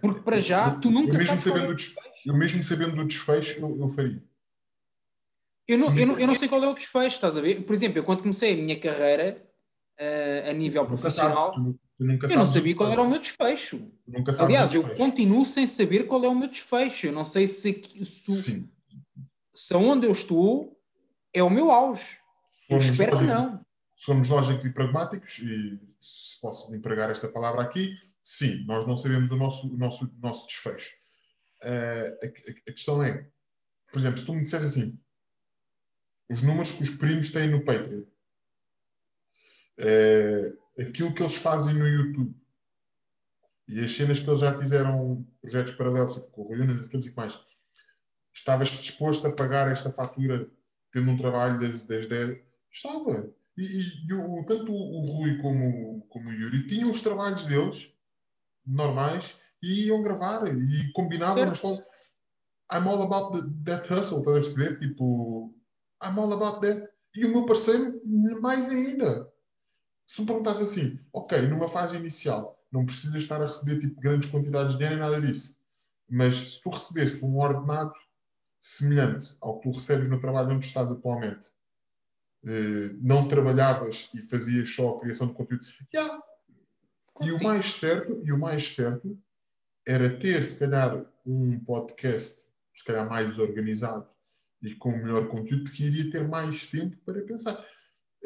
[0.00, 2.06] Porque para já, Eu- tu nunca eu mesmo é sabendo o do desfecho.
[2.26, 4.22] Eu mesmo sabendo do desfecho, eu, eu faria.
[5.68, 7.64] Eu não, eu, não, eu não sei qual é o desfecho, estás a ver?
[7.64, 9.44] Por exemplo, eu quando comecei a minha carreira
[9.98, 13.78] eh, a nível profissional, tu, eu não sabia qual era o desfecho.
[14.06, 14.44] meu desfecho.
[14.44, 15.02] Aliás, do eu desfecho.
[15.02, 17.06] continuo sem saber qual é o meu desfecho.
[17.06, 18.70] Eu não sei se, se,
[19.54, 20.78] se onde eu estou
[21.32, 22.18] é o meu auge.
[22.68, 23.66] Eu Formos espero que lógicos- não.
[23.96, 29.30] somos lógicos e pragmáticos, e se posso empregar esta palavra aqui, sim, nós não sabemos
[29.30, 30.90] o nosso, o nosso, o nosso desfecho.
[31.62, 33.26] Eh, a, a- a questão é,
[33.90, 35.00] por exemplo, se tu me dissesse assim,
[36.28, 38.02] os números que os primos têm no Patreon,
[39.78, 42.34] eh, aquilo que eles fazem no YouTube,
[43.68, 47.02] e as cenas que eles já fizeram, projetos paralelos, tipo, com o Rui Unas, aquilo
[47.04, 47.38] e mais,
[48.32, 50.48] estavas disposto a pagar esta fatura
[50.92, 52.38] tendo um trabalho das, das 10?
[52.70, 53.32] Estava.
[53.56, 57.92] E, e- e o, tanto o Rui como, como o Yuri tinham os trabalhos deles,
[58.64, 61.84] normais, e iam gravar e combinavam nas fotos.
[62.70, 64.78] I'm all about the, that hustle, estás a perceber?
[64.78, 65.54] Tipo,
[66.02, 66.92] I'm all about that.
[67.14, 68.00] E o meu parceiro,
[68.40, 69.32] mais ainda.
[70.06, 74.00] Se tu me perguntasse assim, ok, numa fase inicial, não precisas estar a receber tipo,
[74.00, 75.56] grandes quantidades de dinheiro nada disso.
[76.08, 77.92] Mas se tu recebesse um ordenado
[78.60, 81.48] semelhante ao que tu recebes no trabalho onde estás atualmente,
[82.44, 86.22] eh, não trabalhavas e fazias só a criação de conteúdo, yeah.
[87.22, 89.18] e o mais certo, e o mais certo
[89.84, 94.08] era ter, se calhar, um podcast, se calhar mais organizado
[94.62, 97.64] e com melhor conteúdo, porque iria ter mais tempo para pensar.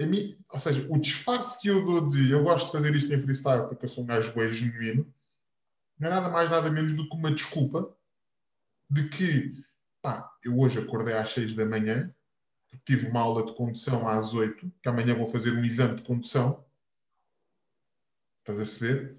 [0.07, 3.19] Mim, ou seja, o disfarce que eu dou de eu gosto de fazer isto em
[3.19, 5.13] freestyle porque eu sou um gajo bem genuíno,
[5.99, 7.95] não é nada mais, nada menos do que uma desculpa
[8.89, 9.53] de que,
[10.01, 12.13] pá, eu hoje acordei às 6 da manhã,
[12.85, 16.65] tive uma aula de condução às 8, que amanhã vou fazer um exame de condução.
[18.41, 19.17] Estás a perceber?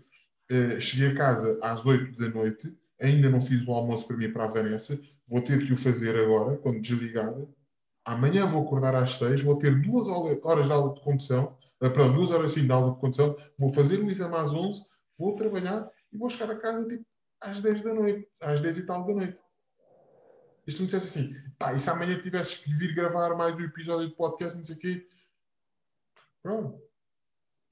[0.49, 4.31] Eh, cheguei a casa às 8 da noite, ainda não fiz o almoço para mim
[4.31, 7.33] para a Vanessa, vou ter que o fazer agora, quando desligar.
[8.03, 12.13] Amanhã vou acordar às 6, vou ter duas horas de aula de condução, eh, perdão,
[12.13, 14.83] duas horas sim de aula de condução, vou fazer o exame às 11,
[15.19, 17.05] vou trabalhar e vou chegar a casa tipo
[17.41, 19.41] às 10 da noite, às 10 e tal da noite.
[20.65, 23.57] E se tu me dissesse assim, pá, e se amanhã tivesses que vir gravar mais
[23.57, 25.07] um episódio de podcast, não sei o quê,
[26.41, 26.81] pronto,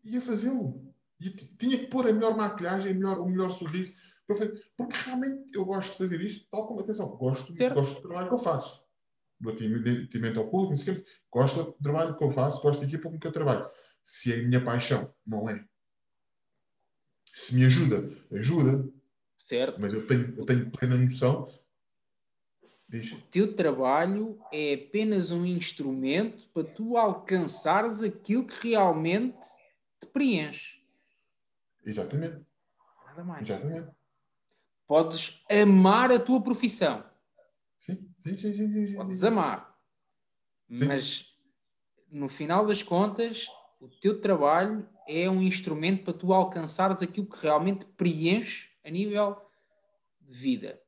[0.03, 0.93] ia fazê-lo.
[1.19, 3.93] E tinha que pôr a melhor maquilhagem, a melhor, o melhor sorriso,
[4.25, 4.37] para
[4.77, 7.75] porque realmente eu gosto de fazer isto, tal como, atenção, gosto, Certo.
[7.75, 8.88] gosto do trabalho que eu faço.
[9.39, 12.81] Do atendimento ao público, não sei o quê, gosto do trabalho que eu faço, gosto
[12.81, 13.69] da equipa com que eu trabalho.
[14.03, 15.63] Se é a minha paixão, não é.
[17.33, 18.89] Se me ajuda, ajuda,
[19.37, 19.79] Certo?
[19.79, 21.47] mas eu tenho, eu tenho plena noção.
[22.89, 23.11] Diz.
[23.13, 29.37] O teu trabalho é apenas um instrumento para tu alcançares aquilo que realmente
[30.01, 30.81] te preenche.
[31.85, 32.43] Exatamente,
[33.05, 33.47] Nada mais.
[33.49, 33.89] exatamente.
[34.87, 37.07] Podes amar a tua profissão.
[37.79, 38.95] Sim, sim, sim, sim, sim, sim.
[38.97, 39.73] Podes amar.
[40.69, 40.85] Sim.
[40.85, 41.33] Mas
[42.11, 43.47] no final das contas,
[43.79, 49.37] o teu trabalho é um instrumento para tu alcançares aquilo que realmente preenche a nível
[50.21, 50.79] de vida.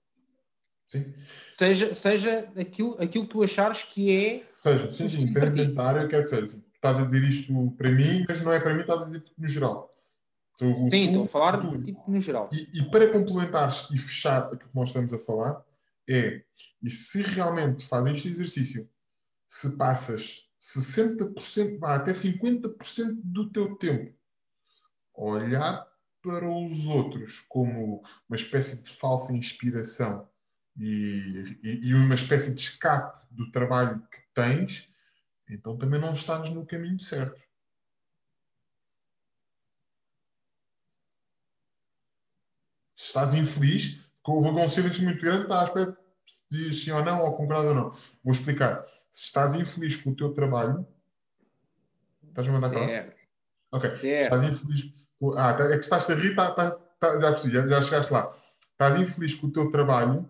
[0.89, 1.13] Sim.
[1.57, 4.45] Seja, seja aquilo, aquilo que tu achares que é.
[4.53, 5.75] Seja, sim, sim, independentemente ti.
[5.75, 6.45] da área, eu quero.
[6.45, 9.23] Assim, estás a dizer isto para mim, mas não é para mim, estás a dizer
[9.37, 9.89] no geral.
[10.55, 12.49] Então, Sim, tu- estou a falar tu- tipo, no geral.
[12.51, 15.65] E, e para complementares e fechar aquilo que nós estamos a falar,
[16.09, 16.43] é,
[16.81, 18.89] e se realmente fazes este exercício,
[19.47, 24.15] se passas 60%, vá, até 50% do teu tempo
[25.15, 25.87] a olhar
[26.21, 30.29] para os outros como uma espécie de falsa inspiração
[30.77, 34.89] e, e- e uma espécie de escape do trabalho que tens,
[35.49, 37.41] então também não estás no caminho certo.
[42.95, 47.21] Estás infeliz, houve um silêncio muito grande, está à espera se diz sim ou não,
[47.23, 47.89] ou concorda ou não.
[48.23, 48.85] Vou explicar.
[49.09, 50.85] Se estás infeliz com o teu trabalho,
[52.29, 53.13] estás a mandar calar?
[53.71, 53.89] Ok.
[53.95, 54.21] Se Certo.
[54.23, 54.93] estás infeliz.
[55.19, 58.13] com- Ah, tá- é que estás a rir, tá, tá, tá- já já, já chegaste
[58.13, 58.33] lá.
[58.71, 60.27] Estás infeliz com o teu trabalho,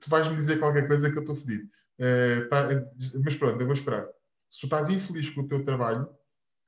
[0.00, 1.68] tu vais-me dizer qualquer coisa que eu estou fedido.
[1.98, 2.90] Eh, tá- eh,
[3.24, 4.06] mas pronto, eu vou esperar.
[4.50, 6.08] Se tu estás infeliz com o teu trabalho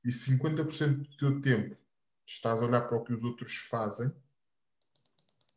[0.05, 1.75] e 50% do teu tempo
[2.27, 4.13] estás a olhar para o que os outros fazem,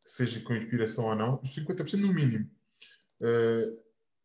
[0.04, 2.50] seja com inspiração ou não, os 50% no mínimo.
[3.20, 3.72] Eh,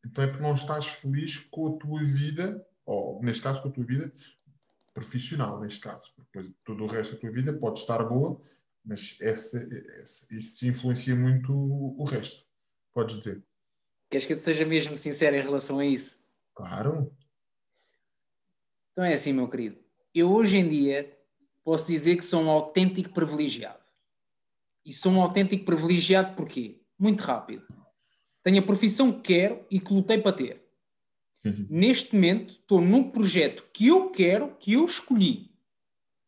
[0.05, 3.71] então é porque não estás feliz com a tua vida, ou neste caso com a
[3.71, 4.11] tua vida
[4.93, 6.11] profissional, neste caso.
[6.15, 8.39] porque Depois todo o resto da tua vida pode estar boa,
[8.83, 9.57] mas essa,
[9.99, 12.45] essa- isso influencia muito o, o resto.
[12.93, 13.43] Podes dizer.
[14.09, 16.17] Queres que eu te seja mesmo sincero em relação a isso?
[16.55, 17.13] Claro.
[18.91, 19.77] Então é assim, meu querido.
[20.13, 21.15] Eu hoje em dia
[21.63, 23.78] posso dizer que sou um autêntico privilegiado.
[24.89, 26.81] E sou um autêntico privilegiado porquê?
[26.97, 27.63] Muito rápido.
[28.41, 30.65] Tenho a profissão que quero e que lutei para ter.
[31.69, 35.53] Neste momento estou num projeto que eu quero, que eu escolhi.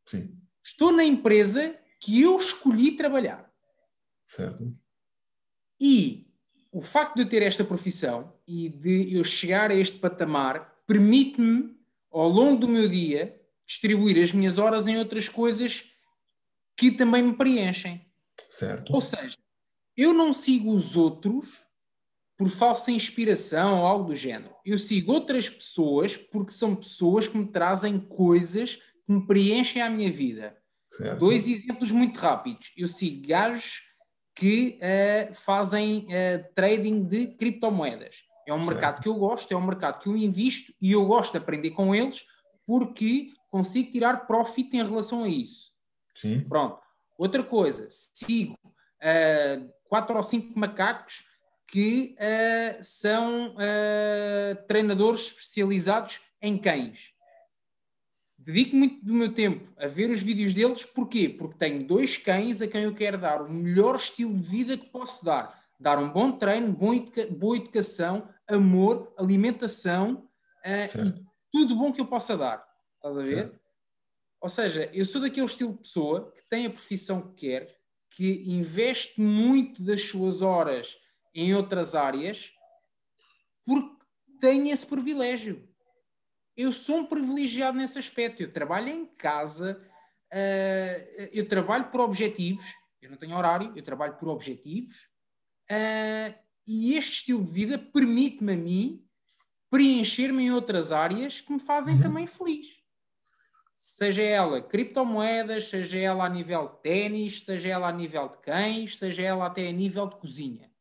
[0.06, 3.52] Sim, Estou na empresa que eu escolhi trabalhar.
[4.28, 4.78] certo.
[5.80, 6.28] E
[6.72, 11.76] o facto de eu ter esta profissão e de eu chegar a este patamar permite-me,
[12.12, 15.92] ao longo do meu dia, distribuir as minhas horas em outras coisas
[16.78, 18.06] que também me preenchem.
[18.52, 18.94] Certo.
[18.94, 19.38] Ou seja,
[19.96, 21.66] eu não sigo os outros
[22.38, 24.54] por falsa inspiração ou algo do género.
[24.66, 29.90] Eu sigo outras pessoas porque são pessoas que me trazem coisas que me preenchem a
[29.90, 30.58] minha vida.
[30.90, 31.20] certo.
[31.20, 32.72] Dois exemplos muito rápidos.
[32.76, 33.84] Eu sigo gajos
[34.36, 38.24] que eh, fazem eh, trading de criptomoedas.
[38.48, 38.70] É um Certo.
[38.72, 41.72] mercado que eu gosto, é um mercado que eu invisto e eu gosto de aprender
[41.72, 42.26] com eles
[42.66, 45.72] porque consigo tirar profit em relação a isso.
[46.16, 46.82] Sim, Pronto.
[47.22, 48.58] Outra coisa, sigo
[49.00, 51.24] eh, quatro ou cinco macacos
[51.68, 57.14] que eh, são eh, treinadores especializados em cães.
[58.40, 61.30] Dedico muito do meu tempo a ver os vídeos deles, porquê?
[61.30, 64.90] Porque tenho dois cães a quem eu quero dar o melhor estilo de vida que
[64.90, 65.48] posso dar.
[65.80, 70.28] Dar um bom treino, boa educação, amor, alimentação
[70.64, 71.06] Certo.
[71.08, 72.66] e tudo bom que eu possa dar.
[72.96, 73.36] Estás a ver?
[73.36, 73.61] certo.
[74.42, 78.44] Ou seja, eu sou daquele estilo de pessoa que tem a profissão que quer, que
[78.48, 80.98] investe muito das suas horas
[81.34, 82.52] em outras áreas,
[83.64, 84.04] porque
[84.40, 85.70] tem esse privilégio.
[86.58, 88.42] Eu sou um privilegiado nesse aspecto.
[88.42, 89.82] Eu trabalho em casa,
[90.32, 92.66] eh, eu trabalho por objetivos.
[93.02, 95.08] Eu não tenho horário, eu trabalho por objetivos.
[95.70, 96.36] eh,
[96.68, 99.06] e este estilo de vida permite-me a mim
[99.70, 102.02] preencher-me em outras áreas que me fazem Uhum.
[102.02, 102.68] também feliz
[103.92, 108.98] seja ela criptomoedas, seja ela a nível de ténis, seja ela a nível de cães,
[108.98, 110.72] seja ela até a nível de cozinha.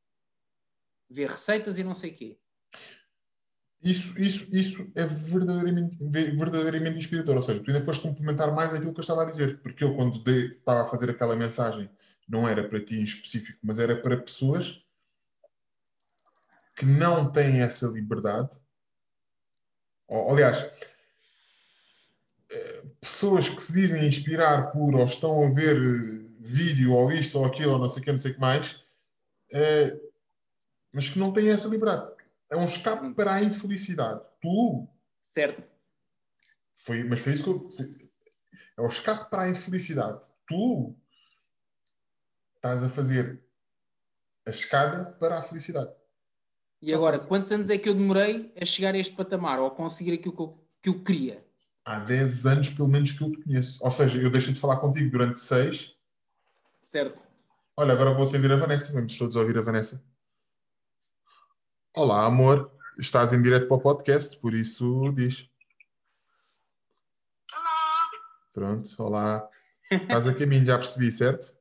[1.08, 2.38] Ver receitas e não sei o quê.
[3.82, 5.96] Isso, isso, isso é verdadeiramente,
[6.36, 7.34] verdadeiramente inspirador.
[7.34, 9.60] Ou seja, tu ainda foste complementar mais aquilo que eu estava a dizer.
[9.60, 11.90] Porque eu, quando dei- estava a fazer aquela mensagem,
[12.28, 14.86] não era para ti em específico, mas era para pessoas
[16.76, 18.50] que não têm essa liberdade,
[20.06, 20.89] ou, aliás,
[23.00, 27.44] pessoas que se dizem inspirar por ou estão a ver eh, vídeo ou isto ou
[27.44, 28.80] aquilo ou não sei o que, não sei o que mais,
[29.52, 29.98] eh,
[30.92, 32.12] mas que não têm essa liberdade.
[32.50, 34.28] É um escape para a infelicidade.
[34.40, 34.88] Tu,
[35.20, 35.62] Certo.
[36.84, 37.70] foi, mas foi isso que eu.
[38.76, 40.26] É o escape para a infelicidade.
[40.46, 40.94] Tu
[42.56, 43.40] estás a fazer
[44.44, 45.92] a escada para a felicidade.
[46.82, 49.70] E agora, quantos anos é que eu demorei a chegar a este patamar ou a
[49.70, 51.49] conseguir aquilo que eu, que eu queria?
[51.84, 53.82] Há 10 anos, pelo menos, que eu te conheço.
[53.82, 55.96] Ou seja, eu deixei de falar contigo durante 6.
[56.82, 57.22] Certo.
[57.76, 58.92] Olha, agora vou atender a Vanessa.
[58.92, 60.04] Vamos todos ouvir a Vanessa.
[61.96, 62.70] Olá, amor.
[62.98, 65.48] Estás em direto para o podcast, por isso diz.
[67.52, 68.10] Olá,
[68.52, 69.48] Pronto, olá.
[69.90, 71.56] Estás a caminho, já percebi, certo?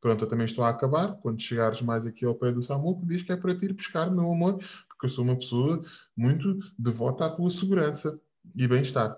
[0.00, 1.16] Pronto, eu também estou a acabar.
[1.20, 4.10] Quando chegares mais aqui ao pé do Samuco, diz que é para te ir buscar,
[4.10, 4.58] meu amor,
[4.88, 5.80] porque eu sou uma pessoa
[6.16, 8.20] muito devota à tua segurança
[8.54, 9.16] e bem-estar.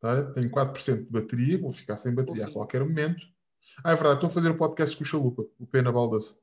[0.00, 0.32] Tá?
[0.32, 3.26] Tenho 4% de bateria, vou ficar sem bateria a qualquer momento.
[3.84, 6.40] Ah, é verdade, estou a fazer o podcast com o Chalupa, o Pena Baldoça.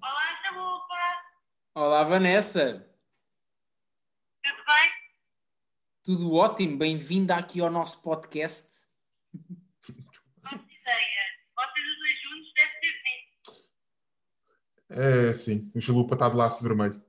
[0.00, 0.94] Olá, Chalupa.
[1.74, 2.86] Olá, Vanessa.
[4.42, 4.90] Tudo bem?
[6.02, 6.78] Tudo ótimo.
[6.78, 8.68] Bem-vinda aqui ao nosso podcast.
[9.34, 11.26] Não ideia.
[11.54, 13.70] Vocês os dois juntos devem ter visto.
[14.88, 17.02] É, sim, o Chalupa está de laço vermelho.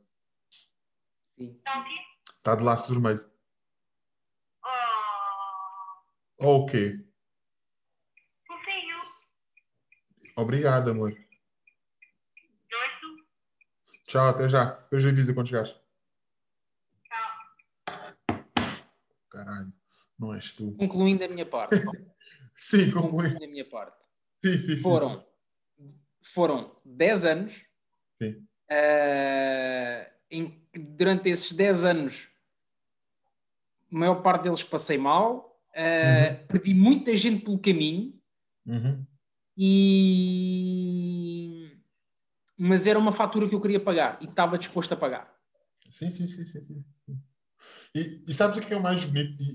[1.38, 1.52] Sim.
[1.52, 2.07] Estão aqui?
[2.48, 3.30] Está de laço vermelho.
[4.64, 7.06] Oh, Ou o quê?
[8.48, 9.02] fofinho.
[10.38, 11.12] Obrigado, amor.
[11.12, 11.18] Tu?
[14.06, 14.64] Tchau, até já.
[14.64, 15.76] Depois avisa quando chegares.
[17.04, 18.40] Tchau.
[19.30, 19.74] Caralho,
[20.18, 20.72] não és tu.
[20.78, 21.76] Concluindo a minha parte.
[22.56, 23.26] Sim, conclui.
[23.26, 24.02] Concluindo a minha parte.
[24.42, 24.84] Sim, sim, sim.
[24.84, 25.28] Foram,
[26.24, 27.66] foram 10 anos.
[28.24, 28.48] Sim.
[28.72, 32.30] eh, em durante esses 10 anos,
[33.92, 35.60] a maior parte deles passei mal.
[35.74, 38.14] eh, Perdi muita gente pelo caminho.
[38.66, 39.06] Uhum.
[39.58, 40.58] E...
[42.58, 45.32] Mas era uma fatura que eu queria pagar e estava disposto a pagar.
[45.92, 46.66] Sim, sim, sim, sim.
[47.06, 47.20] sim.
[47.96, 49.42] E, e sabes o que é o mais bonito?
[49.42, 49.54] E-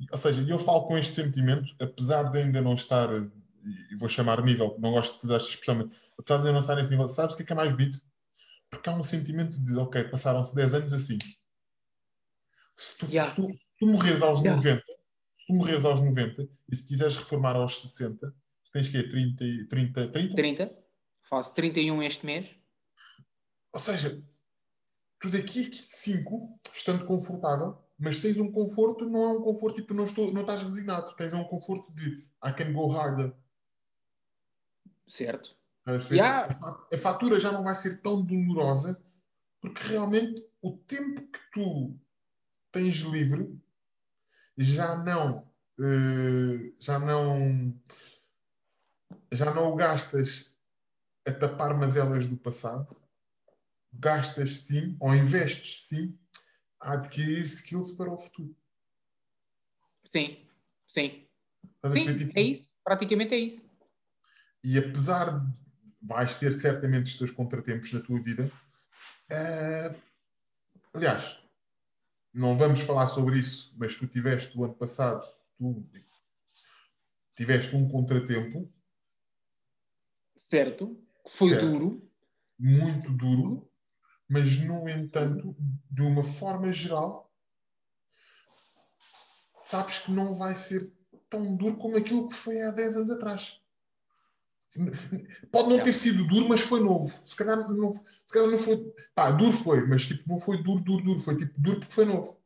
[0.00, 4.08] e- ou seja, eu falo com este sentimento, apesar de ainda não estar, e vou
[4.08, 5.86] chamar nível, não gosto de dar esta expressão, mas
[6.18, 8.00] apesar de ainda não estar nesse nível, sabes o que é que é mais bonito?
[8.70, 11.16] Porque há um sentimento de, ok, passaram-se 10 anos assim.
[12.76, 13.30] Se tu, Yeah.
[13.30, 14.56] se tu, se tu morres aos Yeah.
[14.56, 14.84] 90,
[15.34, 19.08] se tu morres aos 90 e se quiseres reformar aos 60, tu tens que ir
[19.08, 20.34] 30, e- 30, 30?
[20.34, 20.78] 30,
[21.22, 22.48] faço 31 este mês.
[23.72, 24.22] Ou seja,
[25.20, 29.94] tu daqui a 5, estando confortável, mas tens um conforto, não é um conforto tipo,
[29.94, 33.32] não, estou, não estás resignado, tens um conforto de I can go harder.
[35.06, 35.56] Certo.
[36.10, 36.48] Yeah.
[36.92, 39.00] A fatura já não vai ser tão dolorosa,
[39.60, 41.94] porque realmente o tempo que tu
[42.74, 43.56] tens livre
[44.58, 45.48] já não,
[45.78, 47.80] eh, já não,
[49.32, 50.52] já não o gastas
[51.26, 52.96] a tapar mazelas do passado,
[53.92, 56.18] gastas sim, ou investes sim,
[56.80, 58.54] a adquirir skills para o futuro.
[60.04, 60.46] Sim,
[60.86, 61.28] sim.
[61.76, 62.16] Estás Sim?
[62.16, 62.70] Tipo, é isso.
[62.82, 63.64] Praticamente é isso.
[64.62, 65.52] E apesar de
[66.02, 68.50] vais ter certamente os teus contratempos na tua vida,
[69.30, 69.94] eh,
[70.92, 71.43] aliás,
[72.34, 75.24] não vamos falar sobre isso, mas tu tiveste o ano passado,
[75.56, 75.86] tu
[77.36, 78.70] tiveste um contratempo
[80.36, 80.98] Certo.
[81.24, 81.66] Que foi Certo.
[81.66, 82.10] duro.
[82.58, 83.70] muito duro,
[84.28, 85.56] mas no entanto,
[85.90, 87.32] de uma forma geral,
[89.58, 90.92] sabes que não vai ser
[91.30, 93.63] tão duro como aquilo que foi há 10 anos atrás.
[95.50, 97.08] Pode não ter sido duro, mas foi novo.
[97.24, 98.92] Se calhar não, se calhar não foi.
[99.14, 101.20] Pá, duro foi, mas tipo, não foi duro, duro, duro.
[101.20, 102.40] Foi tipo duro porque foi novo.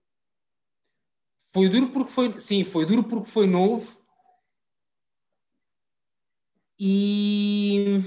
[1.53, 2.41] Foi duro porque foi.
[2.41, 3.99] Sim, foi duro porque foi novo.
[6.79, 8.03] E.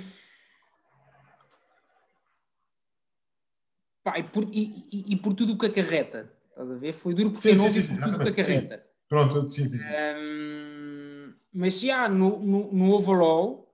[4.04, 6.32] Pá, e, por, e, e- e por tudo o que acarreta.
[6.50, 6.94] Estás a ver?
[6.94, 8.54] Foi duro porque Sim, é sim, novo sim, e por tudo o que exatamente, sim.
[8.68, 8.88] acarreta.
[9.08, 9.78] Pronto, sim, sim.
[9.78, 9.84] sim.
[10.18, 13.71] Hum, mas já, no, no, no overall,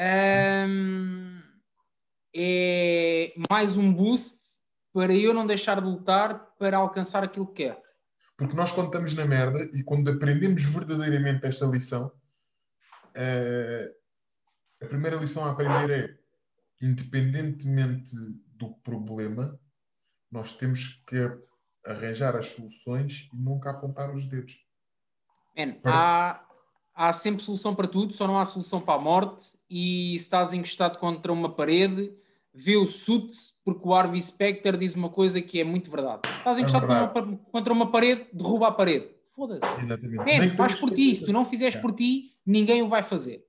[0.00, 1.42] hum,
[2.34, 4.38] é mais um boost
[4.92, 7.80] para eu não deixar de lutar para alcançar aquilo que quero.
[8.36, 12.10] Porque nós, quando estamos na merda e quando aprendemos verdadeiramente esta lição,
[13.14, 13.92] eh,
[14.82, 16.18] a primeira lição a aprender é:
[16.80, 18.16] independentemente
[18.56, 19.58] do problema,
[20.30, 21.16] nós temos que
[21.84, 24.64] arranjar as soluções e nunca apontar os dedos.
[25.56, 26.46] Man, Para- há,
[27.08, 29.56] há sempre solução para tudo, só não há solução para a morte.
[29.70, 32.12] E se estás encostado contra uma parede,
[32.52, 36.20] vê o Suits porque o Harvey Specter diz uma coisa que é muito verdade.
[36.38, 37.38] Estás É encostado verdade.
[37.50, 39.08] contra, uma parede, derruba a parede.
[39.34, 39.82] Foda-se.
[39.86, 41.14] Man, que faz por ti.
[41.16, 41.88] Se tu não fizeres Yeah.
[41.88, 43.44] por ti, ninguém o vai fazer.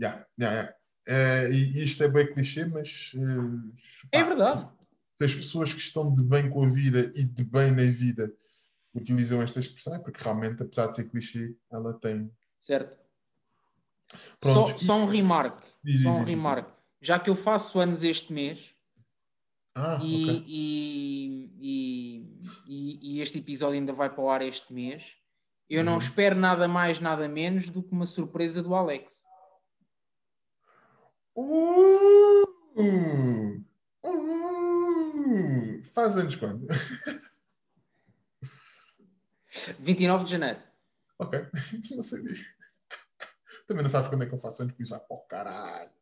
[0.00, 0.74] Ya, ya.
[1.06, 3.12] Eh, e isto é bem clichê, mas.
[3.16, 4.68] eh, É pá, verdade.
[5.18, 8.32] Se as pessoas que estão de bem com a vida e de bem na vida
[8.94, 12.30] utilizam esta expressão, é porque realmente, apesar de ser clichê, ela tem.
[12.64, 12.96] Certo?
[14.40, 14.70] Pronto.
[14.70, 15.62] Só, só um remarque.
[15.84, 16.72] Diz, Só um remarque.
[17.02, 18.58] Já que eu faço anos este mês
[19.74, 20.44] Ah, e, ok.
[20.46, 25.02] e, e, e- este episódio ainda vai para o ar este mês,
[25.68, 25.98] eu não Uhum.
[25.98, 29.22] espero nada mais, nada menos do que uma surpresa do Alex.
[31.36, 32.44] Uh,
[32.76, 33.64] uh,
[35.92, 36.66] faz anos quando?
[39.80, 40.60] 29 de janeiro.
[41.18, 41.40] Ok,
[41.96, 42.36] não sabia.
[43.66, 45.92] Também não sabes quando é que eu faço anos, por isso vai para o caralho.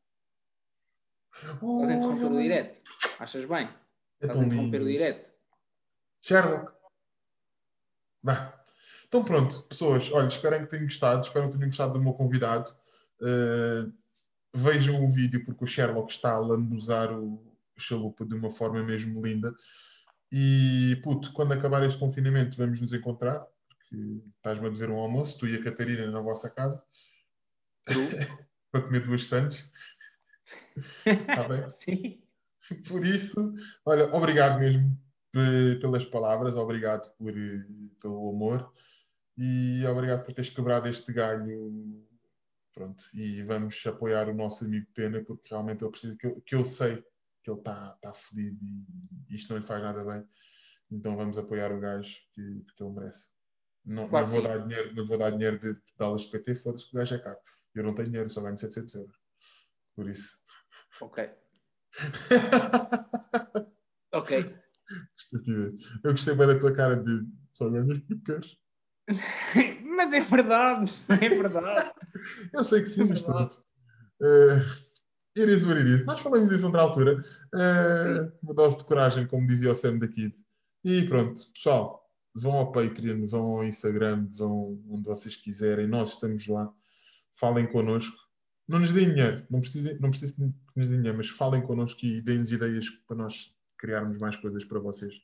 [1.34, 2.82] Estás a interromper o Oh, direto.
[3.18, 3.66] Achas bem?
[3.66, 5.32] É Estás a tão interromper o direto.
[6.20, 6.72] Sherlock.
[8.22, 8.62] Vá.
[9.06, 12.70] Então pronto, pessoas, olha, espero que tenham gostado, espero que tenham gostado do meu convidado.
[13.20, 13.92] Uh,
[14.54, 19.20] vejam o vídeo porque o Sherlock está a lambuzar o chalupa de uma forma mesmo
[19.24, 19.54] linda.
[20.30, 23.46] E puto, quando acabar este confinamento vamos nos encontrar,
[23.92, 26.84] porque estás-me a dever um almoço, tu e a Catarina na vossa casa,
[28.72, 29.70] para comer duas sandes.
[31.04, 31.68] Está bem?
[31.68, 32.22] Sim.
[32.88, 33.54] Por isso,
[33.84, 34.98] olha, obrigado mesmo
[35.30, 37.66] pe- pelas palavras, obrigado por, eh,
[38.00, 38.72] pelo amor
[39.36, 42.08] e obrigado por teres quebrado este galho.
[42.72, 46.54] Pronto, e vamos apoiar o nosso amigo Pena, porque realmente ele precisa, que eu, que
[46.54, 47.04] eu sei
[47.42, 48.58] que ele está tá fodido
[49.28, 50.24] e isto não lhe faz nada bem.
[50.90, 53.31] Então vamos apoiar o gajo que, que ele merece.
[53.84, 56.88] Não, Claro não que vou dar dinheiro, não vou dar dinheiro de de PT, foda-se
[56.88, 57.38] que o gajo é caro.
[57.74, 59.16] Eu não tenho dinheiro, só ganho 700 euros.
[59.94, 60.30] Por isso.
[61.00, 61.30] Ok.
[64.14, 64.54] Ok.
[66.04, 68.58] Eu gostei bem da tua cara de só ganhas porque queres.
[69.96, 70.92] Mas é verdade.
[71.08, 71.92] É verdade.
[72.52, 73.54] Eu sei que sim, mas Verdade.
[73.54, 73.64] pronto.
[74.20, 74.60] Uh,
[75.38, 76.04] it is what it is.
[76.04, 77.18] Nós falamos disso noutra altura.
[77.54, 80.34] Uh, uma dose de coragem, como dizia o Sam da Kid.
[80.84, 82.01] E pronto, pessoal,
[82.34, 85.86] vão ao Patreon, vão ao Instagram, vão onde vocês quiserem.
[85.86, 86.72] Nós estamos lá.
[87.34, 88.16] Falem connosco.
[88.68, 92.04] Não nos deem dinheiro, não precisem, não precisem que nos deem dinheiro, mas falem connosco
[92.06, 95.14] e deem-nos ideias para nós criarmos mais coisas para vocês.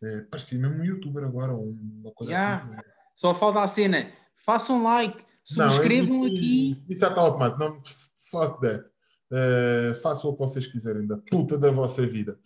[0.00, 2.64] Uh, parecia mesmo um youtuber agora, uma coisa Yeah.
[2.74, 2.82] assim.
[3.16, 4.12] Só falta a cena.
[4.36, 5.24] Façam like.
[5.56, 6.70] Não, Subscrevam isso- aqui.
[6.88, 7.58] Isso já está automático.
[7.60, 7.82] Não,
[8.30, 8.84] fuck that.
[9.32, 12.38] Eh, façam o que vocês quiserem da puta da vossa vida.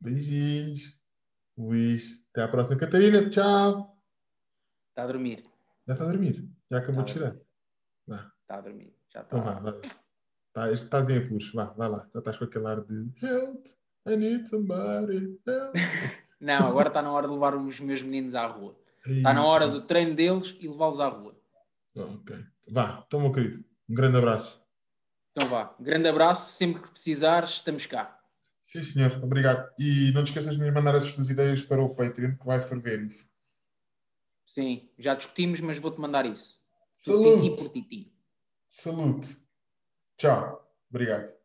[0.00, 1.00] Beijinhos.
[1.56, 2.22] Luís.
[2.30, 2.78] Até à próxima.
[2.78, 3.98] Catarina, tchau.
[4.90, 5.42] Está a dormir.
[5.86, 6.48] Já está a dormir.
[6.70, 7.36] Já acabou de Tá tirar.
[8.06, 8.32] Vá.
[8.42, 8.94] Está a dormir.
[9.12, 9.38] Já está.
[9.38, 9.72] Então vá.
[10.52, 11.52] Tá, estás em apuros.
[11.52, 12.08] Vá, vai lá.
[12.12, 13.66] Já estás com aquele ar de help.
[14.08, 15.38] I need somebody.
[15.46, 15.74] Help.
[16.40, 18.76] Não, agora está na hora de levar os meus meninos à rua.
[19.06, 21.36] Está na hora do treino deles e levá-los à rua.
[21.96, 22.36] Ok.
[22.70, 23.02] Vá.
[23.06, 23.64] Então, meu querido.
[23.88, 24.64] Um grande abraço.
[25.32, 25.74] Então vá.
[25.78, 26.52] Grande abraço.
[26.52, 28.18] Sempre que precisares, estamos cá.
[28.72, 29.22] Sim, senhor.
[29.22, 29.70] Obrigado.
[29.78, 32.58] E não te esqueças de me mandar as tuas ideias para o Patreon, que vai
[32.58, 33.30] ferver isso.
[34.46, 36.58] Sim, já discutimos, mas vou-te mandar isso.
[36.90, 37.50] Salute.
[37.50, 38.12] titi por titi.
[38.66, 39.42] Salute.
[40.16, 40.74] Tchau.
[40.88, 41.41] Obrigado.